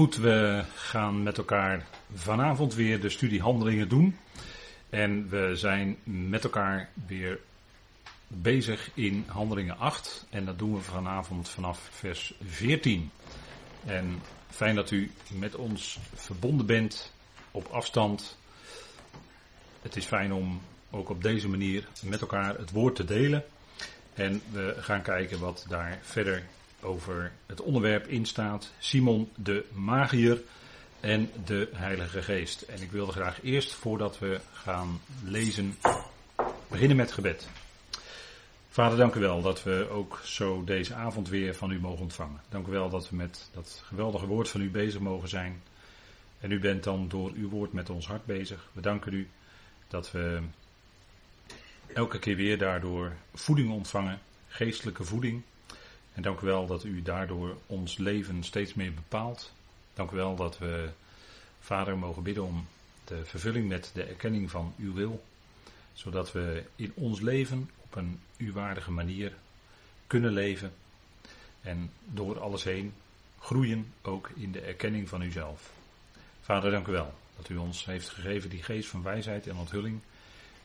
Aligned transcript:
Goed, 0.00 0.16
we 0.16 0.64
gaan 0.74 1.22
met 1.22 1.38
elkaar 1.38 1.86
vanavond 2.14 2.74
weer 2.74 3.00
de 3.00 3.08
studie 3.08 3.40
handelingen 3.40 3.88
doen. 3.88 4.16
En 4.90 5.28
we 5.28 5.50
zijn 5.54 5.96
met 6.04 6.44
elkaar 6.44 6.88
weer 7.06 7.38
bezig 8.26 8.90
in 8.94 9.24
handelingen 9.26 9.78
8. 9.78 10.26
En 10.30 10.44
dat 10.44 10.58
doen 10.58 10.74
we 10.74 10.80
vanavond 10.80 11.48
vanaf 11.48 11.88
vers 11.92 12.34
14. 12.44 13.10
En 13.86 14.20
fijn 14.50 14.74
dat 14.74 14.90
u 14.90 15.10
met 15.32 15.54
ons 15.54 15.98
verbonden 16.14 16.66
bent 16.66 17.12
op 17.50 17.66
afstand. 17.66 18.38
Het 19.82 19.96
is 19.96 20.04
fijn 20.04 20.32
om 20.32 20.60
ook 20.90 21.08
op 21.08 21.22
deze 21.22 21.48
manier 21.48 21.88
met 22.02 22.20
elkaar 22.20 22.58
het 22.58 22.70
woord 22.70 22.96
te 22.96 23.04
delen. 23.04 23.44
En 24.14 24.42
we 24.52 24.74
gaan 24.78 25.02
kijken 25.02 25.38
wat 25.38 25.64
daar 25.68 25.98
verder 26.02 26.42
over 26.82 27.32
het 27.46 27.60
onderwerp 27.60 28.06
in 28.06 28.26
staat. 28.26 28.72
Simon 28.78 29.30
de 29.34 29.64
Magier 29.72 30.40
en 31.00 31.30
de 31.44 31.68
Heilige 31.72 32.22
Geest. 32.22 32.62
En 32.62 32.82
ik 32.82 32.90
wilde 32.90 33.12
graag 33.12 33.42
eerst, 33.42 33.72
voordat 33.72 34.18
we 34.18 34.40
gaan 34.52 35.00
lezen, 35.24 35.76
beginnen 36.68 36.96
met 36.96 37.12
gebed. 37.12 37.48
Vader, 38.68 38.98
dank 38.98 39.14
u 39.14 39.20
wel 39.20 39.42
dat 39.42 39.62
we 39.62 39.88
ook 39.90 40.20
zo 40.24 40.64
deze 40.64 40.94
avond 40.94 41.28
weer 41.28 41.54
van 41.54 41.70
u 41.70 41.80
mogen 41.80 42.02
ontvangen. 42.02 42.40
Dank 42.48 42.66
u 42.66 42.70
wel 42.70 42.90
dat 42.90 43.08
we 43.08 43.16
met 43.16 43.48
dat 43.52 43.82
geweldige 43.86 44.26
woord 44.26 44.48
van 44.48 44.60
u 44.60 44.70
bezig 44.70 45.00
mogen 45.00 45.28
zijn. 45.28 45.62
En 46.40 46.50
u 46.50 46.58
bent 46.58 46.84
dan 46.84 47.08
door 47.08 47.32
uw 47.34 47.48
woord 47.48 47.72
met 47.72 47.90
ons 47.90 48.06
hart 48.06 48.24
bezig. 48.24 48.70
We 48.72 48.80
danken 48.80 49.12
u 49.12 49.28
dat 49.88 50.10
we 50.10 50.40
elke 51.94 52.18
keer 52.18 52.36
weer 52.36 52.58
daardoor 52.58 53.12
voeding 53.34 53.70
ontvangen, 53.70 54.20
geestelijke 54.48 55.04
voeding. 55.04 55.42
En 56.14 56.22
dank 56.22 56.40
u 56.40 56.46
wel 56.46 56.66
dat 56.66 56.84
u 56.84 57.02
daardoor 57.02 57.56
ons 57.66 57.96
leven 57.96 58.44
steeds 58.44 58.74
meer 58.74 58.94
bepaalt. 58.94 59.52
Dank 59.94 60.10
u 60.10 60.16
wel 60.16 60.36
dat 60.36 60.58
we, 60.58 60.90
Vader, 61.60 61.98
mogen 61.98 62.22
bidden 62.22 62.44
om 62.44 62.66
de 63.04 63.24
vervulling 63.24 63.68
met 63.68 63.90
de 63.94 64.02
erkenning 64.02 64.50
van 64.50 64.74
uw 64.78 64.94
wil. 64.94 65.24
Zodat 65.92 66.32
we 66.32 66.64
in 66.76 66.92
ons 66.94 67.20
leven 67.20 67.70
op 67.76 67.96
een 67.96 68.20
u 68.36 68.52
waardige 68.52 68.90
manier 68.90 69.32
kunnen 70.06 70.32
leven. 70.32 70.72
En 71.60 71.90
door 72.04 72.40
alles 72.40 72.64
heen 72.64 72.92
groeien 73.38 73.92
ook 74.02 74.30
in 74.34 74.52
de 74.52 74.60
erkenning 74.60 75.08
van 75.08 75.22
uzelf. 75.22 75.72
Vader, 76.40 76.70
dank 76.70 76.86
u 76.86 76.92
wel 76.92 77.14
dat 77.36 77.48
u 77.48 77.56
ons 77.56 77.84
heeft 77.84 78.08
gegeven 78.08 78.50
die 78.50 78.62
geest 78.62 78.88
van 78.88 79.02
wijsheid 79.02 79.46
en 79.46 79.56
onthulling 79.56 80.00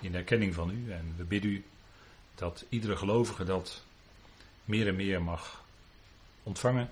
in 0.02 0.16
erkenning 0.16 0.54
van 0.54 0.70
u. 0.70 0.92
En 0.92 1.14
we 1.18 1.24
bidden 1.24 1.52
u 1.52 1.64
dat 2.36 2.66
iedere 2.70 2.96
gelovige 2.98 3.44
dat 3.44 3.84
meer 4.66 4.88
en 4.88 4.96
meer 4.96 5.22
mag 5.22 5.64
ontvangen. 6.44 6.92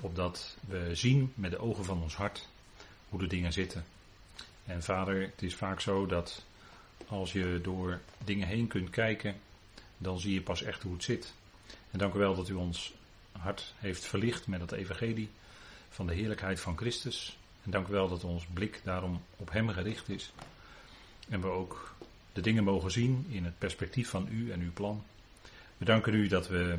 Opdat 0.00 0.56
we 0.66 0.94
zien 0.94 1.32
met 1.34 1.50
de 1.50 1.58
ogen 1.58 1.84
van 1.84 2.02
ons 2.02 2.14
hart 2.14 2.48
hoe 3.08 3.18
de 3.18 3.26
dingen 3.26 3.52
zitten. 3.52 3.84
En 4.64 4.82
vader, 4.82 5.20
het 5.20 5.42
is 5.42 5.54
vaak 5.54 5.80
zo 5.80 6.06
dat 6.06 6.44
als 7.06 7.32
je 7.32 7.60
door 7.62 8.00
dingen 8.24 8.48
heen 8.48 8.66
kunt 8.66 8.90
kijken, 8.90 9.40
dan 9.98 10.20
zie 10.20 10.34
je 10.34 10.42
pas 10.42 10.62
echt 10.62 10.82
hoe 10.82 10.92
het 10.92 11.02
zit. 11.02 11.34
En 11.90 11.98
dank 11.98 12.14
u 12.14 12.18
wel 12.18 12.34
dat 12.34 12.48
u 12.48 12.54
ons 12.54 12.92
hart 13.32 13.74
heeft 13.78 14.04
verlicht 14.04 14.46
met 14.46 14.60
het 14.60 14.72
evangelie 14.72 15.30
van 15.88 16.06
de 16.06 16.14
heerlijkheid 16.14 16.60
van 16.60 16.76
Christus. 16.76 17.38
En 17.62 17.70
dank 17.70 17.88
u 17.88 17.90
wel 17.90 18.08
dat 18.08 18.24
ons 18.24 18.46
blik 18.52 18.80
daarom 18.84 19.22
op 19.36 19.50
Hem 19.50 19.68
gericht 19.68 20.08
is. 20.08 20.32
En 21.28 21.40
we 21.40 21.46
ook 21.46 21.94
de 22.32 22.40
dingen 22.40 22.64
mogen 22.64 22.90
zien 22.90 23.26
in 23.28 23.44
het 23.44 23.58
perspectief 23.58 24.08
van 24.08 24.28
U 24.30 24.50
en 24.52 24.60
Uw 24.60 24.72
plan. 24.72 25.04
We 25.78 25.84
danken 25.84 26.14
U 26.14 26.26
dat 26.26 26.48
we 26.48 26.78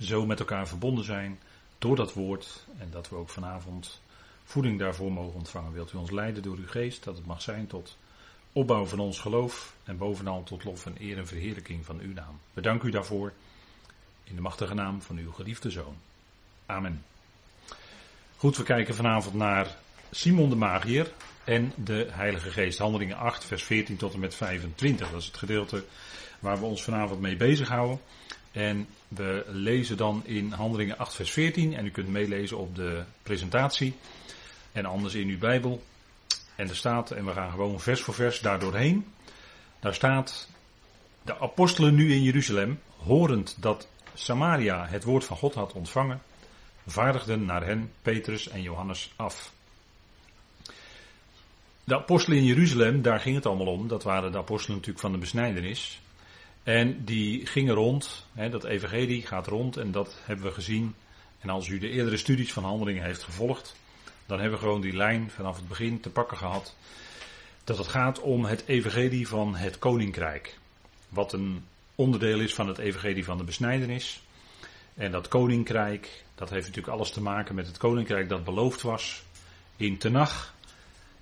zo 0.00 0.26
met 0.26 0.38
elkaar 0.38 0.68
verbonden 0.68 1.04
zijn 1.04 1.38
door 1.78 1.96
dat 1.96 2.12
woord 2.12 2.64
en 2.78 2.90
dat 2.90 3.08
we 3.08 3.16
ook 3.16 3.28
vanavond 3.28 4.00
voeding 4.44 4.78
daarvoor 4.78 5.12
mogen 5.12 5.38
ontvangen. 5.38 5.72
Wilt 5.72 5.92
u 5.92 5.96
ons 5.96 6.10
leiden 6.10 6.42
door 6.42 6.56
uw 6.56 6.66
geest, 6.66 7.04
dat 7.04 7.16
het 7.16 7.26
mag 7.26 7.42
zijn 7.42 7.66
tot 7.66 7.96
opbouw 8.52 8.86
van 8.86 8.98
ons 8.98 9.20
geloof 9.20 9.74
en 9.84 9.98
bovenal 9.98 10.44
tot 10.44 10.64
lof 10.64 10.86
en 10.86 10.94
eer 10.98 11.18
en 11.18 11.26
verheerlijking 11.26 11.84
van 11.84 12.00
uw 12.00 12.12
naam. 12.12 12.40
We 12.52 12.60
danken 12.60 12.88
u 12.88 12.90
daarvoor 12.90 13.32
in 14.24 14.34
de 14.34 14.40
machtige 14.40 14.74
naam 14.74 15.02
van 15.02 15.16
uw 15.16 15.32
geliefde 15.32 15.70
zoon. 15.70 15.96
Amen. 16.66 17.04
Goed, 18.36 18.56
we 18.56 18.62
kijken 18.62 18.94
vanavond 18.94 19.34
naar 19.34 19.76
Simon 20.10 20.48
de 20.48 20.56
Magier 20.56 21.12
en 21.48 21.72
de 21.76 22.06
Heilige 22.10 22.50
Geest. 22.50 22.78
Handelingen 22.78 23.16
8, 23.16 23.44
vers 23.44 23.62
14 23.62 23.96
tot 23.96 24.14
en 24.14 24.20
met 24.20 24.34
25. 24.34 25.10
Dat 25.10 25.20
is 25.20 25.26
het 25.26 25.36
gedeelte 25.36 25.84
waar 26.38 26.58
we 26.58 26.64
ons 26.64 26.82
vanavond 26.82 27.20
mee 27.20 27.36
bezighouden. 27.36 28.00
En 28.52 28.86
we 29.08 29.44
lezen 29.46 29.96
dan 29.96 30.22
in 30.24 30.52
Handelingen 30.52 30.98
8, 30.98 31.14
vers 31.14 31.30
14. 31.30 31.74
En 31.74 31.86
u 31.86 31.90
kunt 31.90 32.08
meelezen 32.08 32.58
op 32.58 32.74
de 32.74 33.02
presentatie. 33.22 33.96
En 34.72 34.84
anders 34.84 35.14
in 35.14 35.28
uw 35.28 35.38
Bijbel. 35.38 35.82
En 36.54 36.68
er 36.68 36.76
staat, 36.76 37.10
en 37.10 37.24
we 37.24 37.32
gaan 37.32 37.50
gewoon 37.50 37.80
vers 37.80 38.00
voor 38.00 38.14
vers 38.14 38.40
daar 38.40 38.58
doorheen. 38.58 39.06
Daar 39.80 39.94
staat, 39.94 40.48
de 41.22 41.40
apostelen 41.40 41.94
nu 41.94 42.12
in 42.12 42.22
Jeruzalem, 42.22 42.80
horend 42.96 43.56
dat 43.60 43.88
Samaria 44.14 44.86
het 44.86 45.04
woord 45.04 45.24
van 45.24 45.36
God 45.36 45.54
had 45.54 45.72
ontvangen, 45.72 46.22
vaardigden 46.86 47.44
naar 47.44 47.64
hen 47.64 47.92
Petrus 48.02 48.48
en 48.48 48.62
Johannes 48.62 49.12
af. 49.16 49.56
De 51.88 51.96
apostelen 51.96 52.38
in 52.38 52.44
Jeruzalem, 52.44 53.02
daar 53.02 53.20
ging 53.20 53.34
het 53.34 53.46
allemaal 53.46 53.66
om. 53.66 53.88
Dat 53.88 54.02
waren 54.02 54.32
de 54.32 54.38
apostelen 54.38 54.76
natuurlijk 54.76 55.04
van 55.04 55.12
de 55.12 55.18
besnijdenis. 55.18 56.00
En 56.62 57.04
die 57.04 57.46
gingen 57.46 57.74
rond, 57.74 58.26
hè, 58.32 58.50
dat 58.50 58.64
evangelie 58.64 59.26
gaat 59.26 59.46
rond 59.46 59.76
en 59.76 59.92
dat 59.92 60.16
hebben 60.24 60.46
we 60.46 60.52
gezien. 60.52 60.94
En 61.38 61.48
als 61.48 61.68
u 61.68 61.78
de 61.78 61.88
eerdere 61.88 62.16
studies 62.16 62.52
van 62.52 62.64
handelingen 62.64 63.04
heeft 63.04 63.22
gevolgd, 63.22 63.76
dan 64.26 64.40
hebben 64.40 64.58
we 64.58 64.64
gewoon 64.64 64.80
die 64.80 64.96
lijn 64.96 65.30
vanaf 65.30 65.56
het 65.56 65.68
begin 65.68 66.00
te 66.00 66.10
pakken 66.10 66.36
gehad. 66.36 66.76
Dat 67.64 67.78
het 67.78 67.88
gaat 67.88 68.20
om 68.20 68.44
het 68.44 68.62
evangelie 68.66 69.28
van 69.28 69.54
het 69.54 69.78
koninkrijk. 69.78 70.58
Wat 71.08 71.32
een 71.32 71.64
onderdeel 71.94 72.40
is 72.40 72.54
van 72.54 72.68
het 72.68 72.78
evangelie 72.78 73.24
van 73.24 73.38
de 73.38 73.44
besnijdenis. 73.44 74.22
En 74.94 75.10
dat 75.10 75.28
koninkrijk, 75.28 76.24
dat 76.34 76.50
heeft 76.50 76.66
natuurlijk 76.66 76.94
alles 76.94 77.10
te 77.10 77.22
maken 77.22 77.54
met 77.54 77.66
het 77.66 77.76
koninkrijk 77.76 78.28
dat 78.28 78.44
beloofd 78.44 78.82
was 78.82 79.22
in 79.76 79.98
Tenach, 79.98 80.56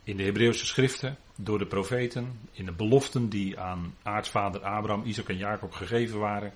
in 0.06 0.17
de 0.17 0.22
Hebreeuwse 0.22 0.67
schriften, 0.67 1.17
door 1.37 1.59
de 1.59 1.67
profeten, 1.67 2.39
in 2.53 2.65
de 2.65 2.72
beloften 2.72 3.28
die 3.28 3.59
aan 3.59 3.94
aartsvader 4.03 4.61
Abraham, 4.61 5.05
Isaac 5.05 5.28
en 5.28 5.37
Jacob 5.37 5.72
gegeven 5.72 6.19
waren. 6.19 6.53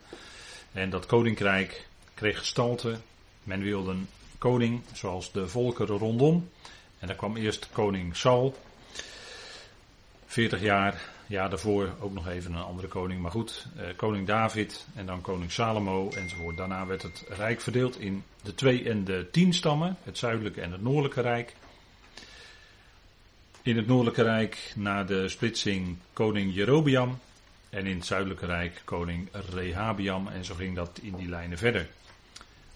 En 0.73 0.91
dat 0.91 1.07
koninkrijk 1.07 1.87
kreeg 2.15 2.39
gestalte. 2.39 2.99
Men 3.43 3.61
wilde 3.61 3.91
een 3.91 4.09
koning 4.39 4.83
zoals 4.93 5.33
de 5.33 5.49
volkeren 5.49 5.99
rondom. 5.99 6.49
En 6.99 7.07
dan 7.07 7.17
kwam 7.17 7.37
eerst 7.37 7.69
koning 7.73 8.17
Saul. 8.17 8.57
40 10.27 10.61
jaar, 10.61 11.03
ja 11.27 11.49
daarvoor 11.49 11.95
ook 12.01 12.13
nog 12.13 12.29
even 12.29 12.53
een 12.53 12.63
andere 12.63 12.89
koning. 12.89 13.21
Maar 13.21 13.31
goed, 13.31 13.67
eh, 13.77 13.85
koning 13.97 14.27
David 14.27 14.87
en 14.95 15.07
dan 15.07 15.21
koning 15.21 15.53
Salomo 15.53 16.11
enzovoort. 16.11 16.57
Daarna 16.57 16.87
werd 16.87 17.03
het 17.03 17.25
rijk 17.29 17.61
verdeeld 17.61 18.01
in 18.01 18.23
de 18.43 18.55
twee 18.55 18.89
en 18.89 19.05
de 19.05 19.29
tien 19.31 19.55
stammen. 19.55 19.97
Het 20.03 20.19
zuidelijke 20.19 20.61
en 20.61 20.73
het 20.73 20.83
noordelijke 20.83 21.21
rijk. 21.21 21.55
In 23.63 23.77
het 23.77 23.87
Noordelijke 23.87 24.23
Rijk 24.23 24.73
na 24.77 25.05
de 25.05 25.29
splitsing 25.29 25.97
koning 26.13 26.55
Jerobiam. 26.55 27.19
En 27.71 27.87
in 27.87 27.97
het 27.97 28.07
Zuidelijke 28.07 28.47
Rijk 28.47 28.83
koning 28.85 29.29
Rehabiam. 29.55 30.29
En 30.29 30.45
zo 30.45 30.55
ging 30.55 30.77
dat 30.77 30.99
in 31.03 31.15
die 31.17 31.29
lijnen 31.29 31.59
verder. 31.59 31.89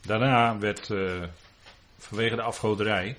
Daarna 0.01 0.59
werd 0.59 0.89
uh, 0.89 1.23
vanwege 1.99 2.37
de 2.37 2.43
afgoderij. 2.43 3.17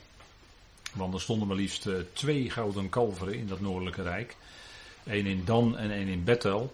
Want 0.94 1.14
er 1.14 1.22
stonden 1.22 1.48
maar 1.48 1.58
liefst 1.58 1.86
uh, 1.86 1.96
twee 2.14 2.50
gouden 2.50 2.90
kalveren 2.90 3.34
in 3.34 3.48
dat 3.48 3.62
Noordelijke 3.62 4.02
Rijk. 4.02 4.36
Eén 5.06 5.26
in 5.26 5.42
Dan 5.46 5.78
en 5.78 5.92
één 5.92 6.08
in 6.08 6.24
Bethel. 6.24 6.74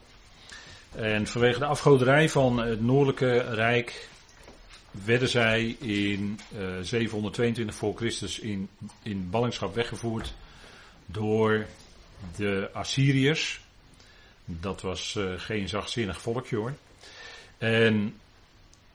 En 0.92 1.28
vanwege 1.28 1.60
de 1.60 1.66
afgoderij 1.66 2.30
van 2.30 2.58
het 2.58 2.82
Noordelijke 2.82 3.38
Rijk 3.38 4.10
werden 4.92 5.30
zij 5.30 5.76
in 5.80 6.40
uh, 6.54 6.78
eh, 6.78 6.84
722 6.84 7.76
voor 7.76 7.96
Christus 7.96 8.40
in, 8.40 8.70
in 9.04 9.30
ballingschap 9.30 9.76
weggevoerd 9.76 10.34
door 11.12 11.66
de 12.36 12.70
Assyriërs. 12.74 13.62
Dat 14.46 14.82
was 14.82 15.16
uh, 15.16 15.34
geen 15.38 15.70
zachtzinnig 15.70 16.22
volkje 16.22 16.56
hoor. 16.56 16.74
En 17.58 18.20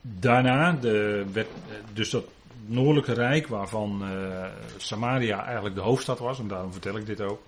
daarna, 0.01 0.71
de, 0.71 1.25
werd, 1.31 1.47
dus 1.93 2.09
dat 2.09 2.25
noordelijke 2.65 3.13
rijk 3.13 3.47
waarvan 3.47 4.11
uh, 4.11 4.45
Samaria 4.77 5.45
eigenlijk 5.45 5.75
de 5.75 5.81
hoofdstad 5.81 6.19
was, 6.19 6.39
en 6.39 6.47
daarom 6.47 6.71
vertel 6.71 6.97
ik 6.97 7.05
dit 7.05 7.21
ook. 7.21 7.41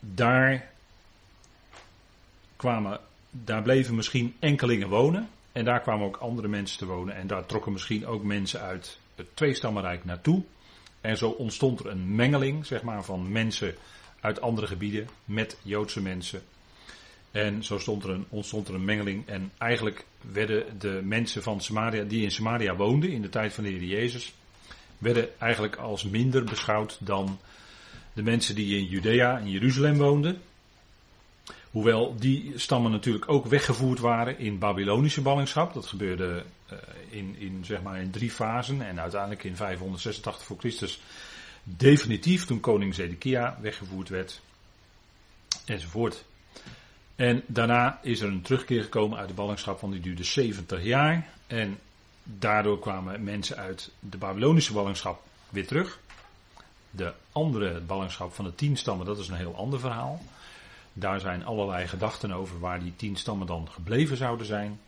Daar 0.00 0.70
kwamen, 2.56 3.00
daar 3.30 3.62
bleven 3.62 3.94
misschien 3.94 4.36
enkelingen 4.38 4.88
wonen. 4.88 5.28
En 5.52 5.64
daar 5.64 5.80
kwamen 5.80 6.06
ook 6.06 6.16
andere 6.16 6.48
mensen 6.48 6.78
te 6.78 6.86
wonen. 6.86 7.14
En 7.14 7.26
daar 7.26 7.46
trokken 7.46 7.72
misschien 7.72 8.06
ook 8.06 8.22
mensen 8.22 8.60
uit 8.60 8.98
het 9.14 9.26
Tweestammenrijk 9.34 10.04
naartoe. 10.04 10.42
En 11.02 11.16
zo 11.16 11.28
ontstond 11.28 11.80
er 11.80 11.86
een 11.86 12.14
mengeling, 12.14 12.66
zeg 12.66 12.82
maar, 12.82 13.04
van 13.04 13.32
mensen 13.32 13.74
uit 14.20 14.40
andere 14.40 14.66
gebieden 14.66 15.08
met 15.24 15.56
Joodse 15.62 16.00
mensen. 16.00 16.42
En 17.30 17.64
zo 17.64 17.78
stond 17.78 18.04
er 18.04 18.10
een, 18.10 18.24
ontstond 18.28 18.68
er 18.68 18.74
een 18.74 18.84
mengeling. 18.84 19.26
En 19.26 19.52
eigenlijk 19.58 20.04
werden 20.20 20.78
de 20.78 21.00
mensen 21.04 21.42
van 21.42 21.60
Samaria, 21.60 22.04
die 22.04 22.22
in 22.22 22.30
Samaria 22.30 22.76
woonden 22.76 23.10
in 23.10 23.22
de 23.22 23.28
tijd 23.28 23.52
van 23.52 23.64
de 23.64 23.70
Heer 23.70 23.84
Jezus, 23.84 24.34
werden 24.98 25.40
eigenlijk 25.40 25.76
als 25.76 26.04
minder 26.04 26.44
beschouwd 26.44 26.98
dan 27.00 27.38
de 28.12 28.22
mensen 28.22 28.54
die 28.54 28.76
in 28.76 28.84
Judea, 28.84 29.38
in 29.38 29.50
Jeruzalem 29.50 29.96
woonden. 29.96 30.40
Hoewel 31.72 32.16
die 32.18 32.52
stammen 32.56 32.90
natuurlijk 32.90 33.28
ook 33.28 33.46
weggevoerd 33.46 33.98
waren 33.98 34.38
in 34.38 34.58
Babylonische 34.58 35.20
ballingschap. 35.20 35.74
Dat 35.74 35.86
gebeurde 35.86 36.44
uh, 36.72 36.78
in, 37.10 37.36
in, 37.38 37.64
zeg 37.64 37.82
maar 37.82 38.00
in 38.00 38.10
drie 38.10 38.30
fasen. 38.30 38.86
En 38.86 39.00
uiteindelijk 39.00 39.44
in 39.44 39.56
586 39.56 40.44
voor 40.44 40.58
Christus 40.58 41.00
definitief 41.62 42.44
toen 42.44 42.60
koning 42.60 42.94
Zedekia 42.94 43.58
weggevoerd 43.60 44.08
werd. 44.08 44.40
Enzovoort. 45.64 46.24
En 47.16 47.42
daarna 47.46 47.98
is 48.02 48.20
er 48.20 48.28
een 48.28 48.42
terugkeer 48.42 48.82
gekomen 48.82 49.18
uit 49.18 49.28
de 49.28 49.34
ballingschap, 49.34 49.80
want 49.80 49.92
die 49.92 50.02
duurde 50.02 50.24
70 50.24 50.84
jaar. 50.84 51.28
En 51.46 51.78
daardoor 52.22 52.78
kwamen 52.78 53.24
mensen 53.24 53.56
uit 53.56 53.90
de 53.98 54.16
Babylonische 54.16 54.72
ballingschap 54.72 55.22
weer 55.48 55.66
terug. 55.66 55.98
De 56.90 57.12
andere 57.32 57.80
ballingschap 57.80 58.34
van 58.34 58.44
de 58.44 58.54
tien 58.54 58.76
stammen, 58.76 59.06
dat 59.06 59.18
is 59.18 59.28
een 59.28 59.34
heel 59.34 59.56
ander 59.56 59.80
verhaal. 59.80 60.22
Daar 60.92 61.20
zijn 61.20 61.44
allerlei 61.44 61.86
gedachten 61.86 62.32
over 62.32 62.60
waar 62.60 62.80
die 62.80 62.96
tien 62.96 63.16
stammen 63.16 63.46
dan 63.46 63.68
gebleven 63.70 64.16
zouden 64.16 64.46
zijn. 64.46 64.80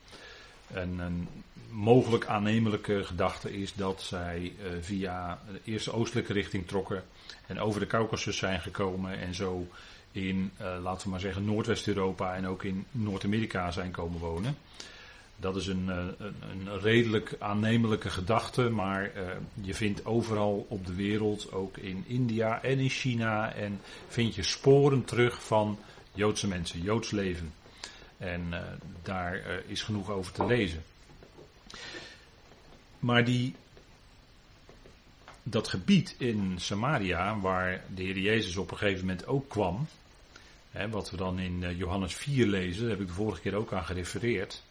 En 0.67 0.99
een 0.99 1.29
mogelijk 1.71 2.27
aannemelijke 2.27 3.05
gedachte 3.05 3.57
is 3.61 3.75
dat 3.75 4.03
zij 4.03 4.43
uh, 4.43 4.67
via 4.81 5.39
de 5.53 5.61
eerste 5.65 5.93
oostelijke 5.93 6.33
richting 6.33 6.67
trokken 6.67 7.05
en 7.47 7.61
over 7.61 7.81
de 7.81 7.87
Caucasus 7.87 8.37
zijn 8.37 8.61
gekomen 8.61 9.19
en 9.19 9.35
zo 9.35 9.67
in, 10.13 10.51
uh, 10.61 10.77
laten 10.83 11.05
we 11.05 11.11
maar 11.11 11.21
zeggen, 11.21 11.45
Noordwest-Europa 11.45 12.35
en 12.35 12.47
ook 12.47 12.65
in 12.65 12.85
Noord-Amerika 12.91 13.71
zijn 13.71 13.91
komen 13.91 14.21
wonen. 14.21 14.57
Dat 15.37 15.57
is 15.57 15.67
een, 15.67 15.89
een, 15.89 16.35
een 16.51 16.81
redelijk 16.81 17.37
aannemelijke 17.39 18.11
gedachte, 18.11 18.69
maar 18.69 19.11
je 19.55 19.75
vindt 19.75 20.07
overal 20.07 20.67
op 20.69 20.87
de 20.87 20.95
wereld, 20.95 21.53
ook 21.53 21.77
in 21.77 22.05
India 22.07 22.63
en 22.63 22.79
in 22.79 22.89
China, 22.89 23.53
en 23.53 23.81
vind 24.09 24.35
je 24.35 24.43
sporen 24.43 25.05
terug 25.05 25.45
van 25.45 25.79
Joodse 26.15 26.49
mensen, 26.49 26.83
Joods 26.83 27.11
leven. 27.11 27.53
En 28.19 28.47
uh, 28.51 28.59
daar 29.03 29.37
uh, 29.37 29.45
is 29.67 29.83
genoeg 29.83 30.11
over 30.11 30.33
te 30.33 30.47
lezen. 30.47 30.83
Maar 32.99 33.25
die, 33.25 33.55
dat 35.43 35.69
gebied 35.69 36.15
in 36.19 36.55
Samaria, 36.59 37.41
waar 37.41 37.85
de 37.95 38.03
Heer 38.03 38.19
Jezus 38.19 38.57
op 38.57 38.71
een 38.71 38.77
gegeven 38.77 39.07
moment 39.07 39.27
ook 39.27 39.49
kwam, 39.49 39.87
hè, 40.71 40.89
wat 40.89 41.11
we 41.11 41.17
dan 41.17 41.39
in 41.39 41.63
uh, 41.63 41.79
Johannes 41.79 42.15
4 42.15 42.47
lezen, 42.47 42.81
daar 42.81 42.91
heb 42.91 43.01
ik 43.01 43.07
de 43.07 43.13
vorige 43.13 43.41
keer 43.41 43.55
ook 43.55 43.73
aan 43.73 43.85
gerefereerd. 43.85 44.63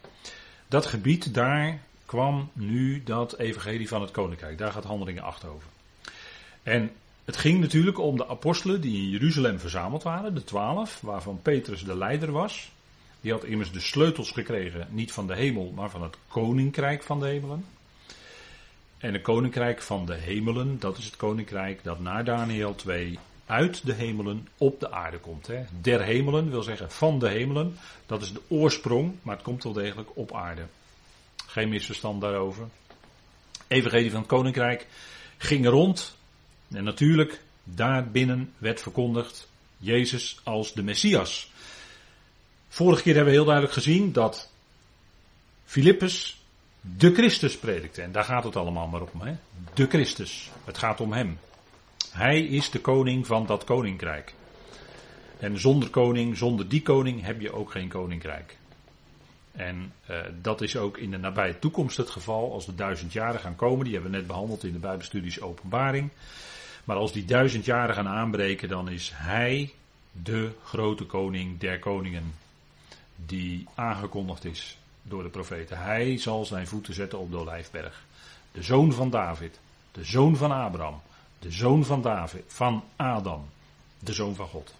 Dat 0.66 0.86
gebied, 0.86 1.34
daar 1.34 1.78
kwam 2.06 2.50
nu 2.52 3.02
dat 3.02 3.38
evangelie 3.38 3.88
van 3.88 4.00
het 4.00 4.10
koninkrijk. 4.10 4.58
Daar 4.58 4.72
gaat 4.72 4.84
handelingen 4.84 5.22
8 5.22 5.44
over. 5.44 5.68
En 6.62 6.92
het 7.24 7.36
ging 7.36 7.60
natuurlijk 7.60 7.98
om 7.98 8.16
de 8.16 8.28
apostelen 8.28 8.80
die 8.80 9.02
in 9.02 9.10
Jeruzalem 9.10 9.58
verzameld 9.58 10.02
waren, 10.02 10.34
de 10.34 10.44
twaalf, 10.44 11.00
waarvan 11.00 11.42
Petrus 11.42 11.84
de 11.84 11.96
leider 11.96 12.32
was. 12.32 12.72
Die 13.20 13.32
had 13.32 13.44
immers 13.44 13.72
de 13.72 13.80
sleutels 13.80 14.30
gekregen, 14.30 14.88
niet 14.90 15.12
van 15.12 15.26
de 15.26 15.34
hemel, 15.34 15.72
maar 15.74 15.90
van 15.90 16.02
het 16.02 16.16
koninkrijk 16.28 17.02
van 17.02 17.20
de 17.20 17.26
hemelen. 17.26 17.64
En 18.98 19.12
het 19.12 19.22
koninkrijk 19.22 19.82
van 19.82 20.06
de 20.06 20.14
hemelen, 20.14 20.78
dat 20.78 20.98
is 20.98 21.04
het 21.04 21.16
koninkrijk 21.16 21.84
dat 21.84 22.00
na 22.00 22.22
Daniel 22.22 22.74
2 22.74 23.18
uit 23.46 23.86
de 23.86 23.92
hemelen 23.92 24.48
op 24.58 24.80
de 24.80 24.90
aarde 24.90 25.18
komt. 25.18 25.46
Hè. 25.46 25.64
Der 25.80 26.02
hemelen 26.02 26.50
wil 26.50 26.62
zeggen 26.62 26.90
van 26.90 27.18
de 27.18 27.28
hemelen. 27.28 27.76
Dat 28.06 28.22
is 28.22 28.32
de 28.32 28.40
oorsprong, 28.48 29.14
maar 29.22 29.34
het 29.34 29.44
komt 29.44 29.62
wel 29.62 29.72
degelijk 29.72 30.08
op 30.14 30.34
aarde. 30.34 30.66
Geen 31.46 31.68
misverstand 31.68 32.20
daarover. 32.20 32.68
Evangelie 33.68 34.10
van 34.10 34.20
het 34.20 34.28
koninkrijk 34.28 34.86
ging 35.36 35.66
rond. 35.66 36.16
En 36.74 36.84
natuurlijk, 36.84 37.40
daarbinnen 37.64 38.52
werd 38.58 38.80
verkondigd 38.80 39.48
Jezus 39.76 40.40
als 40.42 40.72
de 40.72 40.82
Messias. 40.82 41.52
Vorige 42.68 43.02
keer 43.02 43.14
hebben 43.14 43.32
we 43.32 43.38
heel 43.38 43.48
duidelijk 43.48 43.74
gezien 43.74 44.12
dat 44.12 44.50
Filippus 45.64 46.42
de 46.80 47.14
Christus 47.14 47.58
predikte. 47.58 48.02
En 48.02 48.12
daar 48.12 48.24
gaat 48.24 48.44
het 48.44 48.56
allemaal 48.56 48.86
maar 48.86 49.02
om. 49.02 49.20
Hè? 49.20 49.34
De 49.74 49.86
Christus. 49.86 50.50
Het 50.64 50.78
gaat 50.78 51.00
om 51.00 51.12
hem. 51.12 51.38
Hij 52.10 52.40
is 52.40 52.70
de 52.70 52.80
koning 52.80 53.26
van 53.26 53.46
dat 53.46 53.64
koninkrijk. 53.64 54.34
En 55.38 55.60
zonder 55.60 55.90
koning, 55.90 56.36
zonder 56.36 56.68
die 56.68 56.82
koning 56.82 57.22
heb 57.22 57.40
je 57.40 57.52
ook 57.52 57.70
geen 57.70 57.88
koninkrijk. 57.88 58.56
En 59.52 59.92
uh, 60.10 60.16
dat 60.42 60.60
is 60.60 60.76
ook 60.76 60.98
in 60.98 61.10
de 61.10 61.16
nabije 61.16 61.58
toekomst 61.58 61.96
het 61.96 62.10
geval 62.10 62.52
als 62.52 62.66
de 62.66 62.74
duizend 62.74 63.12
jaren 63.12 63.40
gaan 63.40 63.56
komen. 63.56 63.84
Die 63.84 63.92
hebben 63.92 64.10
we 64.10 64.16
net 64.16 64.26
behandeld 64.26 64.64
in 64.64 64.72
de 64.72 64.78
Bijbelstudies 64.78 65.40
Openbaring. 65.40 66.10
Maar 66.84 66.96
als 66.96 67.12
die 67.12 67.24
duizend 67.24 67.64
jaren 67.64 67.94
gaan 67.94 68.08
aanbreken, 68.08 68.68
dan 68.68 68.88
is 68.88 69.10
hij 69.14 69.72
de 70.12 70.50
grote 70.64 71.04
koning 71.04 71.58
der 71.58 71.78
koningen. 71.78 72.34
Die 73.16 73.66
aangekondigd 73.74 74.44
is 74.44 74.78
door 75.02 75.22
de 75.22 75.28
profeten. 75.28 75.78
Hij 75.78 76.18
zal 76.18 76.44
zijn 76.44 76.66
voeten 76.66 76.94
zetten 76.94 77.18
op 77.18 77.30
de 77.30 77.36
Olijfberg. 77.36 78.04
De 78.52 78.62
zoon 78.62 78.92
van 78.92 79.10
David. 79.10 79.58
De 79.92 80.04
zoon 80.04 80.36
van 80.36 80.52
Abraham. 80.52 81.00
De 81.38 81.50
zoon 81.50 81.84
van 81.84 82.02
David. 82.02 82.44
Van 82.46 82.84
Adam. 82.96 83.48
De 83.98 84.12
zoon 84.12 84.34
van 84.34 84.48
God. 84.48 84.74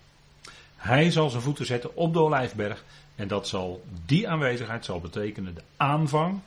Hij 0.76 1.10
zal 1.10 1.30
zijn 1.30 1.42
voeten 1.42 1.66
zetten 1.66 1.96
op 1.96 2.12
de 2.12 2.18
Olijfberg. 2.18 2.84
En 3.14 3.28
dat 3.28 3.48
zal, 3.48 3.84
die 4.06 4.28
aanwezigheid 4.28 4.84
zal 4.84 5.00
betekenen 5.00 5.54
de 5.54 5.62
aanvang 5.76 6.40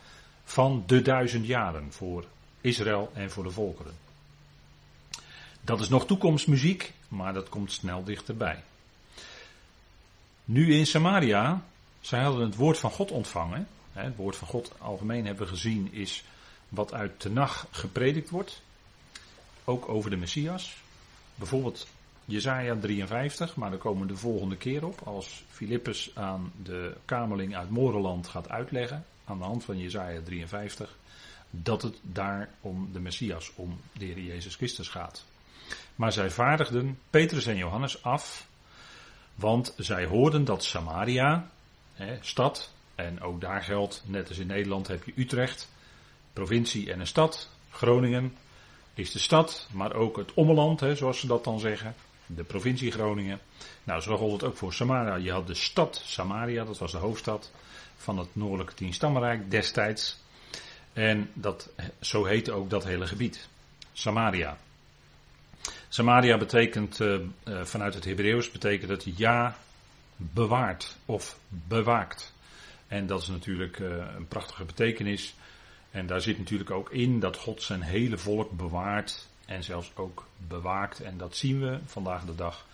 van 0.44 0.84
de 0.86 1.02
duizend 1.02 1.46
jaren 1.46 1.92
voor 1.92 2.26
Israël 2.62 3.12
en 3.14 3.32
voor 3.32 3.44
de 3.44 3.52
volkeren. 3.52 4.07
Dat 5.68 5.80
is 5.80 5.90
nog 5.90 6.06
toekomstmuziek, 6.06 6.94
maar 7.08 7.34
dat 7.34 7.50
komt 7.50 7.72
snel 7.72 8.04
dichterbij. 8.04 8.64
Nu 10.46 10.74
in 10.74 10.86
Samaria, 10.86 11.64
zij 12.00 12.22
hadden 12.22 12.46
het 12.46 12.56
woord 12.56 12.78
van 12.78 12.92
God 12.92 13.12
ontvangen. 13.12 13.68
Het 13.92 14.16
woord 14.16 14.36
van 14.36 14.48
God 14.48 14.72
algemeen 14.78 15.26
hebben 15.26 15.44
we 15.44 15.50
gezien 15.50 15.94
is 15.94 16.24
wat 16.70 16.94
uit 16.94 17.20
Tenach 17.20 17.68
gepredikt 17.72 18.30
wordt. 18.30 18.62
Ook 19.64 19.90
over 19.90 20.10
de 20.10 20.16
Messias. 20.16 20.78
Bijvoorbeeld 21.36 21.88
Jezaja 22.26 22.76
53, 22.76 23.56
maar 23.56 23.70
daar 23.70 23.80
komen 23.80 24.02
we 24.02 24.14
de 24.14 24.20
volgende 24.20 24.58
keer 24.58 24.86
op. 24.86 25.02
Als 25.04 25.44
Filippus 25.50 26.12
aan 26.14 26.52
de 26.64 26.96
kamerling 27.06 27.56
uit 27.56 27.70
Moreland 27.70 28.28
gaat 28.28 28.50
uitleggen, 28.50 29.06
aan 29.26 29.38
de 29.38 29.44
hand 29.44 29.64
van 29.64 29.78
Jezaja 29.78 30.22
53, 30.22 30.98
dat 31.50 31.82
het 31.82 31.98
daar 32.02 32.50
om 32.62 32.90
de 32.94 33.00
Messias, 33.00 33.52
om 33.56 33.80
de 33.94 34.06
Heer 34.06 34.20
Jezus 34.20 34.56
Christus 34.56 34.88
gaat. 34.88 35.26
Maar 35.96 36.12
zij 36.12 36.30
vaardigden 36.30 37.00
Petrus 37.10 37.46
en 37.46 37.58
Johannes 37.58 38.04
af, 38.04 38.48
want 39.36 39.74
zij 39.78 40.06
hoorden 40.06 40.46
dat 40.46 40.64
Samaria, 40.64 41.50
hè, 41.94 42.18
stad, 42.22 42.72
en 42.96 43.22
ook 43.22 43.42
daar 43.42 43.64
geldt, 43.64 44.04
net 44.06 44.30
als 44.30 44.38
in 44.38 44.48
Nederland 44.48 44.88
heb 44.88 45.04
je 45.04 45.14
Utrecht, 45.16 45.70
provincie 46.34 46.92
en 46.92 47.00
een 47.00 47.08
stad. 47.08 47.50
Groningen 47.70 48.36
is 48.94 49.12
de 49.12 49.20
stad, 49.20 49.68
maar 49.72 49.94
ook 49.94 50.18
het 50.18 50.34
ommeland, 50.34 50.80
hè, 50.80 50.96
zoals 50.96 51.20
ze 51.20 51.28
dat 51.28 51.44
dan 51.44 51.60
zeggen. 51.60 51.96
De 52.26 52.44
provincie 52.44 52.92
Groningen. 52.92 53.40
Nou, 53.84 54.02
zo 54.02 54.18
gold 54.18 54.42
het 54.42 54.50
ook 54.50 54.58
voor 54.58 54.74
Samaria. 54.74 55.16
Je 55.16 55.32
had 55.32 55.48
de 55.48 55.54
stad 55.54 56.02
Samaria, 56.06 56.64
dat 56.64 56.78
was 56.78 56.92
de 56.92 56.98
hoofdstad 56.98 57.52
van 57.98 58.18
het 58.18 58.36
noordelijke 58.36 58.74
tienstammenrijk 58.74 59.52
destijds. 59.52 60.18
En 60.94 61.30
dat, 61.34 61.70
zo 62.00 62.26
heette 62.26 62.52
ook 62.52 62.70
dat 62.70 62.84
hele 62.84 63.08
gebied. 63.08 63.48
Samaria. 63.94 64.58
Samaria 65.90 66.38
betekent 66.38 67.00
uh, 67.00 67.14
uh, 67.14 67.64
vanuit 67.64 67.94
het 67.94 68.06
Hebreeuws 68.06 68.52
betekent 68.52 68.90
het 68.90 69.18
ja 69.18 69.58
bewaard 70.16 70.98
of 71.06 71.40
bewaakt. 71.50 72.34
En 72.88 73.08
dat 73.08 73.22
is 73.22 73.28
natuurlijk 73.28 73.80
uh, 73.80 74.06
een 74.16 74.28
prachtige 74.28 74.66
betekenis. 74.66 75.36
En 75.92 76.08
daar 76.08 76.22
zit 76.22 76.38
natuurlijk 76.38 76.72
ook 76.72 76.92
in 76.92 77.20
dat 77.20 77.38
God 77.38 77.64
zijn 77.64 77.82
hele 77.82 78.18
volk 78.18 78.52
bewaart 78.52 79.28
en 79.46 79.64
zelfs 79.64 79.92
ook 79.96 80.26
bewaakt. 80.48 81.00
En 81.00 81.18
dat 81.18 81.36
zien 81.36 81.60
we 81.60 81.80
vandaag 81.86 82.26
de 82.26 82.36
dag. 82.36 82.66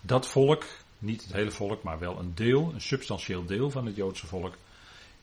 Dat 0.00 0.28
volk, 0.28 0.64
niet 0.98 1.22
het 1.22 1.32
hele 1.32 1.50
volk, 1.50 1.82
maar 1.82 1.98
wel 1.98 2.18
een 2.18 2.34
deel, 2.34 2.70
een 2.74 2.80
substantieel 2.80 3.44
deel 3.44 3.70
van 3.70 3.86
het 3.86 3.96
Joodse 3.96 4.26
volk, 4.26 4.56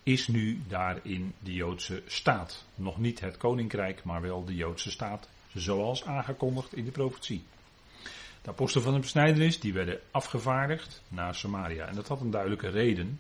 is 0.03 0.27
nu 0.27 0.62
daar 0.67 1.00
in 1.03 1.33
de 1.39 1.53
Joodse 1.53 2.03
staat. 2.05 2.65
Nog 2.75 2.98
niet 2.98 3.19
het 3.19 3.38
koninkrijk, 3.38 4.03
maar 4.03 4.21
wel 4.21 4.45
de 4.45 4.55
Joodse 4.55 4.91
staat 4.91 5.27
zoals 5.53 6.05
aangekondigd 6.05 6.75
in 6.75 6.86
de 6.86 6.91
profetie. 6.91 7.43
De 8.41 8.50
apostelen 8.50 8.84
van 8.84 8.93
de 8.93 9.00
besnijdenis, 9.00 9.60
die 9.60 9.74
werden 9.74 10.00
afgevaardigd 10.12 11.01
naar 11.08 11.36
Samaria. 11.36 11.86
En 11.86 11.96
dat 11.96 12.08
had 12.08 12.22
een 12.22 12.31
duidelijke 12.31 12.70
reden. 12.70 13.20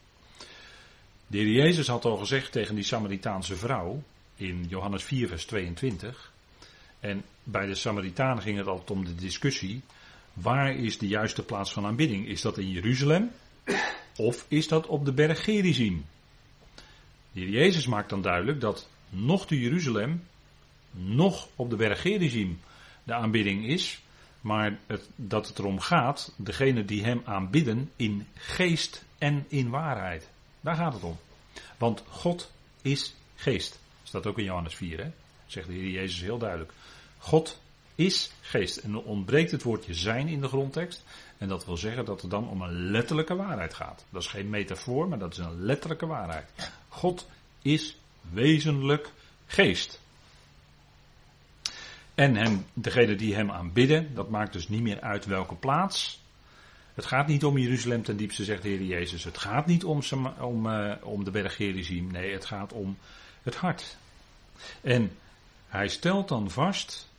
De 1.27 1.37
heer 1.37 1.47
Jezus 1.47 1.87
had 1.87 2.05
al 2.05 2.17
gezegd 2.17 2.51
tegen 2.51 2.75
die 2.75 2.83
Samaritaanse 2.83 3.55
vrouw 3.55 4.03
in 4.35 4.65
Johannes 4.69 5.03
4, 5.03 5.27
vers 5.27 5.45
22. 5.45 6.31
En 6.99 7.23
bij 7.43 7.65
de 7.65 7.75
Samaritanen 7.75 8.43
ging 8.43 8.57
het 8.57 8.67
altijd 8.67 8.91
om 8.91 9.05
de 9.05 9.15
discussie. 9.15 9.81
Waar 10.33 10.75
is 10.75 10.97
de 10.97 11.07
juiste 11.07 11.43
plaats 11.43 11.73
van 11.73 11.85
aanbidding? 11.85 12.27
Is 12.27 12.41
dat 12.41 12.57
in 12.57 12.69
Jeruzalem? 12.69 13.31
Of 14.15 14.45
is 14.47 14.67
dat 14.67 14.87
op 14.87 15.05
de 15.05 15.13
berg 15.13 15.43
Gerizim? 15.43 16.05
De 17.31 17.39
heer 17.39 17.49
Jezus 17.49 17.87
maakt 17.87 18.09
dan 18.09 18.21
duidelijk 18.21 18.61
dat 18.61 18.89
nog 19.09 19.47
te 19.47 19.59
Jeruzalem 19.59 20.23
nog 20.91 21.47
op 21.55 21.69
de 21.69 21.75
berg 21.75 22.01
de 23.03 23.13
aanbidding 23.13 23.65
is, 23.67 24.01
maar 24.41 24.79
het, 24.87 25.09
dat 25.15 25.47
het 25.47 25.59
erom 25.59 25.79
gaat, 25.79 26.33
degene 26.35 26.85
die 26.85 27.03
hem 27.03 27.21
aanbidden 27.25 27.91
in 27.95 28.27
geest 28.33 29.03
en 29.17 29.45
in 29.47 29.69
waarheid. 29.69 30.29
Daar 30.61 30.75
gaat 30.75 30.93
het 30.93 31.03
om. 31.03 31.17
Want 31.77 32.03
God 32.09 32.51
is 32.81 33.15
geest. 33.35 33.79
Staat 34.03 34.27
ook 34.27 34.37
in 34.37 34.43
Johannes 34.43 34.75
4, 34.75 35.03
hè? 35.03 35.11
zegt 35.45 35.67
de 35.67 35.73
Heer 35.73 35.89
Jezus 35.89 36.21
heel 36.21 36.37
duidelijk. 36.37 36.73
God 37.17 37.61
is 37.95 38.31
geest. 38.41 38.77
En 38.77 38.93
er 38.93 39.03
ontbreekt 39.03 39.51
het 39.51 39.63
woordje 39.63 39.93
zijn 39.93 40.27
in 40.27 40.41
de 40.41 40.47
grondtekst. 40.47 41.03
En 41.37 41.47
dat 41.47 41.65
wil 41.65 41.77
zeggen 41.77 42.05
dat 42.05 42.21
het 42.21 42.31
dan 42.31 42.49
om 42.49 42.61
een 42.61 42.91
letterlijke 42.91 43.35
waarheid 43.35 43.73
gaat. 43.73 44.05
Dat 44.09 44.21
is 44.21 44.27
geen 44.27 44.49
metafoor, 44.49 45.07
maar 45.07 45.19
dat 45.19 45.31
is 45.31 45.37
een 45.37 45.61
letterlijke 45.61 46.05
waarheid. 46.05 46.51
God 46.89 47.27
is 47.61 47.97
wezenlijk 48.31 49.11
geest. 49.45 49.99
En 52.15 52.35
hem, 52.35 52.65
degene 52.73 53.15
die 53.15 53.35
hem 53.35 53.51
aanbidden, 53.51 54.13
dat 54.15 54.29
maakt 54.29 54.53
dus 54.53 54.67
niet 54.67 54.81
meer 54.81 55.01
uit 55.01 55.25
welke 55.25 55.55
plaats. 55.55 56.21
Het 56.93 57.05
gaat 57.05 57.27
niet 57.27 57.45
om 57.45 57.57
Jeruzalem 57.57 58.03
ten 58.03 58.17
diepste, 58.17 58.43
zegt 58.43 58.61
de 58.61 58.69
Heer 58.69 58.83
Jezus. 58.83 59.23
Het 59.23 59.37
gaat 59.37 59.65
niet 59.65 59.83
om, 59.83 60.01
om, 60.39 60.65
uh, 60.65 60.93
om 61.01 61.23
de 61.23 61.31
berg 61.31 61.55
Gerizim. 61.55 62.11
Nee, 62.11 62.33
het 62.33 62.45
gaat 62.45 62.73
om 62.73 62.97
het 63.43 63.55
hart. 63.55 63.97
En 64.81 65.11
hij 65.67 65.87
stelt 65.87 66.27
dan 66.27 66.49
vast 66.49 67.09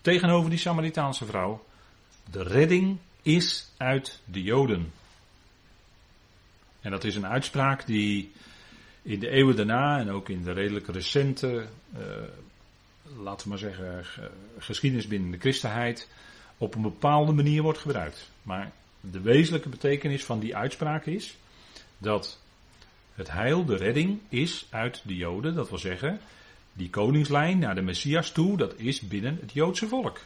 tegenover 0.00 0.50
die 0.50 0.58
Samaritaanse 0.58 1.26
vrouw: 1.26 1.64
de 2.30 2.42
redding 2.42 2.98
is 3.22 3.70
uit 3.76 4.20
de 4.24 4.42
Joden. 4.42 4.92
En 6.80 6.90
dat 6.90 7.04
is 7.04 7.16
een 7.16 7.26
uitspraak 7.26 7.86
die 7.86 8.32
in 9.02 9.18
de 9.18 9.28
eeuwen 9.28 9.56
daarna 9.56 9.98
en 9.98 10.10
ook 10.10 10.28
in 10.28 10.42
de 10.42 10.52
redelijk 10.52 10.86
recente, 10.86 11.66
uh, 11.98 12.00
laten 13.16 13.42
we 13.42 13.48
maar 13.48 13.58
zeggen, 13.58 14.04
geschiedenis 14.58 15.06
binnen 15.06 15.30
de 15.30 15.38
christenheid 15.38 16.08
op 16.58 16.74
een 16.74 16.82
bepaalde 16.82 17.32
manier 17.32 17.62
wordt 17.62 17.78
gebruikt. 17.78 18.30
Maar 18.42 18.72
de 19.00 19.20
wezenlijke 19.20 19.68
betekenis 19.68 20.24
van 20.24 20.38
die 20.40 20.56
uitspraak 20.56 21.06
is 21.06 21.36
dat 21.98 22.40
het 23.14 23.30
heil, 23.30 23.64
de 23.64 23.76
redding, 23.76 24.20
is 24.28 24.66
uit 24.70 25.02
de 25.04 25.16
Joden. 25.16 25.54
Dat 25.54 25.68
wil 25.68 25.78
zeggen, 25.78 26.20
die 26.72 26.90
koningslijn 26.90 27.58
naar 27.58 27.74
de 27.74 27.82
Messias 27.82 28.32
toe, 28.32 28.56
dat 28.56 28.74
is 28.76 29.00
binnen 29.00 29.38
het 29.40 29.52
Joodse 29.52 29.88
volk. 29.88 30.20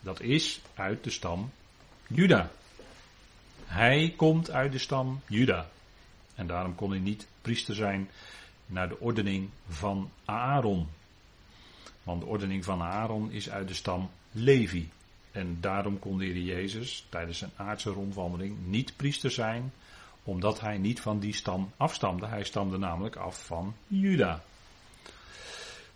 Dat 0.00 0.20
is 0.20 0.60
uit 0.74 1.04
de 1.04 1.10
stam 1.10 1.50
Juda. 2.06 2.50
Hij 3.64 4.14
komt 4.16 4.50
uit 4.50 4.72
de 4.72 4.78
stam 4.78 5.20
Juda. 5.26 5.68
En 6.34 6.46
daarom 6.46 6.74
kon 6.74 6.90
hij 6.90 6.98
niet 6.98 7.26
priester 7.42 7.74
zijn 7.74 8.10
naar 8.66 8.88
de 8.88 9.00
ordening 9.00 9.48
van 9.68 10.10
Aaron. 10.24 10.88
Want 12.06 12.20
de 12.20 12.26
ordening 12.26 12.64
van 12.64 12.82
Aaron 12.82 13.30
is 13.30 13.50
uit 13.50 13.68
de 13.68 13.74
stam 13.74 14.10
Levi. 14.30 14.88
En 15.32 15.56
daarom 15.60 15.98
kon 15.98 16.18
de 16.18 16.24
Heer 16.24 16.42
Jezus 16.42 17.06
tijdens 17.08 17.38
zijn 17.38 17.50
aardse 17.56 17.90
rondwandeling 17.90 18.56
niet 18.66 18.92
priester 18.96 19.30
zijn, 19.30 19.72
omdat 20.22 20.60
hij 20.60 20.78
niet 20.78 21.00
van 21.00 21.18
die 21.18 21.34
stam 21.34 21.72
afstamde. 21.76 22.26
Hij 22.26 22.44
stamde 22.44 22.78
namelijk 22.78 23.16
af 23.16 23.46
van 23.46 23.74
Juda. 23.86 24.42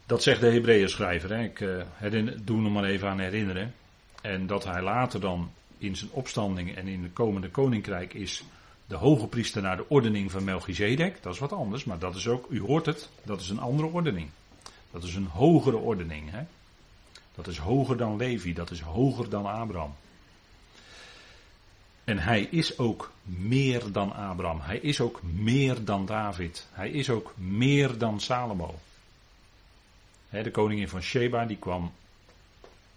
Dat 0.06 0.22
zegt 0.22 0.40
de 0.40 0.50
Hebreeën 0.50 0.88
schrijver. 0.88 1.30
Ik 1.30 1.60
uh, 1.60 2.32
doe 2.42 2.60
nog 2.60 2.72
maar 2.72 2.84
even 2.84 3.08
aan 3.08 3.20
herinneren. 3.20 3.74
En 4.22 4.46
dat 4.46 4.64
hij 4.64 4.82
later 4.82 5.20
dan 5.20 5.50
in 5.78 5.96
zijn 5.96 6.10
opstanding 6.10 6.76
en 6.76 6.88
in 6.88 7.02
het 7.02 7.12
komende 7.12 7.50
koninkrijk 7.50 8.14
is 8.14 8.44
de 8.86 8.96
hoge 8.96 9.26
priester 9.26 9.62
naar 9.62 9.76
de 9.76 9.88
ordening 9.88 10.30
van 10.30 10.44
Melchizedek. 10.44 11.22
Dat 11.22 11.34
is 11.34 11.40
wat 11.40 11.52
anders, 11.52 11.84
maar 11.84 11.98
dat 11.98 12.14
is 12.14 12.28
ook, 12.28 12.46
u 12.48 12.60
hoort 12.60 12.86
het, 12.86 13.08
dat 13.22 13.40
is 13.40 13.48
een 13.48 13.60
andere 13.60 13.88
ordening. 13.88 14.28
Dat 14.90 15.02
is 15.02 15.14
een 15.14 15.26
hogere 15.26 15.76
ordening. 15.76 16.30
Hè? 16.30 16.42
Dat 17.34 17.46
is 17.46 17.58
hoger 17.58 17.96
dan 17.96 18.16
Levi, 18.16 18.52
dat 18.52 18.70
is 18.70 18.80
hoger 18.80 19.30
dan 19.30 19.46
Abraham. 19.46 19.94
En 22.04 22.18
hij 22.18 22.42
is 22.42 22.78
ook 22.78 23.12
meer 23.22 23.92
dan 23.92 24.12
Abraham. 24.12 24.60
Hij 24.60 24.78
is 24.78 25.00
ook 25.00 25.22
meer 25.22 25.84
dan 25.84 26.06
David. 26.06 26.66
Hij 26.72 26.90
is 26.90 27.10
ook 27.10 27.34
meer 27.36 27.98
dan 27.98 28.20
Salomo. 28.20 28.78
de 30.28 30.50
koningin 30.50 30.88
van 30.88 31.02
Sheba 31.02 31.44
die 31.44 31.56
kwam 31.56 31.92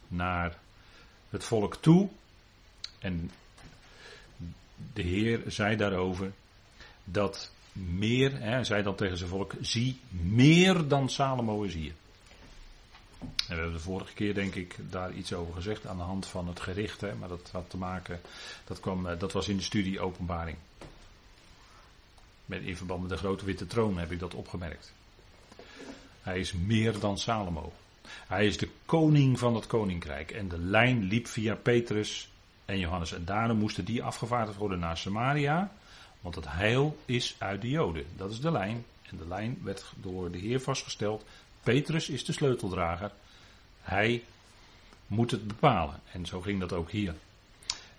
naar 0.08 0.58
het 1.30 1.44
volk 1.44 1.76
toe. 1.76 2.10
En 3.00 3.32
de 4.94 5.02
Heer 5.02 5.42
zei 5.48 5.76
daarover 5.76 6.32
dat 7.04 7.52
meer, 7.74 8.40
hij 8.40 8.64
zei 8.64 8.84
dan 8.84 8.96
tegen 8.96 9.18
zijn 9.18 9.30
volk, 9.30 9.54
zie 9.62 10.00
meer 10.10 10.88
dan 10.88 11.10
Salomo 11.10 11.62
is 11.62 11.74
hier. 11.74 11.94
En 13.20 13.30
we 13.48 13.54
hebben 13.54 13.74
de 13.74 13.80
vorige 13.80 14.14
keer 14.14 14.34
denk 14.34 14.56
ik 14.56 14.76
daar 14.90 15.14
iets 15.14 15.34
over 15.34 15.54
gezegd 15.54 15.88
aan 15.88 15.98
de 15.98 16.04
hand 16.04 16.26
van 16.26 16.48
het 16.48 16.60
gericht, 16.60 17.02
hè, 17.02 17.16
maar 17.16 17.30
dat 17.30 17.50
had 17.52 17.70
te 17.70 17.78
maken, 17.78 18.22
dat, 18.66 18.80
kwam, 18.80 19.08
eh, 19.08 19.20
dat 19.20 19.32
was 19.32 19.48
in 19.48 19.58
de 19.58 19.64
studie 19.64 20.00
openbaring. 20.00 20.58
Met, 22.46 22.62
in 22.62 22.78
verband 22.78 23.02
met 23.02 23.10
de 23.10 23.18
grote 23.18 23.46
witte 23.46 23.68
troon 23.68 23.98
heb 23.98 24.12
ik 24.12 24.20
dat 24.20 24.34
opgemerkt. 24.34 24.94
Hij 26.22 26.40
is 26.40 26.54
meer 26.54 27.00
dan 27.00 27.18
Salomo. 27.18 27.74
Hij 28.28 28.46
is 28.46 28.58
de 28.58 28.70
koning 28.86 29.40
van 29.40 29.56
het 29.56 29.68
koninkrijk. 29.68 30.32
En 30.32 30.48
de 30.48 30.58
lijn 30.58 31.04
liep 31.04 31.28
via 31.28 31.56
Petrus 31.56 32.30
en 32.66 32.80
Johannes. 32.80 33.14
En 33.14 33.26
daarom 33.26 33.58
moesten 33.58 33.86
die 33.86 34.04
afgevaardigd 34.04 34.58
worden 34.58 34.80
naar 34.80 34.98
Samaria. 34.98 35.72
Want 36.24 36.36
het 36.36 36.46
heil 36.48 36.98
is 37.06 37.36
uit 37.38 37.62
de 37.62 37.70
Joden. 37.70 38.06
Dat 38.16 38.32
is 38.32 38.40
de 38.40 38.52
lijn. 38.52 38.86
En 39.10 39.18
de 39.18 39.28
lijn 39.28 39.60
werd 39.64 39.94
door 39.96 40.32
de 40.32 40.38
Heer 40.38 40.60
vastgesteld. 40.62 41.26
Petrus 41.64 42.10
is 42.10 42.26
de 42.26 42.32
sleuteldrager. 42.32 43.12
Hij 43.82 44.24
moet 45.08 45.32
het 45.32 45.48
bepalen. 45.48 46.00
En 46.12 46.26
zo 46.26 46.42
ging 46.42 46.60
dat 46.60 46.74
ook 46.74 46.92
hier. 46.92 47.16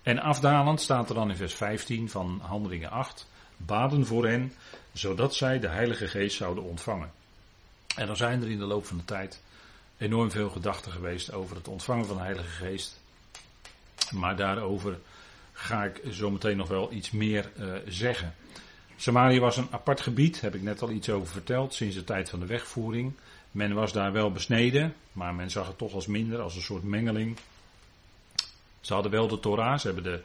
En 0.03 0.19
afdalend 0.19 0.81
staat 0.81 1.09
er 1.09 1.15
dan 1.15 1.29
in 1.29 1.35
vers 1.35 1.53
15 1.53 2.09
van 2.09 2.39
Handelingen 2.43 2.89
8. 2.89 3.27
Baden 3.57 4.05
voor 4.05 4.27
hen, 4.27 4.53
zodat 4.93 5.35
zij 5.35 5.59
de 5.59 5.67
Heilige 5.67 6.07
Geest 6.07 6.37
zouden 6.37 6.63
ontvangen. 6.63 7.11
En 7.95 8.07
dan 8.07 8.17
zijn 8.17 8.41
er 8.41 8.49
in 8.49 8.59
de 8.59 8.65
loop 8.65 8.85
van 8.85 8.97
de 8.97 9.05
tijd 9.05 9.41
enorm 9.97 10.31
veel 10.31 10.49
gedachten 10.49 10.91
geweest 10.91 11.33
over 11.33 11.55
het 11.55 11.67
ontvangen 11.67 12.05
van 12.05 12.15
de 12.15 12.23
Heilige 12.23 12.49
Geest. 12.49 12.99
Maar 14.11 14.35
daarover 14.35 14.99
ga 15.57 15.83
ik 15.83 16.01
zo 16.11 16.31
meteen 16.31 16.57
nog 16.57 16.67
wel 16.67 16.91
iets 16.91 17.11
meer 17.11 17.51
uh, 17.59 17.73
zeggen. 17.87 18.33
Samaria 18.95 19.39
was 19.39 19.57
een 19.57 19.67
apart 19.71 20.01
gebied, 20.01 20.41
heb 20.41 20.55
ik 20.55 20.61
net 20.61 20.81
al 20.81 20.91
iets 20.91 21.09
over 21.09 21.27
verteld, 21.27 21.73
sinds 21.73 21.95
de 21.95 22.03
tijd 22.03 22.29
van 22.29 22.39
de 22.39 22.45
wegvoering. 22.45 23.13
Men 23.51 23.73
was 23.73 23.93
daar 23.93 24.11
wel 24.11 24.31
besneden, 24.31 24.93
maar 25.11 25.35
men 25.35 25.49
zag 25.49 25.67
het 25.67 25.77
toch 25.77 25.93
als 25.93 26.07
minder, 26.07 26.39
als 26.39 26.55
een 26.55 26.61
soort 26.61 26.83
mengeling. 26.83 27.37
Ze 28.81 28.93
hadden 28.93 29.11
wel 29.11 29.27
de 29.27 29.39
Torah, 29.39 29.77
ze 29.77 29.85
hebben 29.85 30.03
de. 30.03 30.21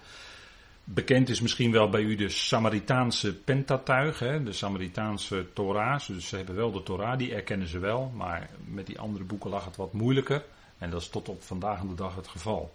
Bekend 0.84 1.28
is 1.28 1.40
misschien 1.40 1.72
wel 1.72 1.88
bij 1.88 2.02
u 2.02 2.14
de 2.14 2.28
Samaritaanse 2.28 3.34
Pentatuig, 3.34 4.18
hè, 4.18 4.42
de 4.42 4.52
Samaritaanse 4.52 5.46
Torah. 5.52 6.06
Dus 6.06 6.28
ze 6.28 6.36
hebben 6.36 6.54
wel 6.54 6.72
de 6.72 6.82
Torah, 6.82 7.18
die 7.18 7.34
erkennen 7.34 7.68
ze 7.68 7.78
wel, 7.78 8.12
maar 8.14 8.50
met 8.64 8.86
die 8.86 8.98
andere 8.98 9.24
boeken 9.24 9.50
lag 9.50 9.64
het 9.64 9.76
wat 9.76 9.92
moeilijker. 9.92 10.44
En 10.78 10.90
dat 10.90 11.00
is 11.00 11.08
tot 11.08 11.28
op 11.28 11.42
vandaag 11.42 11.80
de 11.80 11.94
dag 11.94 12.16
het 12.16 12.28
geval. 12.28 12.74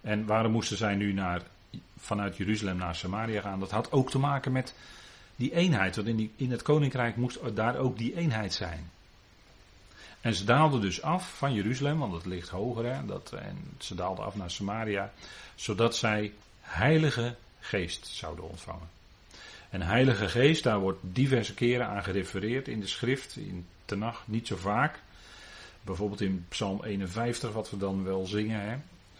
En 0.00 0.26
waarom 0.26 0.52
moesten 0.52 0.76
zij 0.76 0.94
nu 0.94 1.12
naar, 1.12 1.42
vanuit 1.98 2.36
Jeruzalem 2.36 2.76
naar 2.76 2.94
Samaria 2.94 3.40
gaan? 3.40 3.60
Dat 3.60 3.70
had 3.70 3.92
ook 3.92 4.10
te 4.10 4.18
maken 4.18 4.52
met 4.52 4.74
die 5.36 5.54
eenheid. 5.54 5.96
Want 5.96 6.08
in, 6.08 6.16
die, 6.16 6.30
in 6.36 6.50
het 6.50 6.62
koninkrijk 6.62 7.16
moest 7.16 7.38
daar 7.54 7.76
ook 7.76 7.98
die 7.98 8.16
eenheid 8.16 8.52
zijn. 8.52 8.90
En 10.20 10.34
ze 10.34 10.44
daalden 10.44 10.80
dus 10.80 11.02
af 11.02 11.36
van 11.36 11.54
Jeruzalem, 11.54 11.98
want 11.98 12.12
het 12.12 12.26
ligt 12.26 12.48
hoger. 12.48 12.84
Hè, 12.94 13.06
dat, 13.06 13.32
en 13.32 13.58
ze 13.78 13.94
daalden 13.94 14.24
af 14.24 14.34
naar 14.34 14.50
Samaria, 14.50 15.12
zodat 15.54 15.96
zij 15.96 16.32
Heilige 16.60 17.34
Geest 17.60 18.06
zouden 18.06 18.48
ontvangen. 18.48 18.88
En 19.70 19.82
Heilige 19.82 20.28
Geest, 20.28 20.62
daar 20.62 20.78
wordt 20.78 20.98
diverse 21.02 21.54
keren 21.54 21.86
aan 21.86 22.04
gerefereerd 22.04 22.68
in 22.68 22.80
de 22.80 22.86
schrift, 22.86 23.36
in 23.36 23.66
Tenach 23.84 24.22
niet 24.26 24.46
zo 24.46 24.56
vaak. 24.56 25.00
Bijvoorbeeld 25.82 26.20
in 26.20 26.46
Psalm 26.48 26.84
51, 26.84 27.52
wat 27.52 27.70
we 27.70 27.76
dan 27.76 28.04
wel 28.04 28.26
zingen. 28.26 28.60
Hè. 28.60 28.76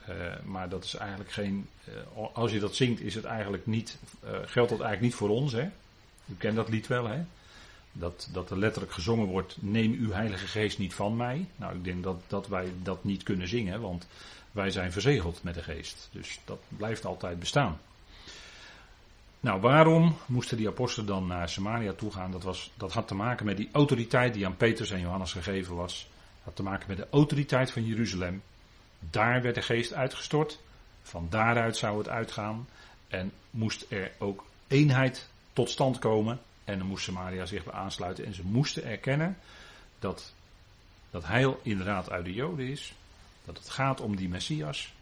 Uh, 0.08 0.14
maar 0.44 0.68
dat 0.68 0.84
is 0.84 0.94
eigenlijk 0.94 1.32
geen. 1.32 1.68
Uh, 1.88 2.26
als 2.32 2.52
je 2.52 2.60
dat 2.60 2.76
zingt, 2.76 3.00
is 3.00 3.14
het 3.14 3.24
eigenlijk 3.24 3.66
niet, 3.66 3.98
uh, 4.24 4.30
geldt 4.30 4.70
dat 4.70 4.80
eigenlijk 4.80 5.00
niet 5.00 5.14
voor 5.14 5.28
ons. 5.28 5.52
Hè? 5.52 5.68
U 6.26 6.34
kent 6.38 6.56
dat 6.56 6.68
lied 6.68 6.86
wel, 6.86 7.06
hè? 7.06 7.24
Dat, 7.92 8.28
dat 8.32 8.50
er 8.50 8.58
letterlijk 8.58 8.92
gezongen 8.92 9.26
wordt: 9.26 9.56
Neem 9.60 9.92
uw 9.92 10.12
Heilige 10.12 10.46
Geest 10.46 10.78
niet 10.78 10.94
van 10.94 11.16
mij. 11.16 11.46
Nou, 11.56 11.74
ik 11.74 11.84
denk 11.84 12.02
dat, 12.02 12.20
dat 12.26 12.48
wij 12.48 12.72
dat 12.82 13.04
niet 13.04 13.22
kunnen 13.22 13.48
zingen, 13.48 13.80
want 13.80 14.06
wij 14.52 14.70
zijn 14.70 14.92
verzegeld 14.92 15.42
met 15.42 15.54
de 15.54 15.62
Geest. 15.62 16.08
Dus 16.12 16.40
dat 16.44 16.60
blijft 16.68 17.04
altijd 17.04 17.38
bestaan. 17.38 17.78
Nou, 19.40 19.60
waarom 19.60 20.16
moesten 20.26 20.56
die 20.56 20.68
apostelen 20.68 21.06
dan 21.06 21.26
naar 21.26 21.48
Samaria 21.48 21.92
toe 21.92 22.12
gaan? 22.12 22.30
Dat, 22.30 22.42
was, 22.42 22.70
dat 22.76 22.92
had 22.92 23.08
te 23.08 23.14
maken 23.14 23.46
met 23.46 23.56
die 23.56 23.68
autoriteit 23.72 24.34
die 24.34 24.46
aan 24.46 24.56
Petrus 24.56 24.90
en 24.90 25.00
Johannes 25.00 25.32
gegeven 25.32 25.74
was. 25.74 26.08
Dat 26.34 26.44
had 26.44 26.56
te 26.56 26.62
maken 26.62 26.88
met 26.88 26.96
de 26.96 27.06
autoriteit 27.10 27.70
van 27.70 27.84
Jeruzalem. 27.84 28.42
Daar 29.10 29.42
werd 29.42 29.54
de 29.54 29.62
geest 29.62 29.92
uitgestort. 29.92 30.58
Van 31.02 31.26
daaruit 31.30 31.76
zou 31.76 31.98
het 31.98 32.08
uitgaan. 32.08 32.68
En 33.08 33.32
moest 33.50 33.86
er 33.88 34.12
ook 34.18 34.44
eenheid 34.68 35.28
tot 35.52 35.70
stand 35.70 35.98
komen. 35.98 36.40
En 36.64 36.78
dan 36.78 36.86
moest 36.86 37.04
Samaria 37.04 37.46
zich 37.46 37.64
bij 37.64 37.74
aansluiten. 37.74 38.24
En 38.24 38.34
ze 38.34 38.44
moesten 38.44 38.84
erkennen 38.84 39.38
dat 39.98 40.32
dat 41.10 41.26
heil 41.26 41.60
inderdaad 41.62 42.10
uit 42.10 42.24
de 42.24 42.32
Joden 42.32 42.66
is. 42.66 42.94
Dat 43.44 43.58
het 43.58 43.70
gaat 43.70 44.00
om 44.00 44.16
die 44.16 44.28
Messias. 44.28 44.92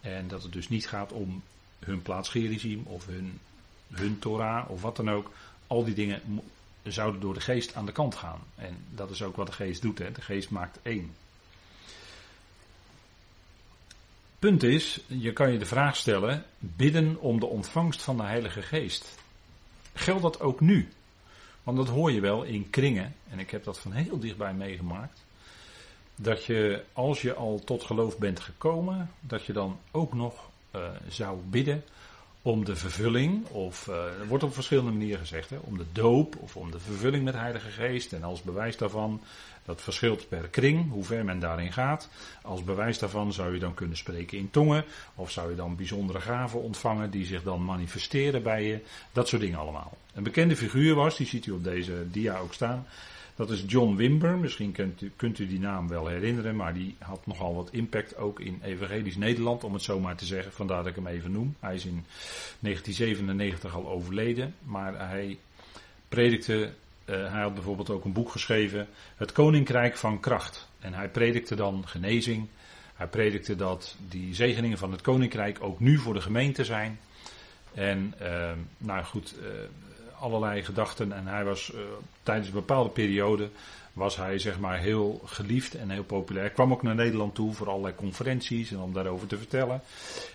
En 0.00 0.28
dat 0.28 0.42
het 0.42 0.52
dus 0.52 0.68
niet 0.68 0.88
gaat 0.88 1.12
om 1.12 1.42
hun 1.78 2.02
plaatsgeregime 2.02 2.82
of 2.84 3.06
hun, 3.06 3.40
hun 3.92 4.18
Torah 4.18 4.70
of 4.70 4.82
wat 4.82 4.96
dan 4.96 5.10
ook. 5.10 5.30
Al 5.66 5.84
die 5.84 5.94
dingen 5.94 6.22
zouden 6.82 7.20
door 7.20 7.34
de 7.34 7.40
geest 7.40 7.74
aan 7.74 7.86
de 7.86 7.92
kant 7.92 8.14
gaan. 8.14 8.40
En 8.54 8.76
dat 8.90 9.10
is 9.10 9.22
ook 9.22 9.36
wat 9.36 9.46
de 9.46 9.52
geest 9.52 9.82
doet. 9.82 9.98
Hè. 9.98 10.12
De 10.12 10.20
geest 10.20 10.50
maakt 10.50 10.78
één. 10.82 11.14
Punt 14.46 14.62
is, 14.62 15.00
je 15.06 15.32
kan 15.32 15.52
je 15.52 15.58
de 15.58 15.66
vraag 15.66 15.96
stellen, 15.96 16.44
bidden 16.58 17.20
om 17.20 17.40
de 17.40 17.46
ontvangst 17.46 18.02
van 18.02 18.16
de 18.16 18.22
Heilige 18.22 18.62
Geest. 18.62 19.14
Geldt 19.94 20.22
dat 20.22 20.40
ook 20.40 20.60
nu? 20.60 20.88
Want 21.62 21.76
dat 21.76 21.88
hoor 21.88 22.12
je 22.12 22.20
wel 22.20 22.42
in 22.42 22.70
kringen, 22.70 23.14
en 23.30 23.38
ik 23.38 23.50
heb 23.50 23.64
dat 23.64 23.78
van 23.78 23.92
heel 23.92 24.18
dichtbij 24.18 24.54
meegemaakt. 24.54 25.24
Dat 26.16 26.44
je, 26.44 26.84
als 26.92 27.22
je 27.22 27.34
al 27.34 27.60
tot 27.64 27.84
geloof 27.84 28.18
bent 28.18 28.40
gekomen, 28.40 29.10
dat 29.20 29.44
je 29.44 29.52
dan 29.52 29.78
ook 29.90 30.14
nog 30.14 30.50
uh, 30.76 30.88
zou 31.08 31.38
bidden 31.50 31.84
om 32.46 32.64
de 32.64 32.76
vervulling, 32.76 33.46
of 33.46 33.86
er 33.86 34.26
wordt 34.28 34.44
op 34.44 34.54
verschillende 34.54 34.90
manieren 34.90 35.18
gezegd, 35.18 35.50
hè, 35.50 35.56
om 35.56 35.78
de 35.78 35.84
doop 35.92 36.36
of 36.36 36.56
om 36.56 36.70
de 36.70 36.78
vervulling 36.78 37.24
met 37.24 37.34
Heilige 37.34 37.70
Geest. 37.70 38.12
En 38.12 38.22
als 38.22 38.42
bewijs 38.42 38.76
daarvan, 38.76 39.20
dat 39.64 39.82
verschilt 39.82 40.28
per 40.28 40.48
kring, 40.48 40.90
hoe 40.90 41.04
ver 41.04 41.24
men 41.24 41.38
daarin 41.38 41.72
gaat. 41.72 42.08
Als 42.42 42.64
bewijs 42.64 42.98
daarvan 42.98 43.32
zou 43.32 43.54
je 43.54 43.60
dan 43.60 43.74
kunnen 43.74 43.96
spreken 43.96 44.38
in 44.38 44.50
tongen, 44.50 44.84
of 45.14 45.30
zou 45.30 45.50
je 45.50 45.56
dan 45.56 45.76
bijzondere 45.76 46.20
gaven 46.20 46.62
ontvangen 46.62 47.10
die 47.10 47.26
zich 47.26 47.42
dan 47.42 47.64
manifesteren 47.64 48.42
bij 48.42 48.64
je. 48.64 48.80
Dat 49.12 49.28
soort 49.28 49.42
dingen 49.42 49.58
allemaal. 49.58 49.96
Een 50.14 50.22
bekende 50.22 50.56
figuur 50.56 50.94
was, 50.94 51.16
die 51.16 51.26
ziet 51.26 51.46
u 51.46 51.50
op 51.50 51.64
deze 51.64 52.10
dia 52.10 52.38
ook 52.38 52.54
staan, 52.54 52.86
dat 53.36 53.50
is 53.50 53.64
John 53.66 53.96
Wimber. 53.96 54.38
Misschien 54.38 54.72
kunt 54.72 55.00
u, 55.00 55.12
kunt 55.16 55.38
u 55.38 55.46
die 55.46 55.58
naam 55.58 55.88
wel 55.88 56.06
herinneren, 56.06 56.56
maar 56.56 56.74
die 56.74 56.96
had 56.98 57.26
nogal 57.26 57.54
wat 57.54 57.68
impact 57.72 58.16
ook 58.16 58.40
in 58.40 58.60
evangelisch 58.62 59.16
Nederland, 59.16 59.64
om 59.64 59.72
het 59.72 59.82
zo 59.82 60.00
maar 60.00 60.16
te 60.16 60.24
zeggen. 60.24 60.52
Vandaar 60.52 60.78
dat 60.78 60.86
ik 60.86 60.94
hem 60.94 61.06
even 61.06 61.32
noem. 61.32 61.56
Hij 61.60 61.74
is 61.74 61.84
in 61.84 62.04
1997 62.60 63.74
al 63.74 63.88
overleden, 63.88 64.54
maar 64.62 65.08
hij 65.08 65.38
predikte, 66.08 66.72
uh, 67.04 67.32
hij 67.32 67.42
had 67.42 67.54
bijvoorbeeld 67.54 67.90
ook 67.90 68.04
een 68.04 68.12
boek 68.12 68.30
geschreven, 68.30 68.88
Het 69.16 69.32
Koninkrijk 69.32 69.96
van 69.96 70.20
Kracht. 70.20 70.68
En 70.78 70.94
hij 70.94 71.08
predikte 71.08 71.54
dan 71.54 71.88
genezing. 71.88 72.46
Hij 72.94 73.06
predikte 73.06 73.56
dat 73.56 73.96
die 74.08 74.34
zegeningen 74.34 74.78
van 74.78 74.92
het 74.92 75.00
Koninkrijk 75.00 75.58
ook 75.60 75.80
nu 75.80 75.98
voor 75.98 76.14
de 76.14 76.20
gemeente 76.20 76.64
zijn. 76.64 76.98
En 77.74 78.14
uh, 78.22 78.52
nou 78.78 79.04
goed, 79.04 79.34
uh, 79.40 79.46
allerlei 80.20 80.64
gedachten. 80.64 81.12
En 81.12 81.26
hij 81.26 81.44
was 81.44 81.72
uh, 81.74 81.80
tijdens 82.22 82.46
een 82.48 82.54
bepaalde 82.54 82.90
periode 82.90 83.48
was 83.92 84.16
hij 84.16 84.38
zeg 84.38 84.58
maar 84.58 84.78
heel 84.78 85.20
geliefd 85.24 85.74
en 85.74 85.90
heel 85.90 86.04
populair. 86.04 86.44
Hij 86.44 86.54
kwam 86.54 86.72
ook 86.72 86.82
naar 86.82 86.94
Nederland 86.94 87.34
toe 87.34 87.52
voor 87.54 87.68
allerlei 87.68 87.94
conferenties 87.94 88.70
en 88.70 88.78
om 88.78 88.92
daarover 88.92 89.26
te 89.26 89.38
vertellen. 89.38 89.80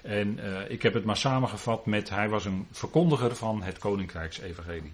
En 0.02 0.40
uh, 0.40 0.70
ik 0.70 0.82
heb 0.82 0.94
het 0.94 1.06
maar 1.06 1.18
samengevat 1.18 1.86
met 1.86 2.10
hij 2.10 2.30
was 2.30 2.46
een 2.46 2.68
verkondiger 2.72 3.36
van 3.36 3.64
het 3.64 3.78
Koninkrijksevangelie. 3.78 4.94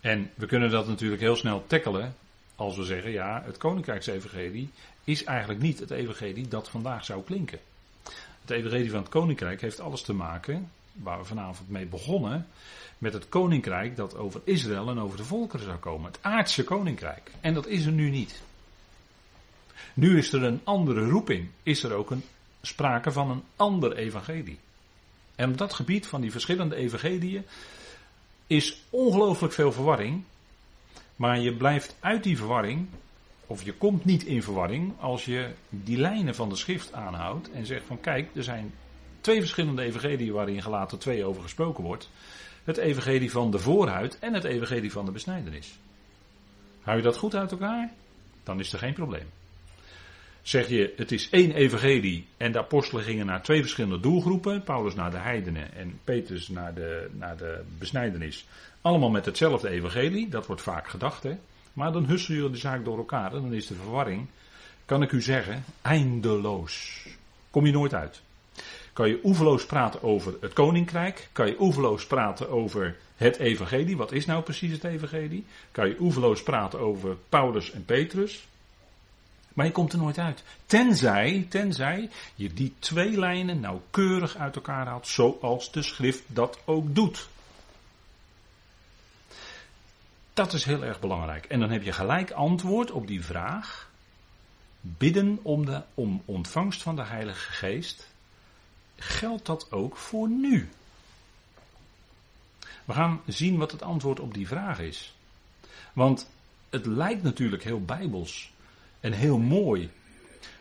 En 0.00 0.30
we 0.34 0.46
kunnen 0.46 0.70
dat 0.70 0.86
natuurlijk 0.86 1.20
heel 1.20 1.36
snel 1.36 1.64
tackelen 1.66 2.14
als 2.56 2.76
we 2.76 2.84
zeggen 2.84 3.10
ja, 3.10 3.42
het 3.44 3.58
Koninkrijksevangelie 3.58 4.70
is 5.04 5.24
eigenlijk 5.24 5.60
niet 5.60 5.78
het 5.78 5.90
evangelie 5.90 6.48
dat 6.48 6.68
vandaag 6.68 7.04
zou 7.04 7.22
klinken. 7.22 7.58
Het 8.40 8.50
evangelie 8.50 8.90
van 8.90 9.00
het 9.00 9.08
Koninkrijk 9.08 9.60
heeft 9.60 9.80
alles 9.80 10.02
te 10.02 10.12
maken, 10.12 10.70
waar 10.92 11.18
we 11.18 11.24
vanavond 11.24 11.68
mee 11.68 11.86
begonnen, 11.86 12.46
met 13.02 13.12
het 13.12 13.28
koninkrijk 13.28 13.96
dat 13.96 14.16
over 14.16 14.40
Israël 14.44 14.88
en 14.88 14.98
over 14.98 15.16
de 15.16 15.24
volkeren 15.24 15.64
zou 15.64 15.78
komen. 15.78 16.06
Het 16.12 16.22
aardse 16.22 16.64
koninkrijk. 16.64 17.30
En 17.40 17.54
dat 17.54 17.66
is 17.66 17.86
er 17.86 17.92
nu 17.92 18.10
niet. 18.10 18.42
Nu 19.94 20.18
is 20.18 20.32
er 20.32 20.42
een 20.42 20.60
andere 20.64 21.08
roeping. 21.08 21.48
Is 21.62 21.82
er 21.82 21.92
ook 21.92 22.10
een 22.10 22.24
sprake 22.60 23.12
van 23.12 23.30
een 23.30 23.42
ander 23.56 23.96
evangelie. 23.96 24.58
En 25.34 25.50
op 25.50 25.58
dat 25.58 25.72
gebied 25.72 26.06
van 26.06 26.20
die 26.20 26.30
verschillende 26.30 26.74
evangeliën 26.74 27.44
is 28.46 28.82
ongelooflijk 28.90 29.52
veel 29.52 29.72
verwarring. 29.72 30.22
Maar 31.16 31.38
je 31.38 31.56
blijft 31.56 31.96
uit 32.00 32.22
die 32.22 32.36
verwarring, 32.36 32.88
of 33.46 33.62
je 33.62 33.72
komt 33.72 34.04
niet 34.04 34.24
in 34.24 34.42
verwarring, 34.42 34.92
als 35.00 35.24
je 35.24 35.50
die 35.68 35.98
lijnen 35.98 36.34
van 36.34 36.48
de 36.48 36.56
schrift 36.56 36.92
aanhoudt 36.92 37.50
en 37.50 37.66
zegt 37.66 37.86
van 37.86 38.00
kijk, 38.00 38.28
er 38.34 38.42
zijn 38.42 38.74
twee 39.20 39.40
verschillende 39.40 39.82
evangeliën 39.82 40.32
waarin 40.32 40.62
gelaten 40.62 40.98
twee 40.98 41.24
over 41.24 41.42
gesproken 41.42 41.84
wordt 41.84 42.08
het 42.64 42.76
evangelie 42.76 43.30
van 43.30 43.50
de 43.50 43.58
voorhuid 43.58 44.18
en 44.18 44.34
het 44.34 44.44
evangelie 44.44 44.92
van 44.92 45.04
de 45.04 45.12
besnijdenis. 45.12 45.78
Hou 46.80 46.96
je 46.96 47.02
dat 47.02 47.16
goed 47.16 47.34
uit 47.34 47.50
elkaar? 47.50 47.90
Dan 48.42 48.58
is 48.58 48.72
er 48.72 48.78
geen 48.78 48.94
probleem. 48.94 49.26
Zeg 50.42 50.68
je, 50.68 50.92
het 50.96 51.12
is 51.12 51.30
één 51.30 51.52
evangelie 51.52 52.26
en 52.36 52.52
de 52.52 52.58
apostelen 52.58 53.04
gingen 53.04 53.26
naar 53.26 53.42
twee 53.42 53.60
verschillende 53.60 54.00
doelgroepen. 54.00 54.62
Paulus 54.62 54.94
naar 54.94 55.10
de 55.10 55.18
heidenen 55.18 55.74
en 55.74 56.00
Petrus 56.04 56.48
naar 56.48 56.74
de, 56.74 57.10
naar 57.12 57.36
de 57.36 57.62
besnijdenis. 57.78 58.46
Allemaal 58.80 59.10
met 59.10 59.24
hetzelfde 59.24 59.68
evangelie, 59.68 60.28
dat 60.28 60.46
wordt 60.46 60.62
vaak 60.62 60.88
gedacht. 60.88 61.22
Hè? 61.22 61.36
Maar 61.72 61.92
dan 61.92 62.06
husselen 62.06 62.38
jullie 62.38 62.52
de 62.52 62.60
zaak 62.60 62.84
door 62.84 62.98
elkaar 62.98 63.34
en 63.34 63.42
dan 63.42 63.52
is 63.52 63.66
de 63.66 63.74
verwarring, 63.74 64.26
kan 64.84 65.02
ik 65.02 65.12
u 65.12 65.22
zeggen, 65.22 65.64
eindeloos. 65.82 67.06
Kom 67.50 67.66
je 67.66 67.72
nooit 67.72 67.94
uit. 67.94 68.22
Kan 68.92 69.08
je 69.08 69.20
oeverloos 69.22 69.66
praten 69.66 70.02
over 70.02 70.34
het 70.40 70.52
koninkrijk? 70.52 71.28
Kan 71.32 71.46
je 71.46 71.60
oeverloos 71.60 72.06
praten 72.06 72.48
over 72.48 72.96
het 73.16 73.36
evangelie? 73.36 73.96
Wat 73.96 74.12
is 74.12 74.26
nou 74.26 74.42
precies 74.42 74.72
het 74.72 74.84
evangelie? 74.84 75.44
Kan 75.70 75.88
je 75.88 75.96
oeverloos 76.00 76.42
praten 76.42 76.78
over 76.78 77.16
Paulus 77.28 77.70
en 77.70 77.84
Petrus? 77.84 78.46
Maar 79.52 79.66
je 79.66 79.72
komt 79.72 79.92
er 79.92 79.98
nooit 79.98 80.18
uit. 80.18 80.42
Tenzij, 80.66 81.46
tenzij 81.48 82.10
je 82.34 82.52
die 82.54 82.74
twee 82.78 83.18
lijnen 83.18 83.60
nauwkeurig 83.60 84.36
uit 84.36 84.56
elkaar 84.56 84.86
haalt, 84.86 85.06
zoals 85.06 85.72
de 85.72 85.82
schrift 85.82 86.22
dat 86.26 86.58
ook 86.64 86.94
doet. 86.94 87.28
Dat 90.34 90.52
is 90.52 90.64
heel 90.64 90.84
erg 90.84 91.00
belangrijk. 91.00 91.44
En 91.44 91.60
dan 91.60 91.70
heb 91.70 91.82
je 91.82 91.92
gelijk 91.92 92.30
antwoord 92.30 92.90
op 92.90 93.06
die 93.06 93.24
vraag. 93.24 93.90
Bidden 94.80 95.38
om 95.42 95.66
de 95.66 95.82
om 95.94 96.22
ontvangst 96.24 96.82
van 96.82 96.96
de 96.96 97.04
Heilige 97.04 97.52
Geest 97.52 98.11
geldt 99.02 99.46
dat 99.46 99.72
ook 99.72 99.96
voor 99.96 100.28
nu? 100.28 100.68
We 102.84 102.92
gaan 102.92 103.20
zien 103.26 103.58
wat 103.58 103.72
het 103.72 103.82
antwoord 103.82 104.20
op 104.20 104.34
die 104.34 104.46
vraag 104.46 104.78
is. 104.78 105.14
Want 105.92 106.30
het 106.70 106.86
lijkt 106.86 107.22
natuurlijk 107.22 107.64
heel 107.64 107.84
bijbels 107.84 108.52
en 109.00 109.12
heel 109.12 109.38
mooi 109.38 109.90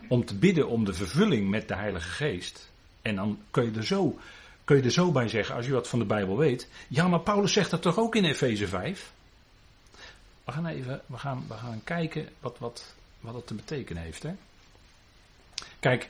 om 0.07 0.25
te 0.25 0.35
bidden 0.35 0.67
om 0.67 0.85
de 0.85 0.93
vervulling 0.93 1.49
met 1.49 1.67
de 1.67 1.75
Heilige 1.75 2.09
Geest. 2.09 2.71
En 3.01 3.15
dan 3.15 3.39
kun 3.51 3.63
je 3.63 3.77
er 3.77 3.85
zo, 3.85 4.19
kun 4.63 4.77
je 4.77 4.83
er 4.83 4.91
zo 4.91 5.11
bij 5.11 5.27
zeggen, 5.27 5.55
als 5.55 5.65
je 5.65 5.71
wat 5.71 5.87
van 5.87 5.99
de 5.99 6.05
Bijbel 6.05 6.37
weet. 6.37 6.67
Ja, 6.87 7.07
maar 7.07 7.19
Paulus 7.19 7.53
zegt 7.53 7.71
dat 7.71 7.81
toch 7.81 7.97
ook 7.97 8.15
in 8.15 8.25
Efeze 8.25 8.67
5? 8.67 9.11
We 10.45 10.51
gaan 10.51 10.65
even 10.65 11.01
we 11.05 11.17
gaan, 11.17 11.45
we 11.47 11.53
gaan 11.53 11.81
kijken 11.83 12.29
wat, 12.39 12.57
wat, 12.59 12.93
wat 13.19 13.33
het 13.33 13.47
te 13.47 13.53
betekenen 13.53 14.03
heeft. 14.03 14.23
Hè? 14.23 14.33
Kijk, 15.79 16.09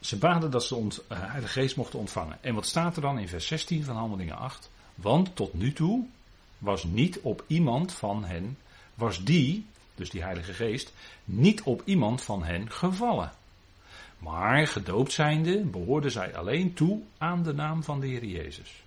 ze 0.00 0.16
baden 0.18 0.50
dat 0.50 0.64
ze 0.64 0.74
ont, 0.74 1.02
uh, 1.12 1.18
Heilige 1.20 1.60
Geest 1.60 1.76
mochten 1.76 1.98
ontvangen. 1.98 2.38
En 2.40 2.54
wat 2.54 2.66
staat 2.66 2.96
er 2.96 3.02
dan 3.02 3.18
in 3.18 3.28
vers 3.28 3.46
16 3.46 3.84
van 3.84 3.96
Handelingen 3.96 4.36
8? 4.36 4.70
Want 4.94 5.36
tot 5.36 5.54
nu 5.54 5.72
toe 5.72 6.06
was 6.58 6.84
niet 6.84 7.20
op 7.20 7.44
iemand 7.46 7.92
van 7.92 8.24
hen, 8.24 8.58
was 8.94 9.24
die, 9.24 9.66
dus 9.94 10.10
die 10.10 10.22
Heilige 10.22 10.52
Geest, 10.52 10.92
niet 11.24 11.62
op 11.62 11.82
iemand 11.84 12.22
van 12.22 12.44
hen 12.44 12.70
gevallen. 12.70 13.32
Maar 14.18 14.66
gedoopt 14.66 15.12
zijnde 15.12 15.58
behoorden 15.58 16.10
zij 16.10 16.36
alleen 16.36 16.74
toe 16.74 17.02
aan 17.18 17.42
de 17.42 17.54
naam 17.54 17.82
van 17.82 18.00
de 18.00 18.06
Heer 18.06 18.24
Jezus. 18.24 18.82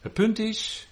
Het 0.00 0.12
punt 0.12 0.38
is, 0.38 0.88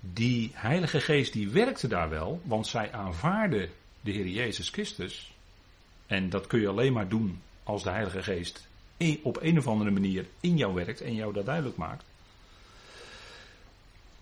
die 0.00 0.50
Heilige 0.54 1.00
Geest 1.00 1.32
die 1.32 1.48
werkte 1.48 1.88
daar 1.88 2.08
wel, 2.08 2.40
want 2.44 2.66
zij 2.66 2.92
aanvaarden 2.92 3.70
de 4.00 4.10
Heer 4.10 4.28
Jezus 4.28 4.68
Christus. 4.68 5.32
En 6.06 6.30
dat 6.30 6.46
kun 6.46 6.60
je 6.60 6.68
alleen 6.68 6.92
maar 6.92 7.08
doen 7.08 7.40
als 7.70 7.82
de 7.82 7.90
Heilige 7.90 8.22
Geest 8.22 8.68
op 9.22 9.38
een 9.40 9.58
of 9.58 9.66
andere 9.66 9.90
manier 9.90 10.26
in 10.40 10.56
jou 10.56 10.74
werkt 10.74 11.00
en 11.00 11.14
jou 11.14 11.32
dat 11.32 11.46
duidelijk 11.46 11.76
maakt. 11.76 12.04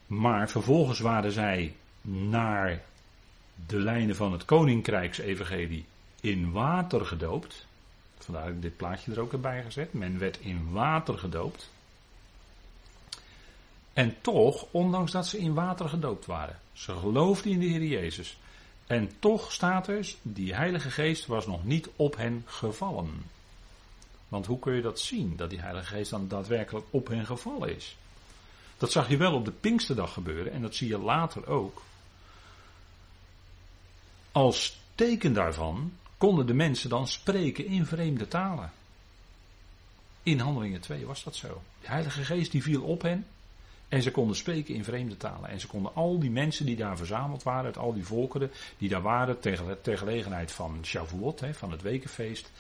Maar 0.07 0.51
vervolgens 0.51 0.99
waren 0.99 1.33
zij 1.33 1.75
naar 2.03 2.83
de 3.67 3.79
lijnen 3.79 4.17
van 4.17 4.33
het 4.33 4.45
Koninkrijksevangelie 4.45 5.85
in 6.21 6.53
water 6.53 7.07
gedoopt. 7.07 7.67
Vandaar 8.19 8.45
heb 8.45 8.55
ik 8.55 8.63
dit 8.63 8.77
plaatje 8.77 9.13
er 9.13 9.21
ook 9.21 9.33
erbij 9.33 9.63
gezet. 9.63 9.93
Men 9.93 10.19
werd 10.19 10.39
in 10.41 10.71
water 10.71 11.19
gedoopt. 11.19 11.71
En 13.93 14.17
toch, 14.21 14.67
ondanks 14.71 15.13
dat 15.13 15.27
ze 15.27 15.39
in 15.39 15.55
water 15.55 15.89
gedoopt 15.89 16.27
waren, 16.27 16.59
ze 16.73 16.93
geloofden 16.93 17.53
in 17.53 17.59
de 17.59 17.67
Heer 17.67 17.85
Jezus. 17.85 18.39
En 18.87 19.11
toch 19.19 19.53
staat 19.53 19.89
er, 19.89 20.15
die 20.23 20.55
Heilige 20.55 20.91
Geest 20.91 21.27
was 21.27 21.47
nog 21.47 21.65
niet 21.65 21.89
op 21.97 22.17
hen 22.17 22.43
gevallen. 22.47 23.23
Want 24.29 24.47
hoe 24.47 24.59
kun 24.59 24.75
je 24.75 24.83
dat 24.83 25.01
zien, 25.01 25.37
dat 25.37 25.51
die 25.51 25.61
Heilige 25.61 25.95
Geest 25.95 26.11
dan 26.11 26.29
daadwerkelijk 26.29 26.87
op 26.91 27.09
hen 27.09 27.27
gevallen 27.27 27.77
is? 27.77 27.97
Dat 28.79 28.93
zag 28.93 29.09
je 29.09 29.17
wel 29.17 29.35
op 29.35 29.45
de 29.45 29.51
Pinksterdag 29.51 30.13
gebeuren 30.13 30.53
en 30.53 30.63
dat 30.63 30.75
zie 30.75 30.89
je 30.89 30.99
later 30.99 31.47
ook. 31.47 31.83
als 34.33 34.81
teken 34.95 35.33
daarvan 35.33 35.93
konden 36.17 36.47
de 36.47 36.55
mensen 36.55 36.91
dan 36.91 37.09
spreken 37.09 37.67
in 37.67 37.87
vreemde 37.87 38.29
talen. 38.29 38.73
In 40.23 40.39
Handelingen 40.39 40.81
2 40.81 41.07
was 41.07 41.25
dat 41.25 41.37
zo. 41.37 41.63
De 41.81 41.87
Heilige 41.87 42.25
Geest 42.25 42.51
die 42.53 42.63
viel 42.63 42.83
op 42.83 43.03
hen. 43.03 43.27
En 43.89 44.03
ze 44.03 44.11
konden 44.11 44.37
spreken 44.37 44.75
in 44.75 44.85
vreemde 44.85 45.17
talen. 45.17 45.51
En 45.51 45.61
ze 45.61 45.67
konden 45.67 45.95
al 45.95 46.19
die 46.19 46.31
mensen 46.31 46.67
die 46.67 46.77
daar 46.77 46.97
verzameld 46.97 47.43
waren, 47.43 47.65
uit 47.65 47.79
al 47.79 47.93
die 47.93 48.05
volkeren 48.05 48.51
die 48.79 48.89
daar 48.89 49.03
waren, 49.03 49.41
ter, 49.41 49.81
ter 49.81 49.99
gelegenheid 49.99 50.53
van 50.53 50.79
Shavuot, 50.83 51.41
hè, 51.41 51.55
van 51.55 51.71
het 51.71 51.83
wekenfeest. 51.83 52.51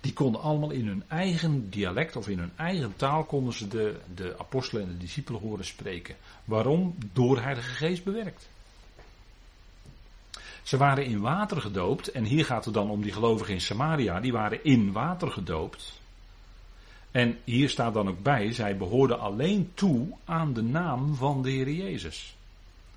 Die 0.00 0.12
konden 0.12 0.40
allemaal 0.40 0.70
in 0.70 0.86
hun 0.86 1.04
eigen 1.08 1.70
dialect 1.70 2.16
of 2.16 2.28
in 2.28 2.38
hun 2.38 2.52
eigen 2.56 2.96
taal 2.96 3.24
konden 3.24 3.54
ze 3.54 3.68
de, 3.68 3.96
de 4.14 4.34
apostelen 4.38 4.82
en 4.82 4.88
de 4.88 4.98
discipelen 4.98 5.40
horen 5.40 5.64
spreken. 5.64 6.16
Waarom? 6.44 6.94
Door 7.12 7.40
Heilige 7.40 7.74
Geest 7.74 8.04
bewerkt. 8.04 8.48
Ze 10.62 10.76
waren 10.76 11.04
in 11.04 11.20
water 11.20 11.60
gedoopt 11.60 12.10
en 12.10 12.24
hier 12.24 12.44
gaat 12.44 12.64
het 12.64 12.74
dan 12.74 12.90
om 12.90 13.02
die 13.02 13.12
gelovigen 13.12 13.54
in 13.54 13.60
Samaria, 13.60 14.20
die 14.20 14.32
waren 14.32 14.64
in 14.64 14.92
water 14.92 15.30
gedoopt. 15.30 16.00
En 17.12 17.38
hier 17.44 17.68
staat 17.68 17.94
dan 17.94 18.08
ook 18.08 18.22
bij, 18.22 18.52
zij 18.52 18.76
behoorden 18.76 19.20
alleen 19.20 19.70
toe 19.74 20.06
aan 20.24 20.52
de 20.52 20.62
naam 20.62 21.14
van 21.14 21.42
de 21.42 21.50
Heer 21.50 21.70
Jezus. 21.70 22.36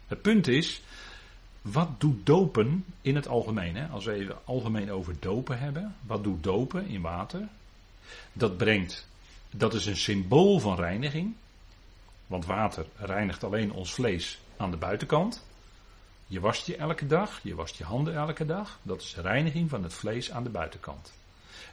Het 0.08 0.22
punt 0.22 0.48
is, 0.48 0.82
wat 1.62 1.90
doet 1.98 2.26
dopen 2.26 2.86
in 3.02 3.16
het 3.16 3.28
algemeen? 3.28 3.76
Hè? 3.76 3.88
Als 3.88 4.06
we 4.06 4.14
even 4.14 4.38
algemeen 4.46 4.92
over 4.92 5.16
dopen 5.20 5.60
hebben, 5.60 5.96
wat 6.02 6.24
doet 6.24 6.44
dopen 6.44 6.88
in 6.88 7.02
water? 7.02 7.48
Dat 8.34 8.58
brengt, 8.58 9.08
dat 9.52 9.74
is 9.74 9.86
een 9.86 9.98
symbool 9.98 10.60
van 10.60 10.76
reiniging. 10.76 11.34
Want 12.28 12.46
water 12.46 12.86
reinigt 12.96 13.44
alleen 13.44 13.72
ons 13.72 13.94
vlees 13.94 14.40
aan 14.58 14.72
de 14.72 14.78
buitenkant. 14.78 15.46
Je 16.28 16.40
wast 16.40 16.68
je 16.68 16.76
elke 16.76 17.08
dag, 17.08 17.40
je 17.44 17.56
wast 17.56 17.76
je 17.76 17.84
handen 17.84 18.16
elke 18.16 18.46
dag. 18.46 18.80
Dat 18.82 19.02
is 19.02 19.16
reiniging 19.16 19.70
van 19.70 19.84
het 19.84 19.94
vlees 19.94 20.32
aan 20.32 20.44
de 20.44 20.50
buitenkant. 20.50 21.14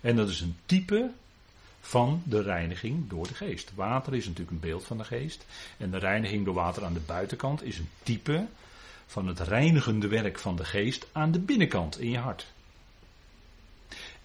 En 0.00 0.16
dat 0.16 0.28
is 0.28 0.40
een 0.40 0.56
type 0.66 1.10
van 1.84 2.22
de 2.24 2.42
reiniging 2.42 3.08
door 3.08 3.26
de 3.26 3.34
geest. 3.34 3.72
Water 3.74 4.14
is 4.14 4.26
natuurlijk 4.26 4.50
een 4.50 4.68
beeld 4.68 4.84
van 4.84 4.98
de 4.98 5.04
geest. 5.04 5.46
En 5.76 5.90
de 5.90 5.98
reiniging 5.98 6.44
door 6.44 6.54
water 6.54 6.84
aan 6.84 6.92
de 6.92 7.00
buitenkant 7.06 7.62
is 7.62 7.78
een 7.78 7.88
type 8.02 8.46
van 9.06 9.26
het 9.26 9.40
reinigende 9.40 10.08
werk 10.08 10.38
van 10.38 10.56
de 10.56 10.64
geest 10.64 11.06
aan 11.12 11.32
de 11.32 11.38
binnenkant 11.38 12.00
in 12.00 12.10
je 12.10 12.18
hart. 12.18 12.52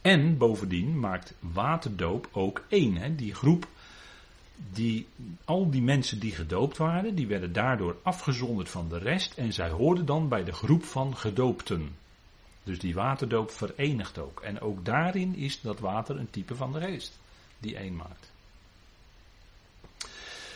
En 0.01 0.37
bovendien 0.37 0.99
maakt 0.99 1.33
waterdoop 1.39 2.29
ook 2.31 2.65
één. 2.67 2.97
Hè? 2.97 3.15
Die 3.15 3.33
groep, 3.33 3.67
die, 4.71 5.07
al 5.45 5.69
die 5.69 5.81
mensen 5.81 6.19
die 6.19 6.31
gedoopt 6.31 6.77
waren, 6.77 7.15
die 7.15 7.27
werden 7.27 7.53
daardoor 7.53 7.97
afgezonderd 8.03 8.69
van 8.69 8.89
de 8.89 8.97
rest. 8.97 9.33
En 9.33 9.53
zij 9.53 9.69
hoorden 9.69 10.05
dan 10.05 10.27
bij 10.27 10.43
de 10.43 10.53
groep 10.53 10.83
van 10.83 11.17
gedoopten. 11.17 11.95
Dus 12.63 12.79
die 12.79 12.93
waterdoop 12.93 13.51
verenigt 13.51 14.17
ook. 14.17 14.41
En 14.41 14.61
ook 14.61 14.85
daarin 14.85 15.35
is 15.35 15.61
dat 15.61 15.79
water 15.79 16.17
een 16.17 16.29
type 16.29 16.55
van 16.55 16.73
de 16.73 16.79
geest 16.79 17.19
die 17.59 17.75
één 17.75 17.95
maakt. 17.95 18.31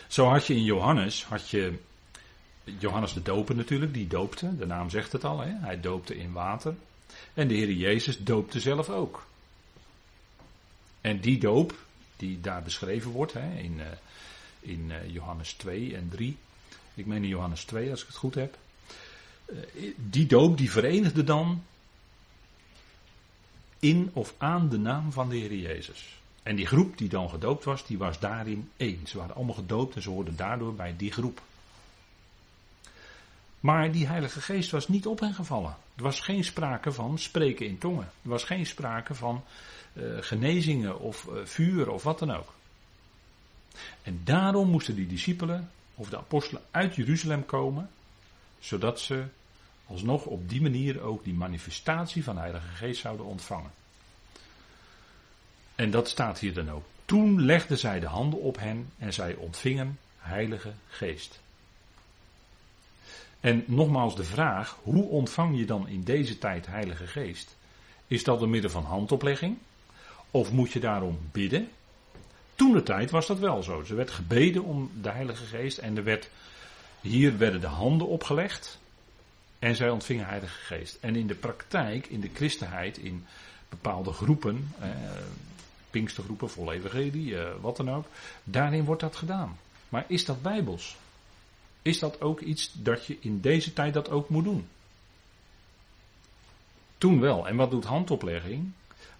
Zo 0.08 0.26
had 0.26 0.46
je 0.46 0.54
in 0.54 0.64
Johannes, 0.64 1.24
had 1.24 1.48
je 1.48 1.78
Johannes 2.64 3.12
de 3.12 3.22
Doper 3.22 3.56
natuurlijk, 3.56 3.94
die 3.94 4.06
doopte, 4.06 4.56
de 4.56 4.66
naam 4.66 4.90
zegt 4.90 5.12
het 5.12 5.24
al, 5.24 5.40
hè? 5.40 5.52
hij 5.58 5.80
doopte 5.80 6.16
in 6.16 6.32
water. 6.32 6.74
En 7.34 7.48
de 7.48 7.54
Heer 7.54 7.70
Jezus 7.70 8.18
doopte 8.18 8.60
zelf 8.60 8.88
ook. 8.88 9.26
En 11.00 11.20
die 11.20 11.38
doop, 11.38 11.74
die 12.16 12.40
daar 12.40 12.62
beschreven 12.62 13.10
wordt 13.10 13.32
hè, 13.32 13.58
in, 13.58 13.78
uh, 13.78 13.86
in 14.60 14.90
uh, 14.90 15.12
Johannes 15.12 15.52
2 15.52 15.96
en 15.96 16.08
3, 16.08 16.36
ik 16.94 17.06
meen 17.06 17.22
in 17.22 17.28
Johannes 17.28 17.64
2 17.64 17.90
als 17.90 18.00
ik 18.00 18.06
het 18.06 18.16
goed 18.16 18.34
heb, 18.34 18.56
uh, 19.46 19.94
die 19.96 20.26
doop 20.26 20.58
die 20.58 20.70
verenigde 20.70 21.24
dan 21.24 21.64
in 23.78 24.10
of 24.12 24.34
aan 24.38 24.68
de 24.68 24.78
naam 24.78 25.12
van 25.12 25.28
de 25.28 25.36
Heer 25.36 25.54
Jezus. 25.54 26.21
En 26.42 26.56
die 26.56 26.66
groep 26.66 26.98
die 26.98 27.08
dan 27.08 27.30
gedoopt 27.30 27.64
was, 27.64 27.86
die 27.86 27.98
was 27.98 28.18
daarin 28.18 28.70
één. 28.76 29.06
Ze 29.06 29.18
waren 29.18 29.34
allemaal 29.34 29.54
gedoopt 29.54 29.94
en 29.94 30.02
ze 30.02 30.10
hoorden 30.10 30.36
daardoor 30.36 30.74
bij 30.74 30.94
die 30.96 31.12
groep. 31.12 31.42
Maar 33.60 33.92
die 33.92 34.06
Heilige 34.06 34.40
Geest 34.40 34.70
was 34.70 34.88
niet 34.88 35.06
op 35.06 35.20
hen 35.20 35.34
gevallen. 35.34 35.76
Er 35.94 36.02
was 36.02 36.20
geen 36.20 36.44
sprake 36.44 36.92
van 36.92 37.18
spreken 37.18 37.66
in 37.66 37.78
tongen. 37.78 38.10
Er 38.22 38.28
was 38.28 38.44
geen 38.44 38.66
sprake 38.66 39.14
van 39.14 39.44
uh, 39.92 40.16
genezingen 40.20 40.98
of 40.98 41.28
uh, 41.30 41.44
vuur 41.44 41.90
of 41.90 42.02
wat 42.02 42.18
dan 42.18 42.30
ook. 42.30 42.52
En 44.02 44.20
daarom 44.24 44.70
moesten 44.70 44.94
die 44.94 45.06
discipelen 45.06 45.70
of 45.94 46.08
de 46.08 46.16
apostelen 46.16 46.62
uit 46.70 46.94
Jeruzalem 46.94 47.44
komen, 47.44 47.90
zodat 48.60 49.00
ze 49.00 49.24
alsnog 49.86 50.24
op 50.24 50.48
die 50.48 50.62
manier 50.62 51.00
ook 51.00 51.24
die 51.24 51.34
manifestatie 51.34 52.24
van 52.24 52.34
de 52.34 52.40
Heilige 52.40 52.68
Geest 52.68 53.00
zouden 53.00 53.26
ontvangen. 53.26 53.70
En 55.74 55.90
dat 55.90 56.08
staat 56.08 56.38
hier 56.38 56.54
dan 56.54 56.70
ook. 56.70 56.84
Toen 57.04 57.44
legden 57.44 57.78
zij 57.78 58.00
de 58.00 58.06
handen 58.06 58.40
op 58.40 58.58
hen 58.58 58.90
en 58.98 59.12
zij 59.12 59.34
ontvingen 59.34 59.98
Heilige 60.18 60.72
Geest. 60.88 61.40
En 63.40 63.64
nogmaals 63.66 64.16
de 64.16 64.24
vraag, 64.24 64.78
hoe 64.82 65.04
ontvang 65.08 65.58
je 65.58 65.64
dan 65.64 65.88
in 65.88 66.02
deze 66.02 66.38
tijd 66.38 66.66
Heilige 66.66 67.06
Geest? 67.06 67.56
Is 68.06 68.24
dat 68.24 68.38
door 68.38 68.48
middel 68.48 68.70
van 68.70 68.84
handoplegging? 68.84 69.58
Of 70.30 70.52
moet 70.52 70.72
je 70.72 70.80
daarom 70.80 71.18
bidden? 71.32 71.68
Toen 72.54 72.72
de 72.72 72.82
tijd 72.82 73.10
was 73.10 73.26
dat 73.26 73.38
wel 73.38 73.62
zo. 73.62 73.84
Er 73.88 73.96
werd 73.96 74.10
gebeden 74.10 74.64
om 74.64 74.90
de 75.00 75.10
Heilige 75.10 75.44
Geest 75.44 75.78
en 75.78 75.96
er 75.96 76.04
werd, 76.04 76.30
hier 77.00 77.38
werden 77.38 77.60
de 77.60 77.66
handen 77.66 78.06
opgelegd 78.06 78.78
en 79.58 79.76
zij 79.76 79.90
ontvingen 79.90 80.26
Heilige 80.26 80.58
Geest. 80.58 80.98
En 81.00 81.16
in 81.16 81.26
de 81.26 81.34
praktijk, 81.34 82.06
in 82.06 82.20
de 82.20 82.30
christenheid, 82.34 82.98
in 82.98 83.26
bepaalde 83.68 84.12
groepen, 84.12 84.72
eh, 84.78 84.88
Pinkstergroepen, 85.92 86.50
vol 86.50 86.72
evangelie, 86.72 87.38
eh, 87.38 87.50
wat 87.60 87.76
dan 87.76 87.90
ook. 87.90 88.06
Daarin 88.44 88.84
wordt 88.84 89.00
dat 89.00 89.16
gedaan. 89.16 89.58
Maar 89.88 90.04
is 90.08 90.24
dat 90.24 90.42
bijbels? 90.42 90.96
Is 91.82 91.98
dat 91.98 92.20
ook 92.20 92.40
iets 92.40 92.72
dat 92.72 93.06
je 93.06 93.16
in 93.20 93.40
deze 93.40 93.72
tijd 93.72 93.94
dat 93.94 94.10
ook 94.10 94.28
moet 94.28 94.44
doen? 94.44 94.68
Toen 96.98 97.20
wel. 97.20 97.48
En 97.48 97.56
wat 97.56 97.70
doet 97.70 97.84
handoplegging? 97.84 98.70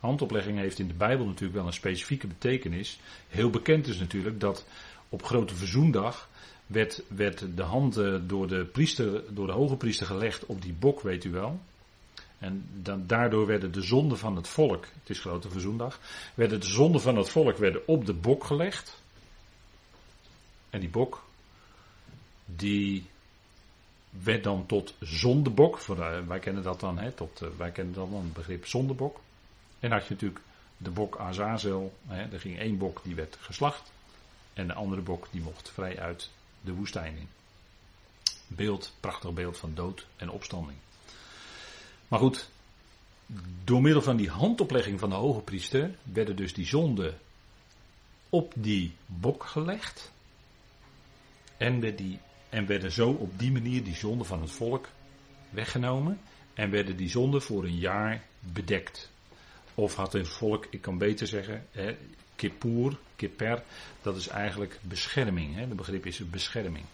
Handoplegging 0.00 0.58
heeft 0.58 0.78
in 0.78 0.88
de 0.88 0.94
Bijbel 0.94 1.26
natuurlijk 1.26 1.54
wel 1.54 1.66
een 1.66 1.72
specifieke 1.72 2.26
betekenis. 2.26 2.98
Heel 3.28 3.50
bekend 3.50 3.86
is 3.86 3.98
natuurlijk 3.98 4.40
dat 4.40 4.66
op 5.08 5.22
Grote 5.24 5.54
Verzoendag 5.54 6.28
werd, 6.66 7.02
werd 7.08 7.56
de 7.56 7.62
hand 7.62 7.94
door 8.28 8.48
de, 8.48 8.64
priester, 8.64 9.34
door 9.34 9.46
de 9.46 9.52
hoge 9.52 9.76
priester 9.76 10.06
gelegd 10.06 10.46
op 10.46 10.62
die 10.62 10.72
bok, 10.72 11.00
weet 11.00 11.24
u 11.24 11.30
wel. 11.30 11.60
En 12.42 12.84
daardoor 13.06 13.46
werden 13.46 13.72
de 13.72 13.82
zonden 13.82 14.18
van 14.18 14.36
het 14.36 14.48
volk, 14.48 14.84
het 15.00 15.10
is 15.10 15.20
grote 15.20 15.50
verzoendag, 15.50 15.98
werden 16.34 16.60
de 16.60 16.66
zonden 16.66 17.00
van 17.00 17.16
het 17.16 17.28
volk 17.28 17.56
werden 17.56 17.86
op 17.86 18.06
de 18.06 18.12
bok 18.12 18.44
gelegd. 18.44 19.02
En 20.70 20.80
die 20.80 20.88
bok, 20.88 21.24
die 22.44 23.06
werd 24.10 24.44
dan 24.44 24.66
tot 24.66 24.94
zondebok. 25.00 25.80
Uh, 25.90 26.18
wij 26.26 26.38
kennen 26.38 26.62
dat 26.62 26.80
dan, 26.80 26.98
hè, 26.98 27.12
tot, 27.12 27.42
uh, 27.42 27.48
wij 27.56 27.70
kennen 27.70 27.94
dan 27.94 28.14
het 28.14 28.32
begrip 28.32 28.66
zondebok. 28.66 29.20
En 29.80 29.92
had 29.92 30.06
je 30.06 30.12
natuurlijk 30.12 30.40
de 30.76 30.90
bok 30.90 31.18
Azazel. 31.18 31.92
Hè, 32.06 32.32
er 32.32 32.40
ging 32.40 32.58
één 32.58 32.78
bok 32.78 33.00
die 33.02 33.14
werd 33.14 33.36
geslacht. 33.40 33.92
En 34.52 34.66
de 34.66 34.74
andere 34.74 35.02
bok 35.02 35.26
die 35.30 35.40
mocht 35.40 35.70
vrij 35.70 35.98
uit 35.98 36.30
de 36.60 36.72
woestijn 36.72 37.16
in. 37.16 37.28
Beeld, 38.46 38.92
prachtig 39.00 39.32
beeld 39.32 39.58
van 39.58 39.74
dood 39.74 40.06
en 40.16 40.30
opstanding. 40.30 40.78
Maar 42.12 42.20
goed, 42.20 42.48
door 43.64 43.82
middel 43.82 44.02
van 44.02 44.16
die 44.16 44.30
handoplegging 44.30 45.00
van 45.00 45.08
de 45.08 45.14
hoge 45.14 45.40
priester 45.40 45.90
werden 46.02 46.36
dus 46.36 46.54
die 46.54 46.66
zonden 46.66 47.18
op 48.28 48.52
die 48.56 48.92
bok 49.06 49.44
gelegd. 49.44 50.12
En, 51.56 51.80
die, 51.80 52.18
en 52.48 52.66
werden 52.66 52.92
zo 52.92 53.10
op 53.10 53.38
die 53.38 53.52
manier 53.52 53.84
die 53.84 53.94
zonden 53.94 54.26
van 54.26 54.40
het 54.40 54.50
volk 54.50 54.88
weggenomen. 55.50 56.20
En 56.54 56.70
werden 56.70 56.96
die 56.96 57.08
zonden 57.08 57.42
voor 57.42 57.64
een 57.64 57.78
jaar 57.78 58.22
bedekt. 58.40 59.10
Of 59.74 59.94
had 59.94 60.12
het 60.12 60.28
volk, 60.28 60.66
ik 60.70 60.80
kan 60.80 60.98
beter 60.98 61.26
zeggen, 61.26 61.66
hè, 61.70 61.96
kippur, 62.36 62.98
kipper, 63.16 63.62
dat 64.02 64.16
is 64.16 64.28
eigenlijk 64.28 64.78
bescherming. 64.82 65.54
Hè, 65.54 65.68
de 65.68 65.74
begrip 65.74 66.06
is 66.06 66.30
bescherming. 66.30 66.84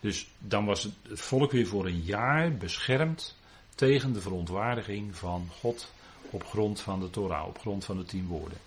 Dus 0.00 0.28
dan 0.38 0.64
was 0.64 0.82
het 0.82 1.20
volk 1.20 1.50
weer 1.50 1.66
voor 1.66 1.86
een 1.86 2.02
jaar 2.02 2.56
beschermd 2.56 3.36
tegen 3.74 4.12
de 4.12 4.20
verontwaardiging 4.20 5.16
van 5.16 5.48
God 5.60 5.92
op 6.30 6.46
grond 6.46 6.80
van 6.80 7.00
de 7.00 7.10
Torah, 7.10 7.46
op 7.46 7.58
grond 7.58 7.84
van 7.84 7.96
de 7.96 8.04
tien 8.04 8.26
woorden. 8.26 8.58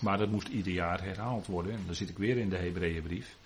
Maar 0.00 0.18
dat 0.18 0.30
moest 0.30 0.48
ieder 0.48 0.72
jaar 0.72 1.02
herhaald 1.02 1.46
worden. 1.46 1.72
En 1.72 1.82
dan 1.86 1.94
zit 1.94 2.08
ik 2.08 2.18
weer 2.18 2.36
in 2.36 2.48
de 2.48 2.56
Hebreeënbrief. 2.56 3.36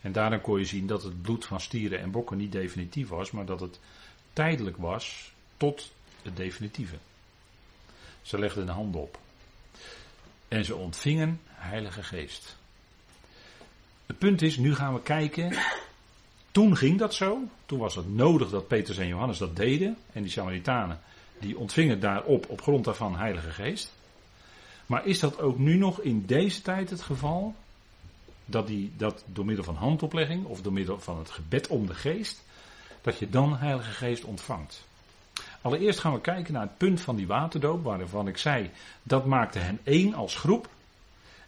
En 0.00 0.12
daarin 0.12 0.40
kon 0.40 0.58
je 0.58 0.64
zien 0.64 0.86
dat 0.86 1.02
het 1.02 1.22
bloed 1.22 1.44
van 1.44 1.60
stieren 1.60 2.00
en 2.00 2.10
bokken 2.10 2.36
niet 2.36 2.52
definitief 2.52 3.08
was, 3.08 3.30
maar 3.30 3.46
dat 3.46 3.60
het 3.60 3.78
tijdelijk 4.32 4.76
was 4.76 5.32
tot 5.56 5.92
het 6.22 6.36
definitieve. 6.36 6.96
Ze 8.22 8.38
legden 8.38 8.66
de 8.66 8.72
hand 8.72 8.96
op. 8.96 9.18
En 10.48 10.64
ze 10.64 10.74
ontvingen 10.74 11.40
Heilige 11.46 12.02
Geest. 12.02 12.56
Het 14.06 14.18
punt 14.18 14.42
is, 14.42 14.56
nu 14.56 14.74
gaan 14.74 14.94
we 14.94 15.02
kijken 15.02 15.56
Toen 16.54 16.76
ging 16.76 16.98
dat 16.98 17.14
zo. 17.14 17.42
Toen 17.66 17.78
was 17.78 17.94
het 17.94 18.14
nodig 18.14 18.50
dat 18.50 18.68
Petrus 18.68 18.98
en 18.98 19.06
Johannes 19.06 19.38
dat 19.38 19.56
deden. 19.56 19.96
En 20.12 20.22
die 20.22 20.30
Samaritanen, 20.30 21.00
die 21.38 21.58
ontvingen 21.58 22.00
daarop, 22.00 22.48
op 22.48 22.60
grond 22.60 22.84
daarvan, 22.84 23.16
Heilige 23.16 23.50
Geest. 23.50 23.92
Maar 24.86 25.06
is 25.06 25.18
dat 25.18 25.40
ook 25.40 25.58
nu 25.58 25.76
nog 25.76 26.00
in 26.00 26.26
deze 26.26 26.62
tijd 26.62 26.90
het 26.90 27.00
geval? 27.00 27.54
Dat, 28.44 28.66
die, 28.66 28.92
dat 28.96 29.24
door 29.26 29.44
middel 29.44 29.64
van 29.64 29.74
handoplegging 29.74 30.44
of 30.44 30.62
door 30.62 30.72
middel 30.72 31.00
van 31.00 31.18
het 31.18 31.30
gebed 31.30 31.68
om 31.68 31.86
de 31.86 31.94
geest, 31.94 32.42
dat 33.00 33.18
je 33.18 33.30
dan 33.30 33.56
Heilige 33.56 33.92
Geest 33.92 34.24
ontvangt. 34.24 34.86
Allereerst 35.60 35.98
gaan 35.98 36.12
we 36.12 36.20
kijken 36.20 36.52
naar 36.52 36.62
het 36.62 36.76
punt 36.76 37.00
van 37.00 37.16
die 37.16 37.26
waterdoop, 37.26 37.84
waarvan 37.84 38.28
ik 38.28 38.36
zei, 38.36 38.70
dat 39.02 39.26
maakte 39.26 39.58
hen 39.58 39.78
één 39.82 40.14
als 40.14 40.36
groep. 40.36 40.68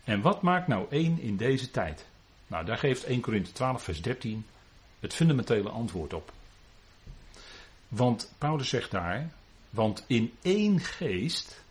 En 0.05 0.21
wat 0.21 0.43
maakt 0.43 0.67
nou 0.67 0.87
één 0.91 1.21
in 1.21 1.37
deze 1.37 1.71
tijd? 1.71 2.07
Nou, 2.47 2.65
daar 2.65 2.79
geeft 2.79 3.05
1 3.05 3.21
Korinthe 3.21 3.53
12, 3.53 3.83
vers 3.83 4.03
13 4.03 4.45
het 5.01 5.15
fundamentele 5.15 5.69
antwoord 5.69 6.13
op. 6.13 6.33
Want 7.89 8.33
Paulus 8.39 8.69
zegt 8.69 8.91
daar, 8.91 9.31
want 9.71 10.05
in 10.07 10.33
één 10.43 10.81
geest, 10.81 11.63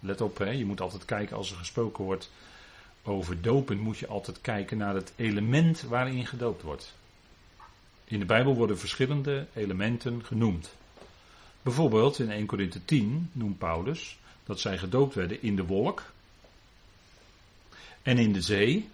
let 0.00 0.20
op, 0.20 0.38
hè, 0.38 0.50
je 0.50 0.64
moet 0.64 0.80
altijd 0.80 1.04
kijken 1.04 1.36
als 1.36 1.50
er 1.50 1.56
gesproken 1.56 2.04
wordt 2.04 2.30
over 3.02 3.42
dopen, 3.42 3.78
moet 3.78 3.98
je 3.98 4.06
altijd 4.06 4.40
kijken 4.40 4.76
naar 4.76 4.94
het 4.94 5.12
element 5.16 5.82
waarin 5.82 6.26
gedoopt 6.26 6.62
wordt. 6.62 6.94
In 8.04 8.18
de 8.18 8.24
Bijbel 8.24 8.54
worden 8.54 8.78
verschillende 8.78 9.46
elementen 9.54 10.24
genoemd. 10.24 10.74
Bijvoorbeeld 11.62 12.18
in 12.18 12.30
1 12.30 12.46
Korinthe 12.46 12.84
10 12.84 13.30
noemt 13.32 13.58
Paulus 13.58 14.18
dat 14.44 14.60
zij 14.60 14.78
gedoopt 14.78 15.14
werden 15.14 15.42
in 15.42 15.56
de 15.56 15.64
wolk 15.66 16.02
en 18.02 18.18
in 18.18 18.32
de 18.32 18.40
zee. 18.40 18.88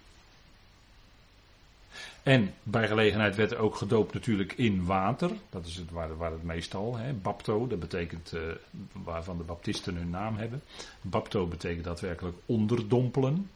En 2.23 2.53
bij 2.63 2.87
gelegenheid 2.87 3.35
werd 3.35 3.51
er 3.51 3.57
ook 3.57 3.75
gedoopt 3.75 4.13
natuurlijk 4.13 4.53
in 4.53 4.85
water. 4.85 5.31
Dat 5.49 5.65
is 5.65 5.75
het 5.75 5.91
waar, 5.91 6.17
waar 6.17 6.31
het 6.31 6.43
meestal, 6.43 6.97
hè, 6.97 7.13
bapto, 7.13 7.67
dat 7.67 7.79
betekent 7.79 8.31
uh, 8.33 8.41
waarvan 8.91 9.37
de 9.37 9.43
baptisten 9.43 9.95
hun 9.95 10.09
naam 10.09 10.37
hebben. 10.37 10.61
Bapto 11.01 11.47
betekent 11.47 11.83
daadwerkelijk 11.83 12.37
onderdompelen. 12.45 13.49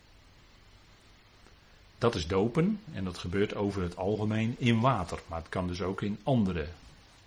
Dat 1.98 2.16
is 2.16 2.28
dopen 2.28 2.80
en 2.94 3.04
dat 3.04 3.18
gebeurt 3.18 3.56
over 3.56 3.82
het 3.82 3.98
algemeen 3.98 4.56
in 4.58 4.80
water. 4.80 5.20
Maar 5.28 5.40
het 5.40 5.50
kan 5.50 5.68
dus 5.68 5.82
ook 5.82 6.02
in 6.02 6.20
andere 6.24 6.68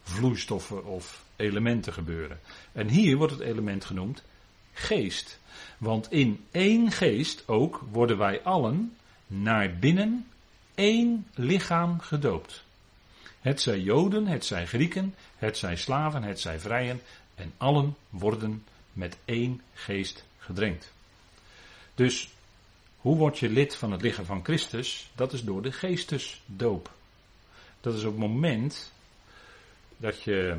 vloeistoffen 0.02 0.84
of 0.84 1.24
elementen 1.36 1.92
gebeuren. 1.92 2.40
En 2.72 2.88
hier 2.88 3.16
wordt 3.16 3.32
het 3.32 3.42
element 3.42 3.84
genoemd 3.84 4.22
geest. 4.72 5.38
Want 5.78 6.12
in 6.12 6.44
één 6.50 6.90
geest 6.92 7.48
ook 7.48 7.80
worden 7.90 8.18
wij 8.18 8.42
allen 8.42 8.96
naar 9.26 9.76
binnen 9.78 10.26
één 10.78 11.26
lichaam 11.34 12.00
gedoopt. 12.00 12.64
Het 13.40 13.60
zij 13.60 13.80
Joden, 13.80 14.26
het 14.26 14.44
zij 14.44 14.66
Grieken, 14.66 15.14
het 15.36 15.58
zij 15.58 15.76
slaven, 15.76 16.22
het 16.22 16.40
zij 16.40 16.60
vrijen 16.60 17.00
en 17.34 17.52
allen 17.56 17.96
worden 18.10 18.64
met 18.92 19.16
één 19.24 19.60
geest 19.74 20.24
gedrenkt. 20.38 20.92
Dus 21.94 22.28
hoe 22.96 23.16
word 23.16 23.38
je 23.38 23.48
lid 23.48 23.74
van 23.74 23.92
het 23.92 24.02
lichaam 24.02 24.24
van 24.24 24.44
Christus? 24.44 25.10
Dat 25.14 25.32
is 25.32 25.44
door 25.44 25.62
de 25.62 25.72
geestesdoop. 25.72 26.90
Dat 27.80 27.94
is 27.94 28.04
op 28.04 28.10
het 28.10 28.20
moment 28.20 28.92
dat 29.96 30.22
je 30.22 30.56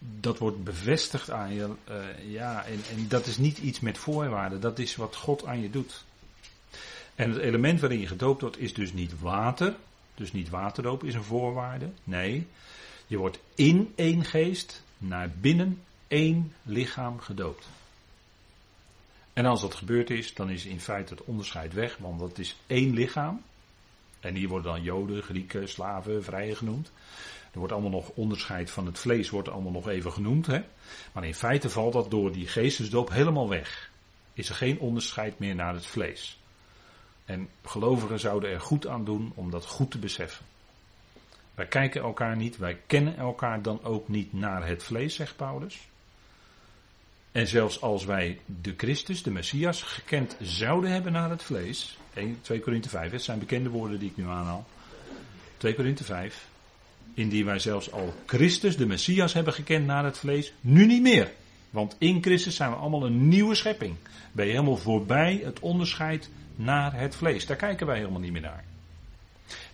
dat 0.00 0.38
wordt 0.38 0.64
bevestigd 0.64 1.30
aan 1.30 1.54
je. 1.54 1.68
Uh, 1.90 2.32
ja, 2.32 2.64
en, 2.64 2.80
en, 2.96 3.08
dat 3.08 3.26
is 3.26 3.38
niet 3.38 3.58
iets 3.58 3.80
met 3.80 3.98
voorwaarden. 3.98 4.60
Dat 4.60 4.78
is 4.78 4.96
wat 4.96 5.16
God 5.16 5.44
aan 5.44 5.60
je 5.60 5.70
doet. 5.70 6.04
En 7.14 7.30
het 7.30 7.38
element 7.38 7.80
waarin 7.80 8.00
je 8.00 8.06
gedoopt 8.06 8.40
wordt 8.40 8.58
is 8.58 8.74
dus 8.74 8.92
niet 8.92 9.20
water. 9.20 9.76
Dus 10.14 10.32
niet 10.32 10.48
waterdoop 10.48 11.04
is 11.04 11.14
een 11.14 11.22
voorwaarde. 11.22 11.90
Nee, 12.04 12.46
je 13.06 13.16
wordt 13.16 13.38
in 13.54 13.92
één 13.94 14.24
geest 14.24 14.82
naar 14.98 15.30
binnen 15.40 15.80
één 16.08 16.52
lichaam 16.62 17.20
gedoopt. 17.20 17.68
En 19.32 19.46
als 19.46 19.60
dat 19.60 19.74
gebeurd 19.74 20.10
is, 20.10 20.34
dan 20.34 20.50
is 20.50 20.64
in 20.64 20.80
feite 20.80 21.14
het 21.14 21.24
onderscheid 21.24 21.72
weg, 21.72 21.96
want 21.96 22.18
dat 22.18 22.38
is 22.38 22.56
één 22.66 22.94
lichaam. 22.94 23.42
En 24.20 24.34
hier 24.34 24.48
worden 24.48 24.72
dan 24.72 24.82
Joden, 24.82 25.22
Grieken, 25.22 25.68
Slaven, 25.68 26.24
Vrije 26.24 26.54
genoemd. 26.54 26.90
Er 27.52 27.58
wordt 27.58 27.72
allemaal 27.72 27.90
nog 27.90 28.08
onderscheid 28.08 28.70
van 28.70 28.86
het 28.86 28.98
vlees, 28.98 29.30
wordt 29.30 29.48
allemaal 29.48 29.72
nog 29.72 29.88
even 29.88 30.12
genoemd. 30.12 30.46
Hè? 30.46 30.62
Maar 31.12 31.24
in 31.24 31.34
feite 31.34 31.70
valt 31.70 31.92
dat 31.92 32.10
door 32.10 32.32
die 32.32 32.46
geestesdoop 32.46 33.10
helemaal 33.10 33.48
weg. 33.48 33.90
Is 34.32 34.48
er 34.48 34.54
geen 34.54 34.78
onderscheid 34.78 35.38
meer 35.38 35.54
naar 35.54 35.74
het 35.74 35.86
vlees. 35.86 36.38
En 37.24 37.48
gelovigen 37.64 38.20
zouden 38.20 38.50
er 38.50 38.60
goed 38.60 38.86
aan 38.86 39.04
doen 39.04 39.32
om 39.34 39.50
dat 39.50 39.66
goed 39.66 39.90
te 39.90 39.98
beseffen. 39.98 40.44
Wij 41.54 41.66
kijken 41.66 42.02
elkaar 42.02 42.36
niet, 42.36 42.56
wij 42.56 42.80
kennen 42.86 43.16
elkaar 43.16 43.62
dan 43.62 43.84
ook 43.84 44.08
niet 44.08 44.32
naar 44.32 44.66
het 44.66 44.82
vlees, 44.82 45.14
zegt 45.14 45.36
Paulus. 45.36 45.88
En 47.32 47.46
zelfs 47.46 47.80
als 47.80 48.04
wij 48.04 48.40
de 48.46 48.74
Christus, 48.76 49.22
de 49.22 49.30
Messias, 49.30 49.82
gekend 49.82 50.36
zouden 50.40 50.90
hebben 50.90 51.12
naar 51.12 51.30
het 51.30 51.42
vlees. 51.42 51.98
1, 52.14 52.38
2 52.40 52.60
Korinthe 52.60 52.88
5, 52.88 53.12
het 53.12 53.22
zijn 53.22 53.38
bekende 53.38 53.68
woorden 53.68 53.98
die 53.98 54.10
ik 54.10 54.16
nu 54.16 54.24
aanhaal. 54.24 54.66
2 55.56 55.74
Korinthe 55.74 56.04
5. 56.04 56.48
Indien 57.14 57.44
wij 57.44 57.58
zelfs 57.58 57.92
al 57.92 58.14
Christus, 58.26 58.76
de 58.76 58.86
Messias, 58.86 59.32
hebben 59.32 59.52
gekend 59.52 59.86
naar 59.86 60.04
het 60.04 60.18
vlees, 60.18 60.52
nu 60.60 60.86
niet 60.86 61.02
meer. 61.02 61.32
Want 61.70 61.96
in 61.98 62.22
Christus 62.22 62.56
zijn 62.56 62.70
we 62.70 62.76
allemaal 62.76 63.06
een 63.06 63.28
nieuwe 63.28 63.54
schepping. 63.54 63.96
Ben 64.32 64.46
je 64.46 64.52
helemaal 64.52 64.76
voorbij 64.76 65.40
het 65.44 65.60
onderscheid 65.60 66.30
naar 66.56 66.94
het 66.94 67.16
vlees. 67.16 67.46
Daar 67.46 67.56
kijken 67.56 67.86
wij 67.86 67.96
helemaal 67.96 68.20
niet 68.20 68.32
meer 68.32 68.40
naar. 68.40 68.64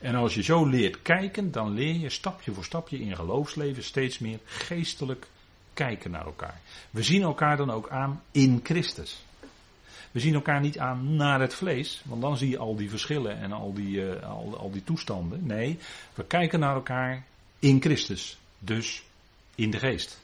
En 0.00 0.14
als 0.14 0.34
je 0.34 0.42
zo 0.42 0.64
leert 0.64 1.02
kijken, 1.02 1.50
dan 1.50 1.74
leer 1.74 1.94
je 1.94 2.10
stapje 2.10 2.52
voor 2.52 2.64
stapje 2.64 2.98
in 2.98 3.16
geloofsleven 3.16 3.82
steeds 3.82 4.18
meer 4.18 4.38
geestelijk 4.44 5.26
kijken 5.74 6.10
naar 6.10 6.26
elkaar. 6.26 6.60
We 6.90 7.02
zien 7.02 7.22
elkaar 7.22 7.56
dan 7.56 7.70
ook 7.70 7.88
aan 7.88 8.22
in 8.30 8.60
Christus. 8.62 9.24
We 10.16 10.22
zien 10.22 10.34
elkaar 10.34 10.60
niet 10.60 10.78
aan 10.78 11.16
naar 11.16 11.40
het 11.40 11.54
vlees, 11.54 12.02
want 12.04 12.20
dan 12.20 12.36
zie 12.36 12.48
je 12.48 12.58
al 12.58 12.76
die 12.76 12.90
verschillen 12.90 13.38
en 13.38 13.52
al 13.52 13.72
die, 13.72 13.96
uh, 13.96 14.22
al, 14.22 14.56
al 14.58 14.70
die 14.70 14.84
toestanden. 14.84 15.46
Nee, 15.46 15.78
we 16.14 16.24
kijken 16.24 16.60
naar 16.60 16.74
elkaar 16.74 17.24
in 17.58 17.80
Christus, 17.80 18.38
dus 18.58 19.02
in 19.54 19.70
de 19.70 19.78
geest. 19.78 20.20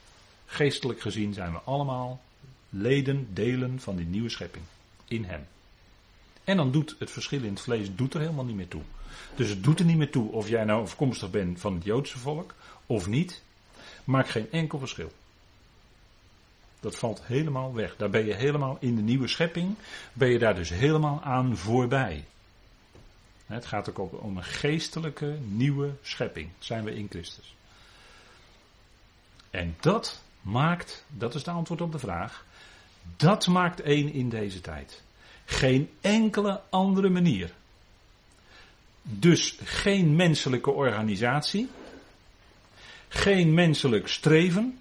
Geestelijk 0.47 1.01
gezien 1.01 1.35
zijn 1.35 1.53
we 1.53 1.59
allemaal 1.59 2.21
leden, 2.69 3.29
delen 3.33 3.81
van 3.81 3.97
die 3.97 4.07
nieuwe 4.07 4.29
schepping 4.29 4.65
in 5.09 5.25
Hem. 5.25 5.47
En 6.45 6.57
dan 6.57 6.73
doet 6.73 6.97
het 6.99 7.11
verschil 7.11 7.43
in 7.43 7.51
het 7.51 7.61
vlees 7.61 7.95
doet 7.95 8.15
er 8.15 8.21
helemaal 8.21 8.45
niet 8.45 8.57
meer 8.57 8.69
toe. 8.69 8.83
Dus 9.35 9.49
het 9.49 9.65
doet 9.65 9.79
er 9.79 9.85
niet 9.85 9.97
meer 9.97 10.11
toe 10.11 10.31
of 10.31 10.49
jij 10.49 10.65
nou 10.65 10.83
afkomstig 10.83 11.31
bent 11.31 11.61
van 11.61 11.75
het 11.75 11.85
Joodse 11.85 12.19
volk 12.19 12.55
of 12.87 13.07
niet. 13.07 13.43
Maakt 14.05 14.31
geen 14.31 14.51
enkel 14.51 14.79
verschil. 14.79 15.13
Dat 16.83 16.97
valt 16.97 17.23
helemaal 17.25 17.75
weg. 17.75 17.97
Daar 17.97 18.11
ben 18.11 18.25
je 18.25 18.35
helemaal 18.35 18.77
in 18.81 18.97
de 18.97 19.03
nieuwe 19.03 19.29
schepping, 19.29 19.75
ben 20.13 20.29
je 20.29 20.39
daar 20.39 20.55
dus 20.55 20.69
helemaal 20.69 21.21
aan 21.23 21.57
voorbij. 21.57 22.25
Het 23.47 23.67
gaat 23.67 23.99
ook 23.99 24.23
om 24.23 24.37
een 24.37 24.45
geestelijke 24.45 25.39
nieuwe 25.43 25.91
schepping. 26.03 26.51
zijn 26.59 26.85
we 26.85 26.95
in 26.95 27.07
Christus. 27.11 27.55
En 29.51 29.77
dat 29.81 30.23
maakt, 30.41 31.05
dat 31.09 31.35
is 31.35 31.43
de 31.43 31.51
antwoord 31.51 31.81
op 31.81 31.93
de 31.93 31.99
vraag, 31.99 32.45
dat 33.17 33.47
maakt 33.47 33.81
één 33.81 34.13
in 34.13 34.29
deze 34.29 34.61
tijd. 34.61 35.03
Geen 35.45 35.91
enkele 36.01 36.61
andere 36.71 37.09
manier. 37.09 37.53
Dus 39.03 39.59
geen 39.65 40.17
menselijke 40.17 40.71
organisatie, 40.71 41.69
geen 43.09 43.55
menselijk 43.55 44.09
streven, 44.09 44.79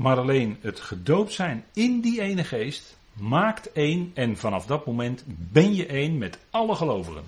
maar 0.00 0.18
alleen 0.18 0.58
het 0.60 0.80
gedoopt 0.80 1.32
zijn 1.32 1.64
in 1.72 2.00
die 2.00 2.20
ene 2.20 2.44
geest 2.44 2.96
maakt 3.12 3.72
één 3.72 4.10
en 4.14 4.36
vanaf 4.36 4.66
dat 4.66 4.86
moment 4.86 5.24
ben 5.26 5.74
je 5.74 5.86
één 5.86 6.18
met 6.18 6.38
alle 6.50 6.74
gelovigen. 6.74 7.22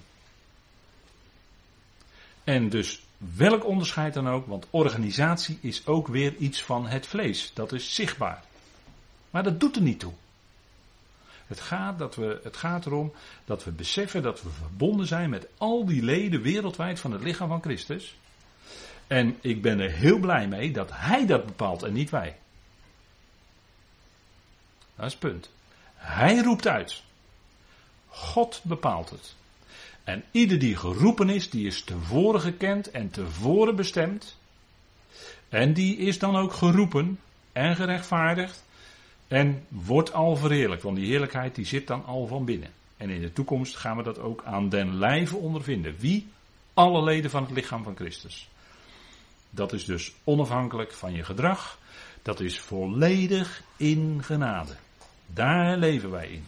En 2.45 2.69
dus 2.69 3.03
welk 3.37 3.65
onderscheid 3.65 4.15
dan 4.15 4.29
ook, 4.29 4.47
want 4.47 4.67
organisatie 4.71 5.59
is 5.61 5.87
ook 5.87 6.09
weer 6.09 6.35
iets 6.37 6.63
van 6.63 6.87
het 6.87 7.07
vlees. 7.07 7.51
Dat 7.55 7.73
is 7.73 7.95
zichtbaar. 7.95 8.43
Maar 9.31 9.43
dat 9.43 9.61
doet 9.61 9.77
er 9.77 9.83
niet 9.83 10.01
toe. 10.01 10.13
Het 11.47 11.61
gaat, 11.61 11.99
dat 11.99 12.15
we, 12.15 12.41
het 12.43 12.57
gaat 12.57 12.87
erom 12.87 13.13
dat 13.45 13.65
we 13.65 13.71
beseffen 13.71 14.23
dat 14.23 14.43
we 14.43 14.49
verbonden 14.51 15.07
zijn 15.07 15.31
met 15.31 15.47
al 15.57 15.85
die 15.85 16.03
leden 16.03 16.43
wereldwijd 16.43 17.01
van 17.01 17.13
het 17.13 17.23
lichaam 17.23 17.49
van 17.49 17.63
Christus. 17.63 18.17
En 19.07 19.37
ik 19.41 19.63
ben 19.63 19.81
er 19.81 19.91
heel 19.91 20.19
blij 20.19 20.49
mee 20.49 20.71
dat 20.71 20.91
Hij 20.93 21.27
dat 21.27 21.47
bepaalt 21.47 21.83
en 21.83 21.93
niet 21.93 22.11
wij. 22.11 22.37
Dat 24.97 25.07
is 25.07 25.13
het 25.13 25.21
punt. 25.21 25.51
Hij 25.95 26.39
roept 26.39 26.67
uit. 26.67 27.03
God 28.09 28.61
bepaalt 28.65 29.11
het. 29.11 29.35
En 30.05 30.25
ieder 30.31 30.59
die 30.59 30.77
geroepen 30.77 31.29
is, 31.29 31.51
die 31.51 31.67
is 31.67 31.83
tevoren 31.83 32.41
gekend 32.41 32.91
en 32.91 33.11
tevoren 33.11 33.77
bestemd. 33.77 34.37
En 35.49 35.73
die 35.73 35.97
is 35.97 36.19
dan 36.19 36.37
ook 36.37 36.53
geroepen 36.53 37.19
en 37.53 37.77
gerechtvaardigd. 37.77 38.65
En 39.29 39.65
wordt 39.69 40.13
al 40.13 40.37
verheerlijkt, 40.37 40.83
want 40.83 40.97
die 40.97 41.07
heerlijkheid 41.07 41.55
die 41.55 41.65
zit 41.65 41.87
dan 41.87 42.05
al 42.05 42.27
van 42.27 42.45
binnen. 42.45 42.71
En 42.97 43.11
in 43.11 43.21
de 43.21 43.33
toekomst 43.33 43.77
gaan 43.77 43.97
we 43.97 44.03
dat 44.03 44.19
ook 44.19 44.43
aan 44.45 44.69
den 44.69 44.99
lijve 44.99 45.37
ondervinden. 45.37 45.97
Wie? 45.99 46.29
Alle 46.75 47.03
leden 47.03 47.31
van 47.31 47.43
het 47.43 47.53
lichaam 47.53 47.83
van 47.83 47.97
Christus. 47.97 48.49
Dat 49.51 49.73
is 49.73 49.85
dus 49.85 50.13
onafhankelijk 50.25 50.93
van 50.93 51.13
je 51.13 51.25
gedrag. 51.25 51.79
Dat 52.23 52.41
is 52.41 52.61
volledig 52.61 53.63
in 53.77 54.21
genade. 54.25 54.73
Daar 55.27 55.77
leven 55.77 56.11
wij 56.11 56.29
in. 56.29 56.45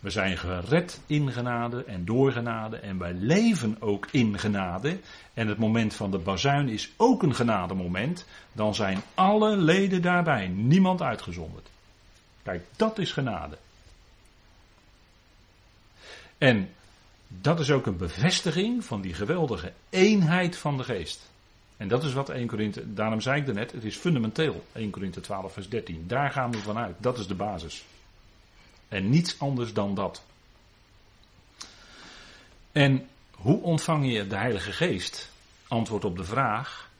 We 0.00 0.10
zijn 0.10 0.38
gered 0.38 1.00
in 1.06 1.32
genade 1.32 1.84
en 1.84 2.04
door 2.04 2.32
genade 2.32 2.76
en 2.76 2.98
wij 2.98 3.12
leven 3.12 3.76
ook 3.80 4.08
in 4.10 4.38
genade. 4.38 5.00
En 5.34 5.48
het 5.48 5.58
moment 5.58 5.94
van 5.94 6.10
de 6.10 6.18
bazuin 6.18 6.68
is 6.68 6.90
ook 6.96 7.22
een 7.22 7.34
genademoment. 7.34 8.26
Dan 8.52 8.74
zijn 8.74 9.02
alle 9.14 9.56
leden 9.56 10.02
daarbij, 10.02 10.48
niemand 10.48 11.02
uitgezonderd. 11.02 11.68
Kijk, 12.42 12.64
dat 12.76 12.98
is 12.98 13.12
genade. 13.12 13.58
En 16.38 16.70
dat 17.28 17.60
is 17.60 17.70
ook 17.70 17.86
een 17.86 17.96
bevestiging 17.96 18.84
van 18.84 19.00
die 19.00 19.14
geweldige 19.14 19.72
eenheid 19.90 20.56
van 20.56 20.76
de 20.76 20.84
geest. 20.84 21.30
En 21.78 21.88
dat 21.88 22.04
is 22.04 22.12
wat 22.12 22.28
1 22.28 22.46
Korinthe, 22.46 22.94
daarom 22.94 23.20
zei 23.20 23.40
ik 23.40 23.48
er 23.48 23.54
net, 23.54 23.72
het 23.72 23.84
is 23.84 23.96
fundamenteel. 23.96 24.64
1 24.72 24.90
Korinthe 24.90 25.20
12 25.20 25.52
vers 25.52 25.68
13. 25.68 26.04
Daar 26.06 26.30
gaan 26.30 26.50
we 26.50 26.58
vanuit. 26.58 26.96
Dat 26.98 27.18
is 27.18 27.26
de 27.26 27.34
basis. 27.34 27.84
En 28.88 29.10
niets 29.10 29.38
anders 29.38 29.72
dan 29.72 29.94
dat. 29.94 30.24
En 32.72 33.08
hoe 33.30 33.62
ontvang 33.62 34.12
je 34.12 34.26
de 34.26 34.36
Heilige 34.36 34.72
Geest? 34.72 35.30
Antwoord 35.68 36.04
op 36.04 36.16
de 36.16 36.24
vraag. 36.24 36.90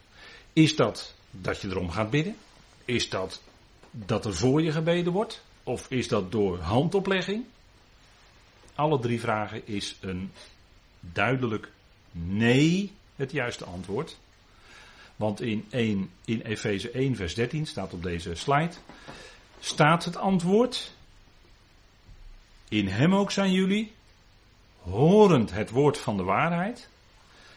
Is 0.52 0.76
dat 0.76 1.14
dat 1.30 1.60
je 1.60 1.68
erom 1.68 1.90
gaat 1.90 2.10
bidden? 2.10 2.36
Is 2.84 3.08
dat 3.08 3.42
dat 3.90 4.24
er 4.24 4.34
voor 4.34 4.62
je 4.62 4.72
gebeden 4.72 5.12
wordt? 5.12 5.42
Of 5.62 5.90
is 5.90 6.08
dat 6.08 6.32
door 6.32 6.58
handoplegging? 6.58 7.44
Alle 8.74 8.98
drie 8.98 9.20
vragen 9.20 9.66
is 9.66 9.96
een 10.00 10.32
duidelijk 11.00 11.70
nee 12.12 12.92
het 13.16 13.32
juiste 13.32 13.64
antwoord. 13.64 14.18
Want 15.18 15.40
in, 15.40 15.66
1, 15.70 16.10
in 16.24 16.40
Efeze 16.40 16.90
1 16.90 17.16
vers 17.16 17.34
13 17.34 17.66
staat 17.66 17.92
op 17.92 18.02
deze 18.02 18.34
slide, 18.34 18.74
staat 19.60 20.04
het 20.04 20.16
antwoord, 20.16 20.92
in 22.68 22.88
hem 22.88 23.14
ook 23.14 23.30
zijn 23.30 23.52
jullie, 23.52 23.92
horend 24.82 25.50
het 25.50 25.70
woord 25.70 25.98
van 25.98 26.16
de 26.16 26.22
waarheid, 26.22 26.88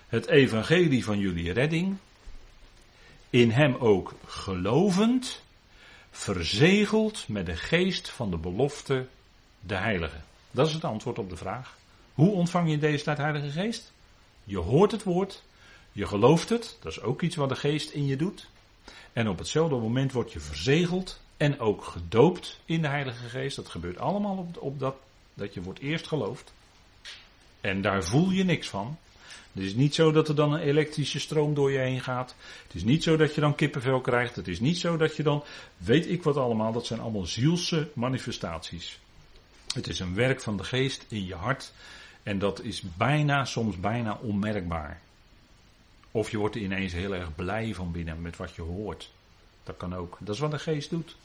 het 0.07 0.27
evangelie 0.27 1.03
van 1.03 1.19
jullie 1.19 1.51
redding, 1.51 1.97
in 3.29 3.51
hem 3.51 3.75
ook 3.75 4.13
gelovend, 4.25 5.41
verzegeld 6.11 7.27
met 7.27 7.45
de 7.45 7.55
geest 7.55 8.09
van 8.09 8.31
de 8.31 8.37
belofte, 8.37 9.07
de 9.59 9.75
heilige. 9.75 10.19
Dat 10.51 10.67
is 10.67 10.73
het 10.73 10.83
antwoord 10.83 11.19
op 11.19 11.29
de 11.29 11.37
vraag. 11.37 11.77
Hoe 12.13 12.31
ontvang 12.31 12.69
je 12.69 12.77
deze 12.77 13.03
tijd 13.03 13.17
Heilige 13.17 13.49
Geest? 13.49 13.91
Je 14.43 14.57
hoort 14.57 14.91
het 14.91 15.03
woord, 15.03 15.43
je 15.91 16.07
gelooft 16.07 16.49
het, 16.49 16.77
dat 16.81 16.91
is 16.91 17.01
ook 17.01 17.21
iets 17.21 17.35
wat 17.35 17.49
de 17.49 17.55
geest 17.55 17.89
in 17.89 18.05
je 18.05 18.15
doet. 18.15 18.49
En 19.13 19.27
op 19.27 19.37
hetzelfde 19.37 19.75
moment 19.75 20.11
word 20.11 20.31
je 20.31 20.39
verzegeld 20.39 21.19
en 21.37 21.59
ook 21.59 21.83
gedoopt 21.83 22.59
in 22.65 22.81
de 22.81 22.87
Heilige 22.87 23.29
Geest. 23.29 23.55
Dat 23.55 23.69
gebeurt 23.69 23.97
allemaal 23.97 24.37
op, 24.37 24.57
op 24.57 24.79
dat, 24.79 24.95
dat 25.33 25.53
je 25.53 25.61
wordt 25.61 25.79
eerst 25.79 26.07
geloofd. 26.07 26.53
En 27.61 27.81
daar 27.81 28.03
voel 28.03 28.29
je 28.29 28.43
niks 28.43 28.67
van. 28.67 28.97
Het 29.53 29.63
is 29.63 29.73
niet 29.73 29.95
zo 29.95 30.11
dat 30.11 30.27
er 30.27 30.35
dan 30.35 30.53
een 30.53 30.59
elektrische 30.61 31.19
stroom 31.19 31.53
door 31.53 31.71
je 31.71 31.77
heen 31.77 32.01
gaat. 32.01 32.35
Het 32.63 32.75
is 32.75 32.83
niet 32.83 33.03
zo 33.03 33.17
dat 33.17 33.35
je 33.35 33.41
dan 33.41 33.55
kippenvel 33.55 34.01
krijgt. 34.01 34.35
Het 34.35 34.47
is 34.47 34.59
niet 34.59 34.77
zo 34.77 34.97
dat 34.97 35.15
je 35.15 35.23
dan, 35.23 35.43
weet 35.77 36.09
ik 36.09 36.23
wat 36.23 36.37
allemaal, 36.37 36.71
dat 36.71 36.85
zijn 36.85 36.99
allemaal 36.99 37.25
zielse 37.25 37.89
manifestaties. 37.93 38.99
Het 39.73 39.87
is 39.87 39.99
een 39.99 40.13
werk 40.13 40.41
van 40.41 40.57
de 40.57 40.63
geest 40.63 41.05
in 41.07 41.25
je 41.25 41.35
hart. 41.35 41.73
En 42.23 42.39
dat 42.39 42.61
is 42.61 42.81
bijna, 42.97 43.45
soms 43.45 43.79
bijna 43.79 44.19
onmerkbaar. 44.21 45.01
Of 46.11 46.31
je 46.31 46.37
wordt 46.37 46.55
ineens 46.55 46.93
heel 46.93 47.15
erg 47.15 47.35
blij 47.35 47.73
van 47.73 47.91
binnen 47.91 48.21
met 48.21 48.37
wat 48.37 48.55
je 48.55 48.61
hoort. 48.61 49.11
Dat 49.63 49.77
kan 49.77 49.95
ook. 49.95 50.17
Dat 50.19 50.35
is 50.35 50.41
wat 50.41 50.51
de 50.51 50.59
geest 50.59 50.89
doet. 50.89 51.15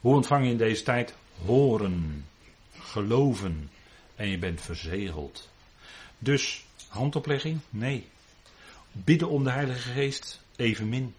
Hoe 0.00 0.14
ontvang 0.14 0.44
je 0.44 0.50
in 0.50 0.56
deze 0.56 0.82
tijd? 0.82 1.14
Horen, 1.44 2.26
geloven 2.78 3.70
en 4.16 4.28
je 4.28 4.38
bent 4.38 4.60
verzegeld. 4.60 5.48
Dus 6.18 6.64
handoplegging? 6.88 7.60
Nee. 7.70 8.06
Bidden 8.92 9.28
om 9.28 9.44
de 9.44 9.50
Heilige 9.50 9.92
Geest? 9.92 10.40
Evenmin. 10.56 11.14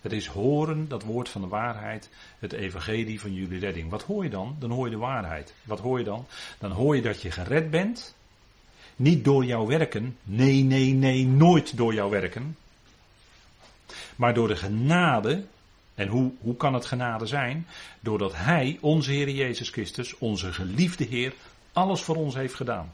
Het 0.00 0.12
is 0.12 0.26
horen, 0.26 0.88
dat 0.88 1.02
woord 1.02 1.28
van 1.28 1.40
de 1.40 1.46
waarheid, 1.48 2.10
het 2.38 2.52
evangelie 2.52 3.20
van 3.20 3.34
jullie 3.34 3.58
redding. 3.58 3.90
Wat 3.90 4.02
hoor 4.02 4.24
je 4.24 4.30
dan? 4.30 4.56
Dan 4.58 4.70
hoor 4.70 4.84
je 4.84 4.90
de 4.90 4.98
waarheid. 4.98 5.54
Wat 5.62 5.80
hoor 5.80 5.98
je 5.98 6.04
dan? 6.04 6.26
Dan 6.58 6.70
hoor 6.70 6.96
je 6.96 7.02
dat 7.02 7.22
je 7.22 7.30
gered 7.30 7.70
bent 7.70 8.14
niet 8.98 9.24
door 9.24 9.44
jouw 9.44 9.66
werken. 9.66 10.16
Nee, 10.22 10.62
nee, 10.62 10.92
nee, 10.92 11.26
nooit 11.26 11.76
door 11.76 11.94
jouw 11.94 12.08
werken. 12.08 12.56
Maar 14.16 14.34
door 14.34 14.48
de 14.48 14.56
genade. 14.56 15.44
En 15.94 16.08
hoe, 16.08 16.32
hoe 16.40 16.56
kan 16.56 16.74
het 16.74 16.86
genade 16.86 17.26
zijn? 17.26 17.66
Doordat 18.00 18.32
Hij, 18.36 18.78
onze 18.80 19.10
Heer 19.10 19.30
Jezus 19.30 19.70
Christus, 19.70 20.18
onze 20.18 20.52
geliefde 20.52 21.04
Heer, 21.04 21.32
alles 21.72 22.00
voor 22.00 22.16
ons 22.16 22.34
heeft 22.34 22.54
gedaan. 22.54 22.92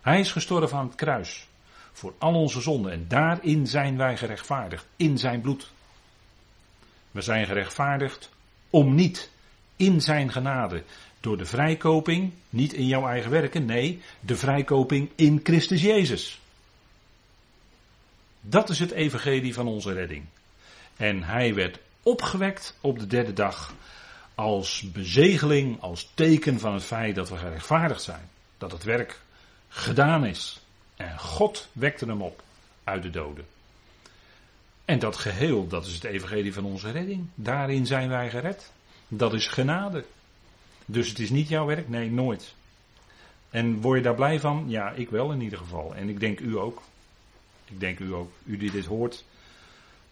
Hij 0.00 0.20
is 0.20 0.32
gestorven 0.32 0.78
aan 0.78 0.86
het 0.86 0.94
kruis. 0.94 1.46
Voor 1.92 2.14
al 2.18 2.34
onze 2.34 2.60
zonden. 2.60 2.92
En 2.92 3.04
daarin 3.08 3.66
zijn 3.66 3.96
wij 3.96 4.16
gerechtvaardigd. 4.16 4.86
In 4.96 5.18
zijn 5.18 5.40
bloed. 5.40 5.70
We 7.10 7.20
zijn 7.20 7.46
gerechtvaardigd 7.46 8.30
om 8.70 8.94
niet 8.94 9.30
in 9.76 10.00
zijn 10.00 10.32
genade 10.32 10.82
door 11.24 11.36
de 11.36 11.46
vrijkoping, 11.46 12.32
niet 12.50 12.72
in 12.72 12.86
jouw 12.86 13.08
eigen 13.08 13.30
werken, 13.30 13.64
nee, 13.64 14.02
de 14.20 14.36
vrijkoping 14.36 15.10
in 15.14 15.40
Christus 15.42 15.82
Jezus. 15.82 16.40
Dat 18.40 18.70
is 18.70 18.78
het 18.78 18.90
evangelie 18.90 19.54
van 19.54 19.66
onze 19.66 19.92
redding. 19.92 20.24
En 20.96 21.22
hij 21.22 21.54
werd 21.54 21.78
opgewekt 22.02 22.78
op 22.80 22.98
de 22.98 23.06
derde 23.06 23.32
dag 23.32 23.74
als 24.34 24.90
bezegeling, 24.92 25.80
als 25.80 26.10
teken 26.14 26.58
van 26.58 26.74
het 26.74 26.84
feit 26.84 27.14
dat 27.14 27.28
we 27.28 27.36
gerechtvaardigd 27.36 28.02
zijn. 28.02 28.28
Dat 28.58 28.72
het 28.72 28.82
werk 28.82 29.20
gedaan 29.68 30.26
is. 30.26 30.60
En 30.96 31.18
God 31.18 31.68
wekte 31.72 32.06
hem 32.06 32.22
op 32.22 32.42
uit 32.84 33.02
de 33.02 33.10
doden. 33.10 33.46
En 34.84 34.98
dat 34.98 35.16
geheel, 35.16 35.66
dat 35.66 35.86
is 35.86 35.94
het 35.94 36.04
evangelie 36.04 36.52
van 36.52 36.64
onze 36.64 36.90
redding. 36.90 37.26
Daarin 37.34 37.86
zijn 37.86 38.08
wij 38.08 38.30
gered. 38.30 38.72
Dat 39.08 39.34
is 39.34 39.46
genade. 39.46 40.04
Dus 40.84 41.08
het 41.08 41.18
is 41.18 41.30
niet 41.30 41.48
jouw 41.48 41.66
werk? 41.66 41.88
Nee, 41.88 42.10
nooit. 42.10 42.54
En 43.50 43.80
word 43.80 43.96
je 43.98 44.04
daar 44.04 44.14
blij 44.14 44.40
van? 44.40 44.64
Ja, 44.68 44.90
ik 44.90 45.10
wel 45.10 45.32
in 45.32 45.40
ieder 45.40 45.58
geval. 45.58 45.94
En 45.94 46.08
ik 46.08 46.20
denk 46.20 46.40
u 46.40 46.58
ook. 46.58 46.82
Ik 47.64 47.80
denk 47.80 47.98
u 47.98 48.14
ook. 48.14 48.32
U 48.44 48.56
die 48.56 48.70
dit 48.70 48.84
hoort, 48.84 49.24